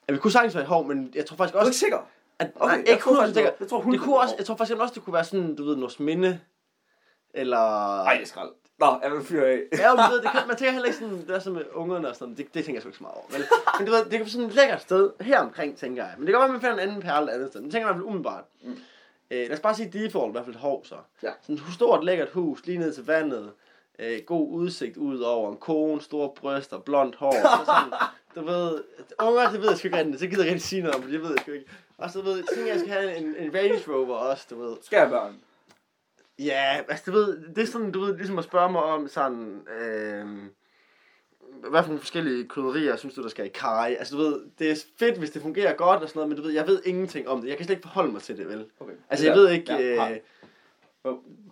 Ja, 0.09 0.13
vi 0.13 0.19
kunne 0.19 0.33
sagtens 0.33 0.55
være 0.57 0.65
hov, 0.65 0.87
men 0.87 1.13
jeg 1.15 1.27
tror 1.27 1.37
faktisk 1.37 1.55
Er 1.55 1.59
du 1.59 1.65
ikke 1.65 1.71
også... 1.71 1.79
sikker? 1.79 1.99
At, 2.39 2.51
Okay, 2.61 2.67
nej, 2.75 2.83
jeg 2.87 2.89
ikke 2.93 3.03
tror 3.03 3.13
100 3.13 3.27
faktisk, 3.27 3.35
sikker. 3.35 3.51
jeg 3.61 3.69
tror 3.69 3.77
Det 3.79 3.83
100 3.83 4.05
kunne 4.05 4.19
også, 4.19 4.35
jeg 4.39 4.47
tror 4.47 4.57
faktisk 4.57 4.79
også, 4.81 4.95
det 4.95 5.03
kunne 5.05 5.15
være 5.15 5.25
sådan, 5.25 5.55
du 5.57 5.65
ved, 5.65 5.77
Nors 5.77 6.01
Minde. 6.01 6.41
Eller... 7.35 8.05
Nej, 8.05 8.15
det 8.15 8.23
er 8.23 8.27
skrald. 8.27 8.51
Nå, 8.79 8.87
jeg 9.03 9.13
vil 9.13 9.23
fyre 9.25 9.47
af. 9.47 9.61
Ja, 9.79 9.95
men 9.95 10.05
du 10.05 10.11
ved, 10.13 10.23
det 10.23 10.31
kan, 10.31 10.41
man 10.49 10.57
tænker 10.57 10.73
heller 10.73 10.87
ikke 10.87 10.99
sådan, 10.99 11.19
det 11.27 11.31
er 11.31 11.39
sådan 11.39 11.53
med 11.59 11.65
ungerne 11.75 12.09
og 12.09 12.15
sådan 12.15 12.25
noget. 12.29 12.39
Det, 12.39 12.55
det 12.55 12.65
tænker 12.65 12.77
jeg 12.77 12.83
sgu 12.83 12.89
ikke 12.89 12.99
så 12.99 13.03
meget 13.05 13.15
over. 13.17 13.27
Men, 13.33 13.41
men 13.79 13.87
du 13.87 13.93
ved, 13.93 14.03
det 14.05 14.11
kan 14.11 14.21
være 14.21 14.29
sådan 14.29 14.47
et 14.47 14.55
lækkert 14.55 14.83
sted 14.83 15.11
her 15.21 15.39
omkring, 15.41 15.77
tænker 15.77 16.05
jeg. 16.05 16.15
Men 16.19 16.27
det 16.27 16.33
kan 16.33 16.41
godt 16.41 16.49
være, 16.49 16.53
man 16.53 16.61
finder 16.61 16.75
en 16.75 16.89
anden 16.89 17.03
perle 17.03 17.31
et 17.31 17.35
andet 17.35 17.49
sted. 17.51 17.61
Men 17.61 17.65
det 17.67 17.73
tænker 17.73 17.89
jeg 17.89 17.95
i 17.95 17.95
hvert 17.95 18.03
fald 18.03 18.07
umiddelbart. 18.09 18.45
Mm. 18.63 18.71
Øh, 19.31 19.39
lad 19.49 19.53
os 19.53 19.61
bare 19.61 19.75
sige 19.75 19.91
default, 19.93 20.31
i 20.31 20.33
hvert 20.33 20.45
fald 20.45 20.57
hov 20.57 20.85
så. 20.85 20.95
Ja. 21.23 21.31
Sådan 21.43 21.55
et 21.55 21.63
stort, 21.75 22.05
lækkert 22.05 22.29
hus, 22.31 22.67
lige 22.67 22.79
ned 22.79 22.93
til 22.95 23.07
vandet. 23.07 23.51
Øh, 23.99 24.19
god 24.27 24.49
udsigt 24.51 24.97
ud 24.97 25.21
over 25.21 25.51
en 25.51 25.57
kone, 25.57 26.01
store 26.01 26.31
bryster, 26.37 26.79
blondt 26.79 27.17
hår. 27.17 27.33
Så 27.33 27.65
sådan, 27.65 27.93
du 28.37 28.51
ved, 28.51 28.83
unger, 29.21 29.51
det 29.51 29.61
ved 29.61 29.69
jeg 29.69 29.79
sgu 29.79 29.89
ikke 29.89 29.99
rigtigt. 29.99 30.21
Det 30.21 30.31
gider 30.31 30.43
jeg 30.45 30.53
rigtig 30.53 30.69
sige 30.69 30.83
noget 30.83 30.97
om, 30.97 31.03
for 31.03 31.11
det 31.11 31.23
ved 31.23 31.31
jeg 31.31 31.39
sgu 31.41 31.53
ikke. 31.53 31.67
Og 31.99 32.11
så 32.11 32.23
ved 32.23 32.37
jeg, 32.37 32.45
tænker 32.55 32.67
jeg, 32.67 32.73
jeg 32.73 32.81
skal 32.81 32.93
have 32.93 33.17
en, 33.17 33.35
en 33.39 33.55
Range 33.55 33.81
Rover 33.89 34.17
også, 34.17 34.47
du 34.51 34.63
ved. 34.63 34.77
Skal 34.83 34.97
jeg 34.97 35.09
børn? 35.09 35.37
Ja, 36.39 36.81
altså 36.89 37.11
du 37.11 37.13
ved, 37.13 37.55
det 37.55 37.63
er 37.63 37.67
sådan, 37.67 37.93
du 37.93 38.01
ved, 38.01 38.17
ligesom 38.17 38.39
at 38.39 38.45
spørge 38.45 38.73
mig 38.73 38.83
om 38.83 39.09
sådan, 39.09 39.61
øh, 39.81 40.27
hvad 41.71 41.83
for 41.83 41.89
nogle 41.89 42.01
forskellige 42.01 42.49
krydderier 42.49 42.97
synes 42.97 43.15
du, 43.15 43.23
der 43.23 43.29
skal 43.29 43.47
i 43.47 43.49
kaj? 43.49 43.97
Altså 43.99 44.17
du 44.17 44.23
ved, 44.23 44.41
det 44.59 44.71
er 44.71 44.77
fedt, 44.99 45.19
hvis 45.19 45.31
det 45.31 45.43
fungerer 45.43 45.73
godt 45.73 46.03
og 46.03 46.09
sådan 46.09 46.19
noget, 46.19 46.29
men 46.29 46.37
du 46.37 46.43
ved, 46.43 46.53
jeg 46.53 46.67
ved 46.67 46.83
ingenting 46.85 47.29
om 47.29 47.41
det. 47.41 47.49
Jeg 47.49 47.57
kan 47.57 47.67
slet 47.67 47.77
ikke 47.77 47.89
forholde 47.89 48.13
mig 48.13 48.23
til 48.23 48.37
det, 48.37 48.49
vel? 48.49 48.67
Okay. 48.81 48.93
Altså 49.11 49.27
jeg 49.27 49.37
ved 49.37 49.51
ikke, 49.51 49.73
Ja, 49.73 50.11
øh. 50.11 50.17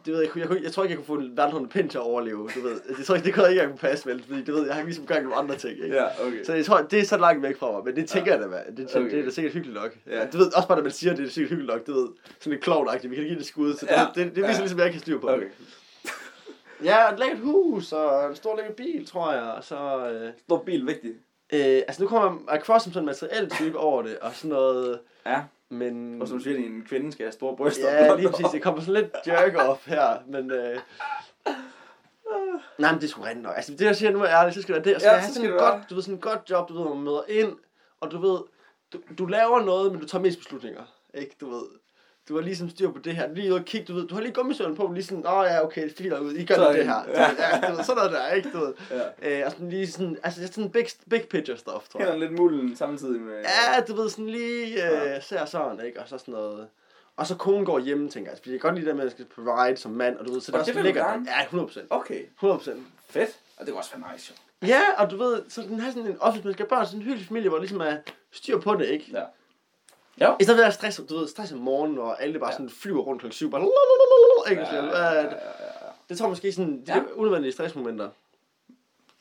Det 0.04 0.12
ved 0.14 0.20
jeg, 0.20 0.30
jeg, 0.36 0.50
jeg, 0.50 0.62
jeg 0.62 0.72
tror 0.72 0.82
ikke, 0.82 0.90
jeg 0.92 0.98
kunne 0.98 1.16
få 1.16 1.22
en 1.22 1.36
verdensrunde 1.36 1.68
pind 1.68 1.90
til 1.90 1.98
at 1.98 2.02
overleve, 2.02 2.50
du 2.54 2.60
ved. 2.60 2.80
Jeg 2.98 3.06
tror 3.06 3.14
ikke, 3.14 3.24
det 3.26 3.34
kunne 3.34 3.42
jeg 3.42 3.50
ikke 3.50 3.62
engang 3.62 3.78
passe, 3.78 4.06
vel? 4.08 4.22
Fordi 4.28 4.44
du 4.44 4.52
ved, 4.52 4.66
jeg 4.66 4.74
har 4.74 4.82
ligesom 4.82 5.06
gang 5.06 5.20
i 5.20 5.22
nogle 5.22 5.36
andre 5.36 5.56
ting, 5.56 5.72
ikke? 5.84 5.96
Ja, 5.96 6.26
okay. 6.26 6.44
Så 6.44 6.52
jeg 6.54 6.64
tror, 6.64 6.78
det 6.82 6.98
er 7.00 7.04
så 7.04 7.16
langt 7.16 7.42
væk 7.42 7.58
fra 7.58 7.72
mig, 7.72 7.84
men 7.84 7.96
det 7.96 8.08
tænker 8.08 8.32
Ja. 8.32 8.38
jeg 8.38 8.42
da, 8.42 8.48
hvad. 8.48 8.76
Det, 8.76 8.96
Okay. 8.96 9.10
det 9.10 9.18
er 9.20 9.24
da 9.24 9.30
sikkert 9.30 9.52
hyggeligt 9.54 9.82
nok. 9.82 9.96
Ja. 10.10 10.26
Du 10.26 10.38
ved, 10.38 10.56
også 10.56 10.68
bare, 10.68 10.78
når 10.78 10.82
man 10.82 10.92
siger, 10.92 11.14
det 11.14 11.24
er 11.26 11.30
sikkert 11.30 11.50
hyggeligt 11.50 11.72
nok, 11.74 11.86
du 11.86 11.92
ved, 11.92 12.08
sådan 12.40 12.50
lidt 12.50 12.62
klovnagtigt, 12.62 13.10
vi 13.10 13.14
kan 13.16 13.24
give 13.24 13.34
det 13.34 13.40
et 13.40 13.46
skud, 13.46 13.74
så 13.74 13.86
det, 13.86 13.92
Ja. 13.92 14.00
det, 14.00 14.14
det, 14.14 14.24
det 14.24 14.42
viser 14.42 14.52
Ja. 14.52 14.58
ligesom, 14.60 14.78
jeg 14.78 14.90
kan 14.90 15.00
styre 15.00 15.18
på. 15.20 15.28
Okay. 15.30 15.46
Ja, 16.84 17.12
et 17.12 17.18
lækkert 17.18 17.38
hus, 17.40 17.92
og 17.92 18.28
en 18.30 18.36
stor 18.36 18.56
lækker 18.56 18.72
bil, 18.72 19.06
tror 19.06 19.32
jeg, 19.32 19.42
og 19.42 19.64
så... 19.64 20.08
Øh, 20.12 20.30
Stor 20.46 20.62
bil 20.66 20.86
vigtig. 20.86 21.10
øh, 21.52 21.60
altså, 21.88 22.02
nu 22.02 22.08
kommer 22.08 22.38
Across 22.48 22.84
som 22.84 22.92
sådan 22.92 23.02
en 23.02 23.06
materiel 23.06 23.50
type 23.50 23.78
over 23.78 24.02
det, 24.02 24.18
og 24.18 24.32
sådan 24.34 24.50
noget... 24.50 24.98
Ja, 25.26 25.40
Men... 25.72 26.22
og 26.22 26.28
som 26.28 26.38
du 26.38 26.42
siger, 26.44 26.56
en 26.58 26.84
kvinde 26.88 27.12
skal 27.12 27.24
have 27.26 27.32
store 27.32 27.56
bryster. 27.56 27.92
Ja, 27.92 28.16
lige 28.16 28.28
præcis. 28.30 28.46
Det 28.52 28.62
kommer 28.62 28.80
sådan 28.80 29.02
lidt 29.02 29.12
jerk 29.26 29.54
off 29.56 29.86
her, 29.88 30.16
men... 30.26 30.50
Øh, 30.50 30.78
nej, 32.78 32.92
men 32.92 33.00
det 33.00 33.04
er 33.04 33.08
sgu 33.08 33.22
rent 33.22 33.42
nok. 33.42 33.52
Altså, 33.56 33.72
det 33.72 33.80
jeg 33.80 33.96
siger 33.96 34.10
nu 34.10 34.20
er 34.20 34.28
ærligt, 34.28 34.54
så 34.54 34.62
skal 34.62 34.74
det 34.74 34.84
være 34.84 34.90
det. 34.90 34.94
Og 34.94 35.00
skal 35.00 35.08
Ja, 35.10 35.16
have 35.18 35.28
så 35.28 35.34
sådan 35.34 35.50
et 35.50 35.58
godt, 35.58 35.90
du 35.90 35.94
ved, 35.94 36.02
sådan 36.02 36.14
et 36.14 36.20
godt 36.20 36.40
job, 36.50 36.68
du 36.68 36.74
ved, 36.74 36.82
hvor 36.82 36.94
man 36.94 37.04
møder 37.04 37.22
ind, 37.28 37.52
og 38.00 38.10
du 38.10 38.18
ved, 38.20 38.38
du, 38.92 38.98
du 39.18 39.26
laver 39.26 39.60
noget, 39.64 39.92
men 39.92 40.00
du 40.00 40.06
tager 40.06 40.22
mest 40.22 40.38
beslutninger. 40.38 40.82
Ikke, 41.14 41.36
du 41.40 41.50
ved. 41.50 41.64
Du 42.28 42.34
har 42.34 42.42
ligesom 42.42 42.70
styr 42.70 42.90
på 42.90 42.98
det 42.98 43.16
her. 43.16 43.34
Lige 43.34 43.50
ude 43.52 43.60
og 43.60 43.64
kigge, 43.64 43.86
du 43.86 43.94
ved, 43.94 44.08
du 44.08 44.14
har 44.14 44.22
lige 44.22 44.32
gummisøvlen 44.32 44.76
på, 44.76 44.92
lige 44.94 45.04
sådan, 45.04 45.26
åh 45.26 45.44
ja, 45.46 45.64
okay, 45.64 45.82
det 45.88 45.96
filer 45.96 46.20
ud, 46.20 46.32
I 46.32 46.44
gør 46.44 46.54
det 46.54 46.80
er 46.80 46.84
her. 46.84 47.02
Ja, 47.14 47.68
du 47.68 47.74
ved, 47.76 47.84
sådan 47.84 47.96
noget 47.96 48.12
der, 48.12 48.28
ikke, 48.32 48.50
du 48.52 48.58
ved. 48.58 48.74
Ja. 49.22 49.40
Øh, 49.40 49.46
og 49.46 49.52
sådan 49.52 49.68
lige 49.68 49.86
sådan, 49.86 50.18
altså 50.22 50.40
det 50.40 50.48
er 50.48 50.52
sådan 50.52 50.70
big, 50.70 50.86
big 51.10 51.22
picture 51.30 51.56
stuff, 51.56 51.88
tror 51.88 52.00
jeg. 52.00 52.08
Kender 52.08 52.26
lidt 52.26 52.38
mulden 52.38 52.76
samtidig 52.76 53.20
med... 53.20 53.34
Ja, 53.34 53.80
du 53.88 53.94
ved, 53.94 54.08
sådan 54.08 54.26
lige 54.26 54.90
øh, 54.90 55.22
ser 55.22 55.44
sådan, 55.44 55.86
ikke? 55.86 56.00
Og 56.00 56.08
så 56.08 56.18
sådan 56.18 56.34
noget... 56.34 56.68
Og 57.16 57.26
så 57.26 57.36
konen 57.36 57.64
går 57.64 57.78
hjemme, 57.78 58.08
tænker 58.08 58.30
jeg. 58.30 58.38
Fordi 58.38 58.50
jeg 58.52 58.60
kan 58.60 58.68
godt 58.68 58.78
lide 58.78 58.86
det, 58.88 58.96
med, 58.96 59.02
at 59.02 59.06
man 59.06 59.10
skal 59.10 59.44
provide 59.44 59.76
som 59.76 59.90
mand, 59.90 60.16
og 60.16 60.26
du 60.26 60.32
ved, 60.32 60.40
så 60.40 60.52
Og 60.52 60.66
det, 60.66 60.74
det 60.74 60.76
også 60.76 60.92
gerne? 60.92 61.26
Ja, 61.36 61.42
100 61.42 61.66
procent. 61.66 61.86
Okay, 61.90 62.22
100 62.34 62.58
procent. 62.58 62.86
fedt. 63.10 63.30
Og 63.56 63.66
det 63.66 63.66
kan 63.66 63.76
også 63.76 63.90
være 63.96 64.12
nice, 64.12 64.32
jo. 64.62 64.66
Ja, 64.66 64.82
og 64.98 65.10
du 65.10 65.16
ved, 65.16 65.42
så 65.48 65.62
den 65.62 65.80
har 65.80 65.92
sådan 65.92 66.06
en 66.08 66.16
office, 66.20 66.44
man 66.44 66.52
skal 66.54 66.66
børn, 66.66 66.86
sådan 66.86 66.98
en 66.98 67.04
hyggelig 67.04 67.26
familie, 67.26 67.48
hvor 67.48 67.58
der 67.58 67.62
ligesom 67.62 67.80
er 67.80 67.96
styr 68.30 68.58
på 68.58 68.74
det, 68.74 68.86
ikke? 68.86 69.06
Ja. 69.12 69.22
Ja. 70.20 70.34
I 70.40 70.44
stedet 70.44 70.60
for 70.60 70.66
at 70.66 70.74
stress, 70.74 71.00
du 71.10 71.18
ved, 71.18 71.28
stress 71.28 71.52
om 71.52 71.58
morgenen, 71.58 71.98
og 71.98 72.22
alle 72.22 72.38
bare 72.38 72.50
Ja. 72.50 72.52
sådan 72.56 72.70
flyver 72.70 73.02
rundt 73.02 73.20
klokken 73.20 73.32
syv, 73.34 73.50
bare 73.50 73.60
lalalala, 73.60 74.50
ikke? 74.50 74.76
Ja, 74.76 74.84
Ja, 74.84 75.12
ja, 75.14 75.20
ja. 75.22 75.28
Det 76.08 76.18
tror 76.18 76.26
jeg 76.26 76.30
måske 76.30 76.52
sådan, 76.52 76.82
de 76.86 76.92
Ja. 76.94 77.00
unødvendige 77.14 77.52
stressmomenter. 77.52 78.08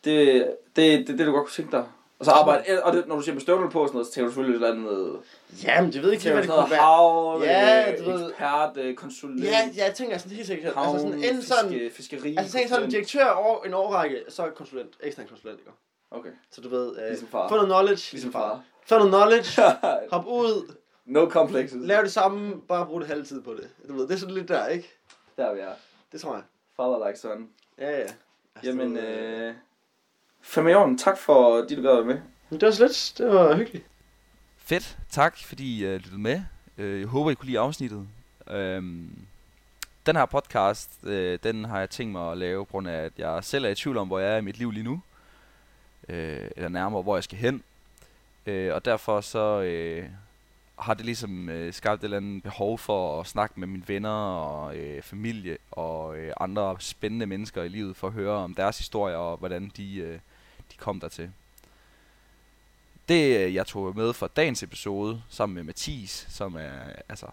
Det, 0.04 0.48
det, 0.76 1.08
det, 1.08 1.18
det 1.18 1.28
du 1.28 1.32
godt 1.32 1.46
kunne 1.46 1.52
tænke 1.54 1.72
dig. 1.72 1.84
Og 2.20 2.26
så 2.26 2.32
arbejde, 2.32 2.84
og 2.84 2.94
det, 2.94 3.08
når 3.08 3.16
du 3.16 3.22
siger 3.22 3.34
med 3.34 3.42
støvler 3.42 3.70
på 3.70 3.82
og 3.82 3.88
sådan 3.88 3.96
noget, 3.96 4.08
så 4.08 4.14
tænker 4.14 4.28
du 4.28 4.34
selvfølgelig 4.34 4.66
et 4.66 4.70
eller 4.70 4.92
andet... 4.92 5.20
Jamen, 5.64 5.94
jeg 5.94 6.04
ved 6.04 6.12
ikke, 6.12 6.24
hvad 6.32 6.38
det 6.38 6.46
sådan 6.46 6.62
kunne 6.62 6.72
være. 6.72 6.80
hav, 6.80 7.42
Ja, 7.44 7.96
du 8.06 8.12
ved- 8.12 8.30
ekspert, 8.30 8.78
øh, 8.78 8.96
konsulent, 8.96 9.44
Ja, 9.44 9.50
ja, 9.78 9.86
jeg 9.86 9.94
tænker 9.96 10.18
sådan 10.18 10.32
helt 10.36 10.48
sikkert. 10.48 10.74
Altså 10.78 10.92
sådan 10.98 11.12
havn, 11.12 11.24
en 11.24 11.42
sådan, 11.42 11.70
fiske, 11.72 11.90
fiskeri. 11.96 12.36
altså 12.38 12.58
tænk 12.58 12.70
sådan 12.70 12.84
en 12.86 12.92
direktør 12.92 13.26
over 13.30 13.64
en 13.64 13.74
årrække, 13.74 14.24
så 14.30 14.44
er 14.44 14.50
konsulent, 14.50 14.94
ekstern 15.04 15.28
konsulent, 15.28 15.60
ikke? 15.60 15.72
Okay, 16.12 16.30
Så 16.52 16.62
du 16.62 16.70
ved, 16.70 16.98
øh, 17.02 17.08
Ligesom 17.08 17.28
far. 17.28 17.50
få 17.50 17.56
noget 17.56 17.68
knowledge. 17.68 18.10
ligesom 18.12 18.32
far. 18.32 18.62
Få 18.86 18.96
noget 18.98 19.12
knowledge, 19.12 19.62
hop 20.12 20.28
ud, 20.28 20.74
no 21.06 21.30
complexes. 21.30 21.78
lav 21.82 22.02
det 22.04 22.12
samme, 22.12 22.62
bare 22.62 22.86
brug 22.86 23.02
det 23.02 23.08
halve 23.08 23.24
tid 23.24 23.42
på 23.42 23.54
det. 23.54 23.70
Du 23.88 23.94
ved, 23.94 24.08
det 24.08 24.14
er 24.14 24.18
sådan 24.18 24.36
lidt 24.36 24.48
der, 24.48 24.68
ikke? 24.68 24.90
Der 25.38 25.46
er 25.46 25.54
vi 25.54 25.60
er. 25.60 25.74
Det 26.12 26.22
tror 26.22 26.34
jeg. 26.34 26.44
Father 26.76 27.08
like 27.08 27.20
son. 27.20 27.50
Ja, 27.78 27.92
ja. 27.92 27.98
Altså, 27.98 28.16
Jamen, 28.64 28.98
øh... 28.98 29.54
Fem 30.42 30.68
i 30.68 30.74
orden. 30.74 30.98
Tak 30.98 31.18
for, 31.18 31.58
de 31.58 31.76
du 31.76 31.82
gad 31.82 32.04
med. 32.04 32.22
Det 32.50 32.62
var 32.62 32.72
så 32.72 32.84
lidt, 32.84 33.14
det 33.18 33.28
var 33.28 33.56
hyggeligt. 33.56 33.86
Fedt. 34.58 34.98
Tak, 35.10 35.38
fordi 35.38 35.80
I 35.80 35.86
uh, 35.86 35.92
lyttede 35.94 36.20
med. 36.20 36.42
Uh, 36.78 37.00
jeg 37.00 37.08
håber, 37.08 37.32
I 37.32 37.34
kunne 37.34 37.46
lide 37.46 37.60
afsnittet. 37.60 38.08
Um, 38.54 39.12
den 40.06 40.16
her 40.16 40.26
podcast, 40.26 40.90
uh, 41.04 41.12
den 41.44 41.66
har 41.66 41.80
jeg 41.80 41.90
tænkt 41.90 42.12
mig 42.12 42.32
at 42.32 42.38
lave, 42.38 42.66
på 42.66 42.72
grund 42.72 42.88
af, 42.88 43.04
at 43.04 43.14
jeg 43.18 43.44
selv 43.44 43.66
er 43.66 43.70
i 43.70 43.76
tvivl 43.76 43.98
om, 43.98 44.08
hvor 44.08 44.20
jeg 44.20 44.34
er 44.34 44.38
i 44.38 44.42
mit 44.42 44.58
liv 44.58 44.72
lige 44.72 44.84
nu. 44.84 45.02
Uh, 46.10 46.16
eller 46.56 46.70
nærmere, 46.70 47.02
hvor 47.02 47.16
jeg 47.16 47.24
skal 47.24 47.38
hen. 47.38 47.64
Uh, 48.48 48.74
og 48.74 48.86
derfor 48.86 49.22
så 49.22 49.60
uh, 49.60 50.10
har 50.82 50.94
det 50.94 51.06
ligesom 51.06 51.50
øh, 51.50 51.74
skabt 51.74 52.00
et 52.00 52.04
eller 52.04 52.18
andet 52.18 52.44
behov 52.44 52.78
for 52.78 53.22
at 53.22 53.28
snakke 53.28 53.60
med 53.60 53.68
mine 53.68 53.84
venner 53.88 54.10
og 54.10 54.78
øh, 54.78 55.02
familie 55.02 55.58
og 55.72 56.18
øh, 56.18 56.34
andre 56.40 56.76
spændende 56.80 57.26
mennesker 57.26 57.64
i 57.64 57.68
livet 57.68 57.98
for 57.98 58.08
at 58.08 58.14
høre 58.14 58.32
om 58.32 58.54
deres 58.54 58.78
historier 58.78 59.16
og 59.16 59.38
hvordan 59.38 59.72
de, 59.78 59.96
øh, 59.96 60.20
de 60.72 60.78
kom 60.78 61.00
dertil. 61.00 61.32
Det, 63.10 63.40
øh, 63.40 63.54
jeg 63.54 63.68
tog 63.68 63.96
med 63.96 64.14
fra 64.14 64.28
dagens 64.36 64.64
episode, 64.64 65.22
sammen 65.30 65.56
med 65.56 65.64
Mathis, 65.64 66.28
som 66.30 66.56
er 66.56 66.80
altså 67.10 67.28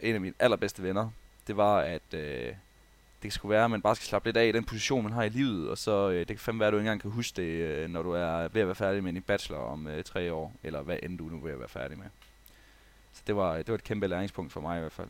en 0.00 0.14
af 0.14 0.20
mine 0.20 0.34
allerbedste 0.38 0.82
venner. 0.82 1.10
det 1.46 1.56
var, 1.56 1.78
at 1.78 2.14
øh, 2.14 2.54
det 3.22 3.32
skulle 3.32 3.50
være, 3.50 3.64
at 3.64 3.70
man 3.70 3.82
bare 3.82 3.96
skal 3.96 4.06
slappe 4.06 4.28
lidt 4.28 4.36
af 4.36 4.46
i 4.46 4.52
den 4.52 4.64
position, 4.64 5.02
man 5.02 5.12
har 5.12 5.22
i 5.22 5.28
livet, 5.28 5.68
og 5.68 5.78
så 5.78 6.10
øh, 6.10 6.18
det 6.18 6.26
kan 6.26 6.38
fandme 6.38 6.60
være, 6.60 6.66
at 6.66 6.72
du 6.72 6.76
ikke 6.76 6.86
engang 6.86 7.00
kan 7.00 7.10
huske 7.10 7.42
det, 7.42 7.48
øh, 7.48 7.90
når 7.90 8.02
du 8.02 8.10
er 8.10 8.48
ved 8.48 8.60
at 8.60 8.66
være 8.66 8.74
færdig 8.74 9.04
med 9.04 9.12
din 9.12 9.22
bachelor 9.22 9.58
om 9.58 9.86
øh, 9.86 10.04
tre 10.04 10.32
år, 10.32 10.52
eller 10.62 10.82
hvad 10.82 10.98
end 11.02 11.18
du 11.18 11.24
nu 11.24 11.36
er 11.36 11.42
ved 11.42 11.52
at 11.52 11.58
være 11.58 11.68
færdig 11.68 11.98
med. 11.98 12.06
Så 13.14 13.22
det 13.26 13.36
var, 13.36 13.56
det 13.56 13.68
var 13.68 13.74
et 13.74 13.84
kæmpe 13.84 14.06
læringspunkt 14.06 14.52
for 14.52 14.60
mig 14.60 14.76
i 14.76 14.80
hvert 14.80 14.92
fald. 14.92 15.08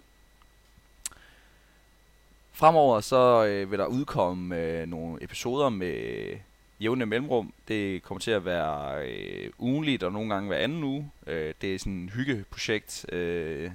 Fremover 2.53 3.01
så 3.01 3.45
øh, 3.45 3.71
vil 3.71 3.79
der 3.79 3.87
udkomme 3.87 4.57
øh, 4.57 4.87
nogle 4.87 5.25
episoder 5.25 5.69
med 5.69 6.39
jævne 6.81 7.07
mellemrum. 7.07 7.53
Det 7.69 8.03
kommer 8.03 8.21
til 8.21 8.31
at 8.31 8.45
være 8.45 9.07
øh, 9.09 9.51
ugenligt 9.59 10.03
og 10.03 10.13
nogle 10.13 10.35
gange 10.35 10.49
hver 10.49 10.59
anden 10.59 10.85
uge. 10.85 11.11
Øh, 11.27 11.55
det 11.61 11.75
er 11.75 11.79
sådan 11.79 12.05
et 12.05 12.11
hyggeprojekt, 12.11 13.13
øh, 13.13 13.71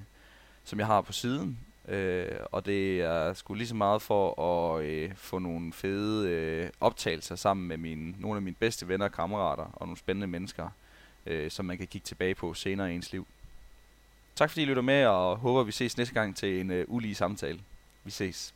som 0.64 0.80
jeg 0.80 0.88
har 0.88 1.02
på 1.02 1.14
siden. 1.14 1.58
Øh, 1.88 2.40
og 2.52 2.66
det 2.66 3.02
er 3.02 3.34
sgu 3.34 3.54
lige 3.54 3.68
så 3.68 3.76
meget 3.76 4.02
for 4.02 4.42
at 4.42 4.84
øh, 4.86 5.12
få 5.16 5.40
nogle 5.40 5.74
fede 5.74 6.30
øh, 6.30 6.70
optagelser 6.82 7.36
sammen 7.36 7.68
med 7.68 7.78
mine, 7.78 8.16
nogle 8.18 8.36
af 8.36 8.42
mine 8.42 8.56
bedste 8.60 8.88
venner 8.88 9.06
og 9.06 9.12
kammerater 9.12 9.66
og 9.74 9.88
nogle 9.88 9.98
spændende 9.98 10.28
mennesker, 10.28 10.70
øh, 11.26 11.52
som 11.52 11.66
man 11.66 11.78
kan 11.78 11.88
kigge 11.88 12.06
tilbage 12.06 12.36
på 12.36 12.54
senere 12.54 12.92
i 12.92 12.96
ens 12.96 13.12
liv. 13.12 13.28
Tak 14.40 14.50
fordi 14.50 14.62
I 14.62 14.66
lytter 14.66 14.82
med, 14.82 15.06
og 15.06 15.38
håber 15.38 15.64
vi 15.64 15.72
ses 15.72 15.98
næste 15.98 16.14
gang 16.14 16.36
til 16.36 16.60
en 16.60 16.72
øh, 16.72 16.86
ulige 16.88 17.16
samtale. 17.16 17.60
Vi 18.04 18.12
ses. 18.12 18.54